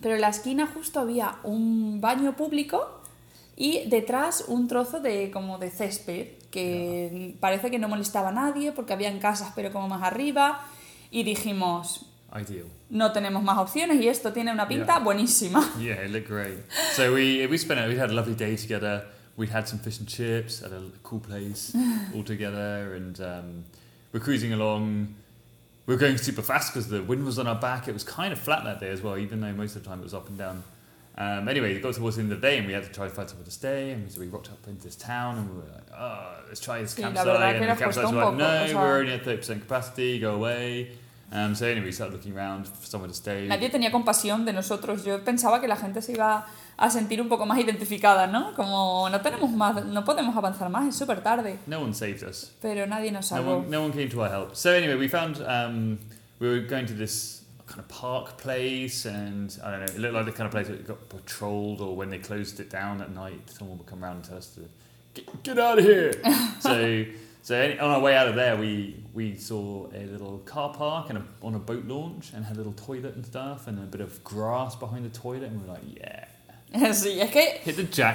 pero 0.00 0.16
en 0.16 0.20
la 0.20 0.28
esquina 0.28 0.66
justo 0.66 0.98
había 1.00 1.36
un 1.44 2.00
baño 2.00 2.36
público 2.36 3.00
y 3.56 3.88
detrás 3.88 4.44
un 4.48 4.66
trozo 4.66 4.98
de 5.00 5.30
como 5.30 5.58
de 5.58 5.70
césped 5.70 6.26
que 6.50 7.36
parece 7.38 7.70
que 7.70 7.78
no 7.78 7.88
molestaba 7.88 8.30
a 8.30 8.32
nadie 8.32 8.72
porque 8.72 8.92
habían 8.92 9.18
casas 9.20 9.52
pero 9.54 9.70
como 9.72 9.88
más 9.88 10.02
arriba 10.02 10.64
y 11.10 11.22
dijimos 11.22 12.06
ideal 12.48 12.66
no 12.90 13.12
tenemos 13.12 13.42
más 13.42 13.58
opciones 13.58 14.00
y 14.02 14.08
esto 14.08 14.32
tiene 14.32 14.52
una 14.52 14.66
pinta 14.66 14.94
Yeah. 14.96 15.04
buenísima. 15.04 15.70
Yeah, 15.78 16.02
it 16.04 16.10
looked 16.10 16.28
great. 16.28 16.58
So 16.94 17.12
we 17.14 17.46
we 17.46 17.56
spent. 17.58 17.86
We 17.88 17.98
had 17.98 18.10
a 18.10 18.14
lovely 18.14 18.34
day 18.34 18.56
together. 18.56 19.06
We 19.36 19.46
had 19.46 19.66
some 19.66 19.78
fish 19.78 19.98
and 19.98 20.08
chips 20.08 20.62
at 20.62 20.72
a 20.72 20.82
cool 21.02 21.20
place 21.20 21.74
all 22.14 22.22
together, 22.22 22.94
and 22.94 23.20
um, 23.20 23.64
we're 24.12 24.20
cruising 24.20 24.52
along. 24.52 25.14
We 25.86 25.94
were 25.94 26.00
going 26.00 26.18
super 26.18 26.42
fast 26.42 26.72
because 26.72 26.88
the 26.88 27.02
wind 27.02 27.24
was 27.24 27.38
on 27.38 27.46
our 27.46 27.56
back. 27.56 27.88
It 27.88 27.92
was 27.92 28.04
kind 28.04 28.32
of 28.32 28.38
flat 28.38 28.64
that 28.64 28.78
day 28.78 28.90
as 28.90 29.02
well, 29.02 29.18
even 29.18 29.40
though 29.40 29.52
most 29.52 29.74
of 29.74 29.82
the 29.82 29.88
time 29.88 30.00
it 30.00 30.04
was 30.04 30.14
up 30.14 30.28
and 30.28 30.38
down. 30.38 30.62
Um, 31.18 31.48
anyway, 31.48 31.74
it 31.74 31.82
got 31.82 31.94
towards 31.94 32.16
the 32.16 32.22
end 32.22 32.32
of 32.32 32.40
the 32.40 32.46
day, 32.46 32.58
and 32.58 32.66
we 32.66 32.72
had 32.72 32.84
to 32.84 32.90
try 32.90 33.06
to 33.06 33.14
find 33.14 33.28
somewhere 33.28 33.44
to 33.44 33.50
stay. 33.50 33.90
And 33.90 34.10
so 34.10 34.20
we 34.20 34.28
rocked 34.28 34.50
up 34.50 34.66
into 34.66 34.84
this 34.84 34.96
town, 34.96 35.38
and 35.38 35.50
we 35.50 35.56
were 35.56 35.72
like, 35.72 35.90
"Oh, 35.96 36.36
let's 36.48 36.60
try 36.60 36.80
this 36.80 36.94
campsite." 36.94 37.26
And 37.26 37.62
the 37.62 37.66
campsite 37.66 38.04
was 38.04 38.12
like, 38.12 38.34
"No, 38.36 38.70
we're 38.74 38.98
only 39.00 39.12
at 39.12 39.24
thirty 39.24 39.38
percent 39.38 39.60
capacity. 39.62 40.18
Go 40.18 40.34
away." 40.34 40.92
Um, 41.32 41.54
so 41.54 41.66
anyway, 41.66 41.86
we 41.86 41.92
started 41.92 42.12
looking 42.14 42.36
around 42.36 42.68
for 42.68 42.86
somewhere 42.86 43.08
to 43.08 43.14
stay. 43.14 43.48
Nadie 43.48 43.70
tenía 43.70 43.90
compasión 43.90 44.44
de 44.44 44.52
nosotros. 44.52 45.04
Yo 45.04 45.18
pensaba 45.18 45.60
que 45.60 45.68
la 45.68 45.76
gente 45.76 46.00
se 46.02 46.12
iba 46.12 46.46
a 46.76 46.90
sentir 46.90 47.20
un 47.20 47.28
poco 47.28 47.46
más 47.46 47.58
identificada, 47.58 48.26
¿no? 48.26 48.54
Como 48.54 49.08
no 49.10 49.20
tenemos 49.20 49.50
más, 49.50 49.84
no 49.84 50.04
podemos 50.04 50.36
avanzar 50.36 50.68
más, 50.68 50.88
es 50.88 50.96
súper 50.96 51.22
tarde. 51.22 51.58
No 51.66 51.80
one 51.80 51.94
saved 51.94 52.22
us. 52.22 52.52
Pero 52.60 52.86
nadie 52.86 53.12
nos 53.12 53.30
No 53.32 53.58
one, 53.58 53.70
no 53.70 53.82
one 53.82 53.92
came 53.92 54.08
to 54.08 54.22
our 54.22 54.30
help. 54.30 54.54
So 54.56 54.70
anyway, 54.70 54.96
we 54.96 55.08
found 55.08 55.40
um, 55.46 55.98
we 56.38 56.48
were 56.48 56.60
going 56.60 56.86
to 56.86 56.94
this 56.94 57.42
kind 57.66 57.80
of 57.80 57.88
park 57.88 58.36
place, 58.38 59.06
and 59.06 59.56
I 59.64 59.70
don't 59.70 59.80
know, 59.80 59.94
it 59.94 59.98
looked 59.98 60.14
like 60.14 60.26
the 60.26 60.32
kind 60.32 60.46
of 60.46 60.52
place 60.52 60.68
that 60.68 60.86
got 60.86 61.08
patrolled, 61.08 61.80
or 61.80 61.96
when 61.96 62.10
they 62.10 62.18
closed 62.18 62.60
it 62.60 62.68
down 62.68 63.00
at 63.00 63.14
night, 63.14 63.48
someone 63.50 63.78
would 63.78 63.86
come 63.86 64.02
around 64.04 64.16
and 64.16 64.24
tell 64.24 64.38
us 64.38 64.48
to 64.54 64.60
get, 65.14 65.42
get 65.42 65.58
out 65.58 65.78
of 65.78 65.84
here. 65.84 66.12
so 66.60 67.04
so 67.42 67.76
on 67.80 67.90
our 67.90 68.00
way 68.00 68.16
out 68.16 68.28
of 68.28 68.34
there, 68.34 68.56
we 68.56 69.02
we 69.14 69.36
saw 69.36 69.86
a 69.94 70.04
little 70.06 70.38
car 70.44 70.72
park 70.72 71.10
and 71.10 71.18
a, 71.18 71.24
on 71.42 71.54
a 71.54 71.58
boat 71.58 71.84
launch, 71.86 72.32
and 72.34 72.44
had 72.44 72.56
a 72.56 72.58
little 72.58 72.72
toilet 72.74 73.14
and 73.14 73.24
stuff, 73.24 73.66
and 73.68 73.78
a 73.78 73.82
bit 73.82 74.00
of 74.00 74.22
grass 74.24 74.74
behind 74.76 75.04
the 75.04 75.18
toilet, 75.18 75.44
and 75.44 75.60
we 75.60 75.66
were 75.66 75.74
like, 75.74 75.82
yeah, 75.96 76.24
Sí, 76.92 77.20
es 77.20 77.30
que 77.30 77.60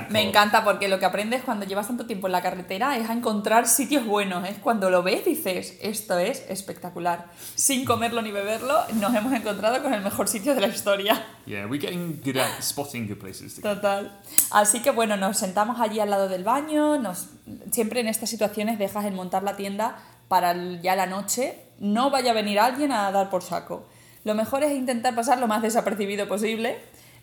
me 0.10 0.22
encanta 0.22 0.63
porque 0.63 0.88
lo 0.88 1.00
que 1.00 1.06
aprendes 1.06 1.43
cuando 1.43 1.65
llevas 1.65 1.88
tanto 1.88 2.06
tiempo 2.06 2.28
en 2.28 2.34
la 2.34 2.41
carretera 2.41 2.98
es 2.98 3.10
a 3.10 3.13
encontrar 3.13 3.67
sitios 3.67 4.06
buenos. 4.06 4.48
Es 4.48 4.58
cuando 4.58 4.89
lo 4.89 5.04
ves 5.04 5.26
dices, 5.26 5.78
esto 5.82 6.17
es 6.17 6.43
espectacular. 6.50 7.26
Sin 7.56 7.86
comerlo 7.86 8.22
ni 8.22 8.32
beberlo, 8.32 8.76
nos 8.96 9.13
hemos 9.15 9.34
encontrado 9.34 9.82
con 9.84 9.93
el 9.93 10.02
mejor 10.02 10.28
sitio 10.28 10.56
de 10.56 10.62
la 10.62 10.67
historia. 10.67 11.26
Yeah, 11.46 11.65
we're 11.67 11.80
getting 11.80 12.22
good 12.24 12.38
at 12.38 12.62
spotting 12.62 13.08
good 13.08 13.17
places. 13.17 13.60
Total. 13.62 14.12
Así 14.52 14.82
que 14.82 14.91
bueno, 14.91 15.17
nos 15.17 15.38
sentamos 15.38 15.80
allí 15.80 16.00
al 16.00 16.10
lado 16.10 16.28
del 16.28 16.43
baño, 16.43 16.98
nos, 16.98 17.28
siempre 17.72 18.02
en 18.02 18.08
estas 18.08 18.30
situaciones 18.30 18.80
dejas 18.80 19.06
el 19.06 19.13
montar 19.13 19.43
la 19.43 19.56
tienda 19.56 19.98
para 20.28 20.56
ya 20.82 20.96
la 20.96 21.06
noche, 21.06 21.58
no 21.80 22.10
vaya 22.10 22.32
a 22.32 22.34
venir 22.34 22.60
alguien 22.60 22.91
a 22.91 23.12
dar 23.12 23.30
por 23.30 23.43
saco. 23.43 23.88
Lo 24.24 24.36
mejor 24.36 24.63
es 24.63 24.74
intentar 24.74 25.15
pasar 25.15 25.39
lo 25.39 25.48
más 25.48 25.62
desapercibido 25.62 26.28
posible. 26.28 26.78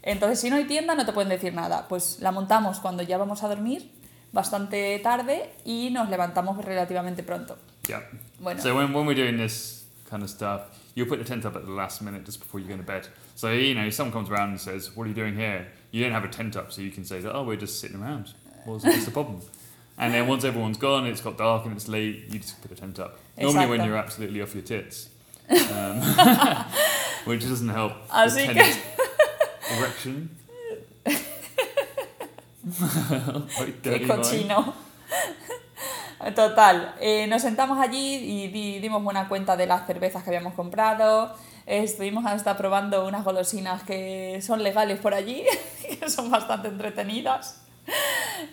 Entonces, 0.07 0.39
si 0.39 0.51
no 0.51 0.57
hay 0.57 0.65
tienda, 0.65 0.95
no 0.95 1.07
te 1.07 1.13
pueden 1.13 1.31
decir 1.31 1.55
nada. 1.55 1.89
Pues 1.89 2.19
la 2.21 2.31
montamos 2.31 2.79
cuando 2.79 3.03
ya 3.03 3.17
vamos 3.17 3.43
a 3.43 3.49
dormir, 3.49 3.91
bastante 4.33 4.99
tarde, 4.99 5.51
y 5.65 5.89
nos 5.91 6.11
levantamos 6.11 6.63
relativamente 6.63 7.23
pronto. 7.23 7.57
Yeah. 7.89 8.03
Bueno. 8.39 8.61
So 8.63 8.75
when, 8.77 8.93
when 8.93 9.07
we're 9.07 9.15
doing 9.17 9.39
this 9.39 9.87
kind 10.11 10.23
of 10.23 10.29
stuff, 10.29 10.63
you 10.95 11.07
put 11.07 11.19
the 11.19 11.25
tent 11.25 11.47
up 11.47 11.57
at 11.57 11.65
the 11.65 11.71
last 11.73 12.03
minute 12.03 12.25
just 12.27 12.39
before 12.39 12.61
you 12.61 12.69
go 12.69 12.77
to 12.77 12.83
bed. 12.83 13.09
So 13.35 13.51
you 13.51 13.75
know, 13.75 13.87
if 13.87 13.95
someone 13.95 14.13
comes 14.13 14.29
around 14.31 14.51
and 14.51 14.61
says, 14.61 14.95
"What 14.95 15.05
are 15.05 15.09
you 15.09 15.15
doing 15.15 15.37
here?" 15.37 15.67
You 15.91 16.03
don't 16.05 16.13
have 16.13 16.25
a 16.25 16.29
tent 16.31 16.55
up, 16.57 16.71
so 16.71 16.83
you 16.83 16.91
can 16.91 17.05
say, 17.05 17.23
"Oh, 17.25 17.43
we're 17.43 17.57
just 17.61 17.81
sitting 17.81 18.01
around." 18.01 18.35
What's, 18.67 18.85
what's 18.85 19.05
the 19.07 19.11
problem? 19.11 19.41
And 19.97 20.13
then 20.13 20.27
once 20.27 20.45
everyone's 20.45 20.79
gone, 20.79 21.07
it's 21.07 21.21
got 21.21 21.39
dark 21.39 21.65
and 21.67 21.77
it's 21.77 21.87
late, 21.89 22.25
you 22.29 22.39
just 22.41 22.61
put 22.61 22.73
a 22.73 22.75
tent 22.75 22.99
up. 22.99 23.19
Normally 23.39 23.67
when 23.67 23.85
you're 23.85 23.97
absolutely 23.97 24.43
off 24.43 24.53
your 24.55 24.65
tits, 24.65 25.09
um, 25.51 26.01
which 27.27 27.43
doesn't 27.43 27.69
help. 27.69 27.93
Así 28.11 28.47
que- 28.53 28.94
erection. 29.71 30.31
Qué 33.83 33.99
mind. 33.99 34.07
cochino. 34.09 34.75
Total, 36.35 36.95
eh, 37.01 37.27
nos 37.27 37.43
sentamos 37.43 37.79
allí 37.79 38.15
y 38.17 38.49
di- 38.49 38.79
dimos 38.81 39.03
buena 39.03 39.29
cuenta 39.29 39.57
de 39.57 39.67
las 39.67 39.87
cervezas 39.87 40.23
que 40.23 40.31
habíamos 40.31 40.55
comprado. 40.55 41.35
Estuvimos 41.67 42.25
hasta 42.27 42.57
probando 42.57 43.07
unas 43.07 43.25
golosinas 43.25 43.83
que 43.83 44.41
son 44.43 44.63
legales 44.63 44.99
por 45.01 45.13
allí, 45.15 45.45
que 46.01 46.09
son 46.09 46.31
bastante 46.31 46.69
entretenidas. 46.69 47.61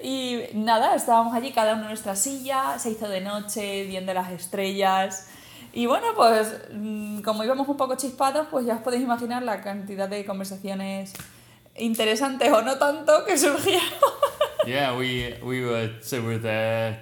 Y 0.04 0.41
nada, 0.53 0.95
estábamos 0.95 1.34
allí 1.34 1.53
cada 1.53 1.74
uno 1.74 1.84
en 1.84 1.88
nuestra 1.89 2.16
silla, 2.18 2.78
se 2.78 2.91
hizo 2.91 3.07
de 3.07 3.22
noche, 3.22 3.86
viendo 3.86 4.14
las 4.14 4.32
estrellas. 4.32 5.28
Y 5.74 5.86
bueno, 5.86 6.07
pues 6.15 6.53
mm, 6.74 7.22
como 7.22 7.43
íbamos 7.43 7.67
un 7.67 7.78
poco 7.78 7.95
chispados, 7.95 8.47
pues 8.51 8.65
ya 8.65 8.76
os 8.76 8.82
podéis 8.82 9.03
imaginar 9.03 9.43
la 9.43 9.61
cantidad 9.61 10.09
de 10.09 10.26
conversaciones 10.26 11.13
interesantes 11.78 12.51
o 12.51 12.61
no 12.61 12.78
tanto 12.78 13.26
que 13.26 13.38
surgieron. 13.38 13.84
Yeah, 14.63 14.95
we 14.95 15.34
we 15.43 15.65
were 15.65 15.89
so 16.01 16.22
we 16.22 16.28
were 16.28 16.38
there, 16.38 16.99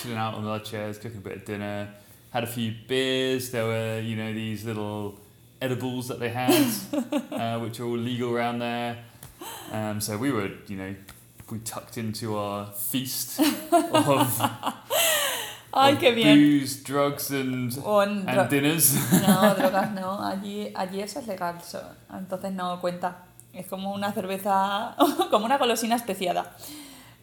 chilling 0.00 0.16
out 0.16 0.36
on 0.36 0.46
our 0.46 0.58
chairs, 0.60 0.96
cooking 0.96 1.18
a 1.18 1.20
bit 1.20 1.36
of 1.36 1.44
dinner, 1.44 1.90
had 2.30 2.44
a 2.44 2.46
few 2.46 2.72
beers. 2.88 3.50
There 3.50 3.66
were 3.66 4.00
you 4.00 4.16
know 4.16 4.32
these 4.32 4.64
little 4.64 5.20
edibles 5.60 6.08
that 6.08 6.18
they 6.18 6.30
had, 6.30 6.50
uh, 7.30 7.58
which 7.58 7.78
are 7.78 7.84
all 7.84 7.98
legal 7.98 8.34
around 8.34 8.60
there. 8.60 9.04
Um, 9.70 10.00
so 10.00 10.16
we 10.16 10.32
were 10.32 10.50
you 10.66 10.76
know 10.76 10.94
we 11.50 11.58
tucked 11.58 11.98
into 11.98 12.38
our 12.38 12.72
feast 12.72 13.38
of, 13.72 14.40
Ay, 15.76 15.96
qué 15.96 16.12
bien. 16.12 16.60
booze, 16.60 16.82
drugs, 16.84 17.30
and 17.30 17.72
and 18.28 18.48
dinners. 18.50 18.94
No, 19.26 19.54
drogas 19.58 19.90
no. 19.92 20.24
Allí, 20.24 20.72
allí 20.74 21.00
eso 21.00 21.18
es 21.20 21.26
legal, 21.26 21.60
so- 21.62 21.82
entonces 22.16 22.52
no 22.52 22.80
cuenta. 22.80 23.24
Es 23.52 23.66
como 23.66 23.92
una 23.92 24.12
cerveza, 24.12 24.96
como 25.30 25.44
una 25.46 25.58
golosina 25.58 25.96
especiada. 25.96 26.54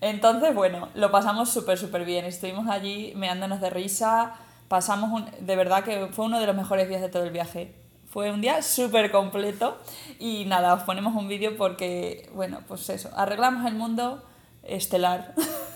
Entonces, 0.01 0.53
bueno, 0.55 0.89
lo 0.95 1.11
pasamos 1.11 1.49
súper, 1.49 1.77
súper 1.77 2.05
bien. 2.05 2.25
Estuvimos 2.25 2.67
allí 2.69 3.13
meándonos 3.15 3.61
de 3.61 3.69
risa. 3.69 4.33
Pasamos, 4.67 5.11
un- 5.11 5.29
de 5.45 5.55
verdad 5.55 5.83
que 5.83 6.07
fue 6.11 6.25
uno 6.25 6.39
de 6.39 6.47
los 6.47 6.55
mejores 6.55 6.89
días 6.89 7.01
de 7.01 7.09
todo 7.09 7.23
el 7.23 7.31
viaje. 7.31 7.75
Fue 8.09 8.31
un 8.31 8.41
día 8.41 8.61
súper 8.61 9.11
completo. 9.11 9.77
Y 10.19 10.45
nada, 10.45 10.73
os 10.73 10.83
ponemos 10.83 11.15
un 11.15 11.27
vídeo 11.27 11.55
porque, 11.57 12.29
bueno, 12.33 12.59
pues 12.67 12.89
eso, 12.89 13.09
arreglamos 13.15 13.65
el 13.65 13.75
mundo 13.75 14.25
estelar. 14.63 15.33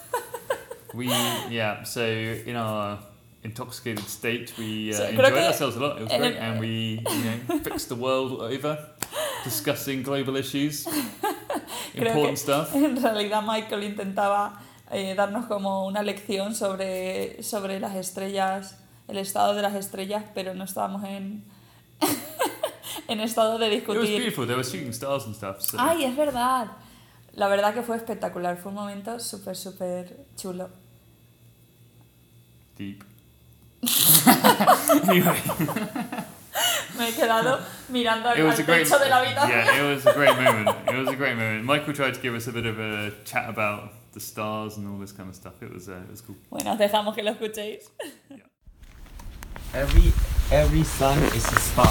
We 0.95 1.07
yeah. 1.07 1.83
So 1.83 2.01
in 2.03 2.55
our 2.55 2.99
intoxicated 3.43 4.07
state, 4.07 4.53
we 4.57 4.91
uh, 4.91 4.97
So, 4.97 5.03
enjoyed 5.05 5.33
que 5.33 5.41
ourselves 5.41 5.75
a 5.75 5.79
lot. 5.79 5.97
It 5.97 6.03
was 6.03 6.17
great, 6.17 6.37
and 6.37 6.59
we 6.59 7.03
you 7.05 7.23
know 7.49 7.59
fixed 7.59 7.89
the 7.89 7.95
world 7.95 8.41
over, 8.41 8.77
discussing 9.43 10.03
global 10.03 10.35
issues, 10.35 10.87
important 11.93 12.37
stuff. 12.39 12.73
en 12.75 12.95
realidad 13.01 13.43
Michael 13.43 13.83
intentaba 13.83 14.59
eh, 14.91 15.15
darnos 15.15 15.45
como 15.47 15.85
una 15.85 16.01
lección 16.01 16.55
sobre, 16.55 17.41
sobre 17.43 17.79
las 17.79 17.95
estrellas, 17.95 18.77
el 19.07 19.17
estado 19.17 19.53
de 19.53 19.61
las 19.61 19.75
estrellas, 19.75 20.23
pero 20.33 20.53
no 20.53 20.63
estábamos 20.63 21.03
en, 21.03 21.43
en 23.07 23.19
estado 23.19 23.57
de 23.57 23.67
It 23.67 23.87
was 23.87 23.97
discutir. 23.97 24.17
beautiful. 24.19 24.45
They 24.47 24.55
were 24.55 24.63
shooting 24.63 24.93
stars 24.93 25.25
and 25.25 25.35
stuff. 25.35 25.61
So. 25.61 25.77
¡Ay, 25.79 26.03
es 26.05 26.15
verdad! 26.15 26.67
La 27.33 27.47
verdad 27.47 27.73
que 27.73 27.81
fue 27.81 27.97
espectacular, 27.97 28.57
fue 28.57 28.69
un 28.69 28.75
momento 28.75 29.19
súper, 29.19 29.55
súper 29.57 30.25
chulo. 30.37 30.69
Deep. 32.75 33.03
anyway, 35.07 35.39
Me 36.97 37.09
he 37.09 37.13
quedado 37.13 37.59
mirando 37.91 38.29
al, 38.29 38.37
it 38.37 38.43
was 38.43 38.55
al 38.55 38.61
a 38.61 38.63
great. 38.65 38.87
techo 38.87 38.99
de 38.99 39.09
la 39.09 39.17
habitación. 39.23 39.49
Yeah, 39.49 39.83
it 39.83 39.95
was 39.95 40.05
a 40.05 40.13
great 40.13 40.35
moment. 40.43 40.69
It 40.87 40.95
was 40.95 41.09
a 41.09 41.15
great 41.15 41.35
moment. 41.35 41.65
Michael 41.65 41.93
tried 41.93 42.13
to 42.15 42.21
give 42.21 42.33
us 42.33 42.47
a 42.47 42.51
bit 42.51 42.65
of 42.65 42.79
a 42.79 43.11
chat 43.25 43.49
about 43.49 43.91
the 44.13 44.19
stars 44.19 44.77
and 44.77 44.87
all 44.87 44.97
this 44.97 45.11
kind 45.11 45.29
of 45.29 45.35
stuff. 45.35 45.61
It 45.61 45.71
was 45.73 45.89
uh, 45.89 46.01
it 46.05 46.11
was 46.11 46.21
cool. 46.21 46.35
Bueno, 46.49 46.71
os 46.73 46.79
dejamos 46.79 47.13
que 47.15 47.23
lo 47.23 47.33
escuchéis. 47.33 47.89
Every 49.73 50.13
every 50.51 50.83
sun 50.83 51.17
is 51.35 51.45
a 51.51 51.59
star, 51.59 51.87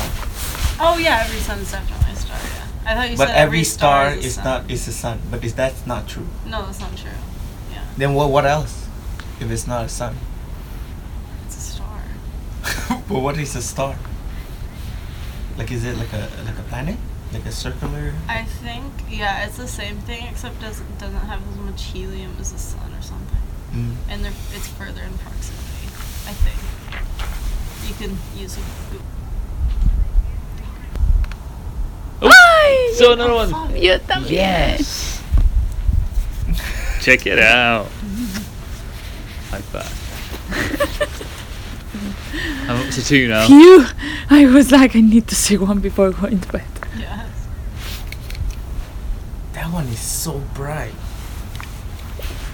Oh 0.80 0.96
yeah, 0.98 1.22
every 1.24 1.38
sun's 1.40 1.70
definitely 1.70 2.12
a 2.12 2.16
star. 2.16 2.38
Yeah. 2.38 2.90
I 2.90 2.94
thought 2.94 3.10
you 3.10 3.16
but 3.16 3.28
said 3.28 3.36
every 3.36 3.64
star 3.64 4.10
is, 4.14 4.24
a 4.24 4.26
is 4.26 4.36
not 4.38 4.70
is 4.70 4.88
a 4.88 4.92
sun. 4.92 5.18
But 5.30 5.44
is 5.44 5.54
that 5.54 5.74
not 5.86 6.08
true? 6.08 6.26
No, 6.46 6.64
that's 6.64 6.80
not 6.80 6.96
true. 6.96 7.10
Yeah, 7.72 7.82
Then 7.98 8.14
what 8.14 8.30
what 8.30 8.46
else? 8.46 8.86
If 9.40 9.50
it's 9.50 9.66
not 9.66 9.84
a 9.84 9.88
sun, 9.88 10.16
it's 10.16 10.16
a 10.16 10.16
star. 10.16 10.33
But 13.08 13.20
what 13.20 13.36
is 13.38 13.54
a 13.56 13.62
star? 13.62 13.96
Like 15.56 15.70
is 15.70 15.84
it 15.84 15.96
like 15.96 16.12
a 16.12 16.28
like 16.44 16.58
a 16.58 16.62
planet, 16.68 16.96
like 17.32 17.46
a 17.46 17.52
circular? 17.52 18.12
I 18.28 18.44
think 18.44 18.92
yeah, 19.08 19.44
it's 19.46 19.56
the 19.56 19.68
same 19.68 19.98
thing 20.00 20.26
except 20.26 20.60
doesn't 20.60 20.98
doesn't 20.98 21.26
have 21.26 21.40
as 21.48 21.56
much 21.58 21.82
helium 21.84 22.36
as 22.40 22.52
the 22.52 22.58
sun 22.58 22.92
or 22.92 23.02
something, 23.02 23.38
Mm. 23.72 23.94
and 24.08 24.24
they're, 24.24 24.32
it's 24.54 24.68
further 24.68 25.02
in 25.02 25.16
proximity. 25.18 25.88
I 26.26 26.32
think 26.32 26.58
you 27.88 27.94
can 27.94 28.16
use 28.40 28.56
a 28.56 28.60
Google. 28.90 29.06
So 32.94 33.12
another 33.12 33.34
one. 33.34 33.50
Yo 33.76 33.98
también. 33.98 34.30
Yes. 34.30 35.20
Check 37.02 37.26
it 37.26 37.38
out. 37.40 37.86
High 39.50 39.60
five. 39.60 39.90
I'm 42.68 42.86
up 42.86 42.92
to 42.94 43.04
two 43.04 43.28
now. 43.28 43.46
Phew! 43.46 43.86
I 44.30 44.46
was 44.46 44.72
like, 44.72 44.96
I 44.96 45.00
need 45.00 45.28
to 45.28 45.34
see 45.34 45.56
one 45.56 45.80
before 45.80 46.10
going 46.10 46.40
to 46.40 46.52
bed. 46.52 46.64
Yeah. 46.98 47.28
That 49.52 49.72
one 49.72 49.86
is 49.88 50.00
so 50.00 50.42
bright. 50.54 50.94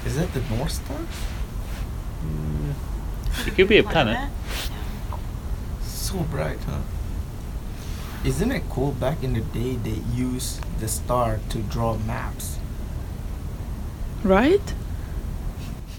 Is 0.05 0.17
that 0.17 0.33
the 0.33 0.41
North 0.55 0.73
Star? 0.73 0.99
Mm. 2.25 2.75
It 3.47 3.55
could 3.55 3.69
be 3.69 3.79
a 3.79 3.83
Planet? 3.83 4.17
planet. 4.17 4.33
So 5.83 6.19
bright, 6.19 6.59
huh? 6.65 6.81
Isn't 8.25 8.53
it 8.53 8.65
cool? 8.69 8.93
Back 8.93 9.23
in 9.23 9.33
the 9.33 9.41
day, 9.41 9.77
they 9.77 10.01
used 10.15 10.61
the 10.81 10.89
star 10.89 11.41
to 11.51 11.59
draw 11.59 11.97
maps. 11.97 12.59
Right? 14.23 14.75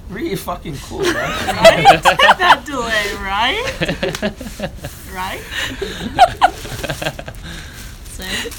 Really 0.09 0.35
fucking 0.35 0.77
cool, 0.83 0.99
right? 0.99 2.01
Right? 3.31 3.63
right? 5.15 5.39
right? 5.39 5.41
Same. 8.11 8.51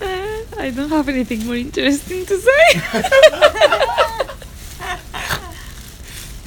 Uh, 0.00 0.44
I 0.58 0.70
don't 0.70 0.90
have 0.90 1.08
anything 1.08 1.46
more 1.46 1.56
interesting 1.56 2.24
to 2.26 2.38
say. 2.38 2.64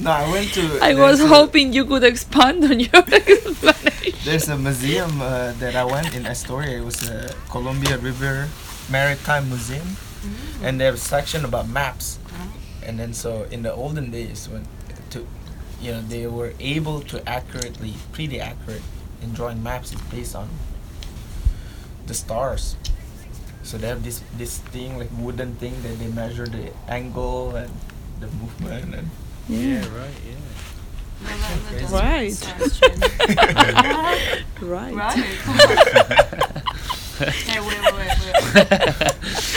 no, 0.00 0.10
I 0.10 0.30
went 0.32 0.54
to. 0.54 0.78
I 0.80 0.94
was 0.94 1.20
a- 1.20 1.28
hoping 1.28 1.74
you 1.74 1.84
could 1.84 2.02
expand 2.04 2.64
on 2.64 2.80
your 2.80 3.04
explanation. 3.12 4.14
There's 4.24 4.48
a 4.48 4.56
museum 4.56 5.20
uh, 5.20 5.52
that 5.60 5.76
I 5.76 5.84
went 5.84 6.16
in 6.16 6.24
Astoria. 6.24 6.78
It 6.78 6.84
was 6.84 7.06
a 7.06 7.34
Columbia 7.50 7.98
River 7.98 8.48
Maritime 8.88 9.48
Museum, 9.50 9.98
and 10.62 10.80
they 10.80 10.86
have 10.86 10.94
a 10.94 11.04
section 11.16 11.44
about 11.44 11.68
maps. 11.68 12.18
And 12.86 12.98
then 12.98 13.12
so 13.12 13.42
in 13.50 13.62
the 13.62 13.72
olden 13.74 14.10
days, 14.12 14.48
when 14.48 14.66
to, 15.10 15.26
you 15.82 15.90
know, 15.92 16.00
they 16.02 16.26
were 16.26 16.52
able 16.60 17.00
to 17.10 17.28
accurately, 17.28 17.94
pretty 18.12 18.40
accurate, 18.40 18.82
in 19.20 19.32
drawing 19.32 19.62
maps 19.62 19.92
is 19.92 20.00
based 20.02 20.36
on 20.36 20.48
the 22.06 22.14
stars. 22.14 22.76
So 23.62 23.76
they 23.76 23.88
have 23.88 24.04
this 24.04 24.22
this 24.38 24.58
thing 24.70 24.96
like 24.96 25.10
wooden 25.18 25.56
thing 25.56 25.74
that 25.82 25.98
they 25.98 26.06
measure 26.06 26.46
the 26.46 26.70
angle 26.86 27.56
and 27.56 27.70
the 28.20 28.28
movement 28.28 28.94
and 28.94 29.10
Yeah, 29.48 29.80
right, 29.98 30.14
yeah. 30.22 30.38
No, 31.22 31.28
that, 31.28 31.58
that 31.72 31.90
Right. 31.90 32.30
make 32.30 32.34
sense, 32.34 32.78
Jen. 32.78 33.00
Right. 34.62 34.94
right. 34.94 35.18
hey, 37.48 37.60
wait, 37.60 37.80
wait, 37.82 37.94
wait, 37.96 38.14
wait. 38.54 39.52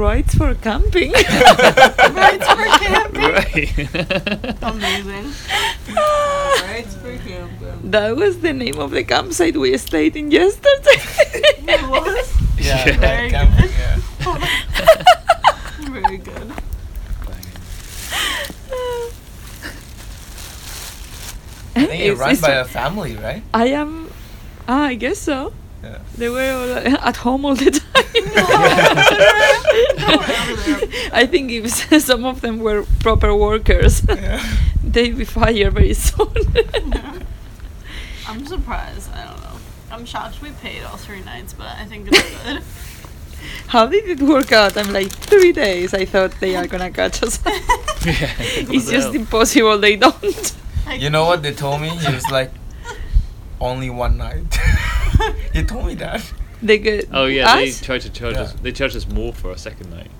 Right 0.00 0.24
for 0.30 0.54
camping. 0.54 1.12
Right 2.22 2.42
for 2.42 2.66
camping. 2.84 3.32
Right. 3.36 4.62
Amazing. 4.62 5.26
Right 6.64 6.86
for 7.02 7.14
camping. 7.28 7.90
that 7.90 8.16
was 8.16 8.40
the 8.40 8.52
name 8.54 8.78
of 8.78 8.92
the 8.92 9.04
campsite 9.04 9.56
we 9.58 9.76
stayed 9.76 10.16
in 10.16 10.30
yesterday. 10.30 11.00
It 11.74 11.82
was 11.88 12.26
yeah, 12.58 12.96
Very 12.96 13.30
camping, 13.30 13.68
good. 13.68 13.72
yeah. 13.78 13.98
very 15.90 16.16
good. 16.18 16.52
I 21.76 21.86
think 21.86 22.02
it's 22.02 22.12
It's- 22.12 22.18
run 22.18 22.36
by 22.40 22.50
a- 22.56 22.62
a 22.62 22.64
family, 22.64 23.16
right? 23.16 23.42
I 23.54 23.66
am. 23.68 24.10
Ah, 24.68 24.84
I 24.86 24.94
guess 24.94 25.18
so. 25.18 25.52
Yeah. 25.82 25.98
They 26.18 26.28
were 26.28 26.52
all 26.52 26.72
uh, 26.72 27.08
at 27.08 27.16
home 27.16 27.44
all 27.46 27.54
the 27.54 27.70
time. 27.70 27.80
I 31.12 31.26
think 31.30 31.50
if 31.50 31.70
some 32.02 32.24
of 32.24 32.40
them 32.40 32.58
were 32.60 32.84
proper 33.00 33.34
workers, 33.34 34.02
Yeah. 34.08 34.42
they'd 34.84 35.16
be 35.16 35.24
fired 35.24 35.74
very 35.74 35.94
soon. 35.94 36.28
I'm 38.26 38.46
surprised. 38.46 39.10
I 39.12 39.24
don't 39.24 39.40
know. 39.42 39.56
I'm 39.90 40.04
shocked 40.04 40.40
we 40.42 40.50
paid 40.62 40.82
all 40.84 40.96
three 40.96 41.22
nights, 41.22 41.52
but 41.52 41.66
I 41.66 41.84
think 41.84 42.08
it's 42.10 42.22
good. 42.44 42.62
How 43.68 43.86
did 43.86 44.04
it 44.08 44.20
work 44.22 44.52
out? 44.52 44.76
I'm 44.76 44.92
like 44.92 45.10
three 45.10 45.52
days. 45.52 45.94
I 45.94 46.04
thought 46.04 46.32
they 46.40 46.54
are 46.56 46.66
gonna 46.66 46.90
catch 46.90 47.22
us. 47.22 47.40
yeah. 47.46 48.30
it's 48.38 48.90
just 48.90 49.14
impossible. 49.14 49.78
They 49.78 49.96
don't. 49.96 50.54
Like, 50.86 51.00
You 51.00 51.10
know 51.10 51.24
what 51.24 51.42
they 51.42 51.52
told 51.52 51.80
me? 51.80 51.88
He 51.88 52.12
was 52.12 52.30
like, 52.30 52.52
only 53.60 53.90
one 53.90 54.16
night. 54.18 54.58
he 55.52 55.62
told 55.64 55.86
me 55.86 55.94
that. 55.96 56.22
They 56.62 56.78
get 56.78 57.08
Oh 57.12 57.26
yeah, 57.26 57.56
they 57.56 57.70
tried 57.72 58.02
to 58.02 58.10
charge 58.10 58.34
Yeah. 58.34 58.42
us. 58.42 58.52
They 58.54 58.72
charged 58.72 58.96
us 58.96 59.08
more 59.08 59.32
for 59.32 59.50
a 59.52 59.58
second 59.58 59.90
night. 59.90 60.10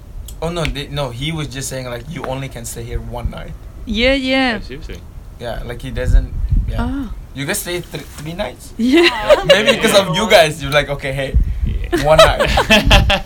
Oh 0.43 0.49
no, 0.51 0.65
they, 0.65 0.89
no, 0.89 1.11
he 1.11 1.33
was 1.33 1.49
just 1.49 1.69
saying 1.69 1.87
like 1.87 2.05
you 2.09 2.25
only 2.25 2.49
can 2.49 2.65
stay 2.65 2.83
here 2.83 2.99
one 3.01 3.31
night. 3.31 3.53
Yeah, 3.85 4.15
yeah. 4.15 4.59
Oh, 4.61 4.65
seriously. 4.65 5.01
Yeah, 5.39 5.63
like 5.65 5.83
he 5.83 5.91
doesn't. 5.91 6.33
Yeah. 6.69 6.77
Oh. 6.81 7.15
You 7.35 7.47
guys 7.47 7.59
stay 7.61 7.81
th- 7.81 8.03
three 8.05 8.33
nights? 8.33 8.73
Yeah. 8.77 9.45
Maybe 9.47 9.77
because 9.77 9.99
of 10.01 10.15
you 10.17 10.29
guys, 10.29 10.63
you're 10.63 10.73
like, 10.73 10.89
okay, 10.89 11.13
hey, 11.13 11.37
Yeah. 11.67 12.05
one 12.05 12.19
night. 12.19 12.41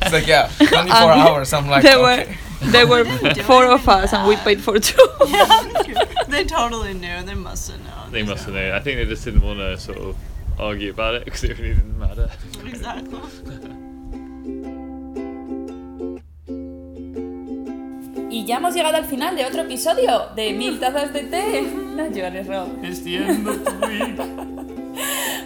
it's 0.02 0.12
like, 0.12 0.26
yeah, 0.26 0.48
24 0.58 0.78
Um, 1.12 1.18
hours. 1.20 1.52
I'm 1.52 1.68
like, 1.68 1.82
there 1.82 1.98
were 2.00 2.20
okay. 2.20 2.36
there 2.62 2.86
were 2.86 3.04
four 3.44 3.66
of 3.66 3.88
us 3.88 4.12
and 4.12 4.26
we 4.28 4.36
paid 4.36 4.60
for 4.60 4.78
two. 4.78 5.08
they 6.28 6.44
totally 6.44 6.94
knew. 6.94 7.22
They 7.22 7.34
must 7.34 7.70
have 7.70 7.80
known. 7.80 8.12
They 8.12 8.22
must 8.22 8.44
have 8.46 8.54
known. 8.54 8.72
I 8.72 8.80
think 8.80 8.98
they 8.98 9.06
just 9.06 9.24
didn't 9.24 9.42
want 9.42 9.58
to 9.60 9.78
sort 9.78 9.98
of 9.98 10.16
argue 10.58 10.90
about 10.90 11.14
it 11.14 11.24
because 11.24 11.44
it 11.44 11.58
really 11.58 11.74
didn't 11.74 11.98
matter. 11.98 12.30
Exactly. 12.66 13.18
Y 18.30 18.44
ya 18.46 18.56
hemos 18.56 18.74
llegado 18.74 18.96
al 18.96 19.04
final 19.04 19.36
de 19.36 19.46
otro 19.46 19.62
episodio 19.62 20.30
de 20.34 20.52
Mil 20.52 20.80
Tazas 20.80 21.12
de 21.12 21.20
Té. 21.22 21.62
No 21.94 22.08
llores, 22.10 22.48
Rob. 22.48 22.84
It's 22.84 23.04
the 23.04 23.18
end 23.18 23.46
of 23.46 23.64
the 23.64 23.86
week. 23.86 24.43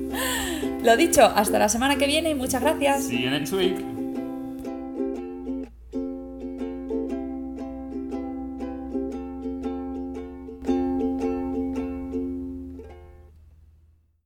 lo 0.82 0.96
dicho, 0.96 1.24
hasta 1.24 1.58
la 1.58 1.68
semana 1.68 1.96
que 1.96 2.06
viene 2.06 2.30
y 2.30 2.34
muchas 2.34 2.62
gracias. 2.62 3.04
See 3.04 3.22
you 3.22 3.30
next 3.30 3.52
week. 3.52 3.91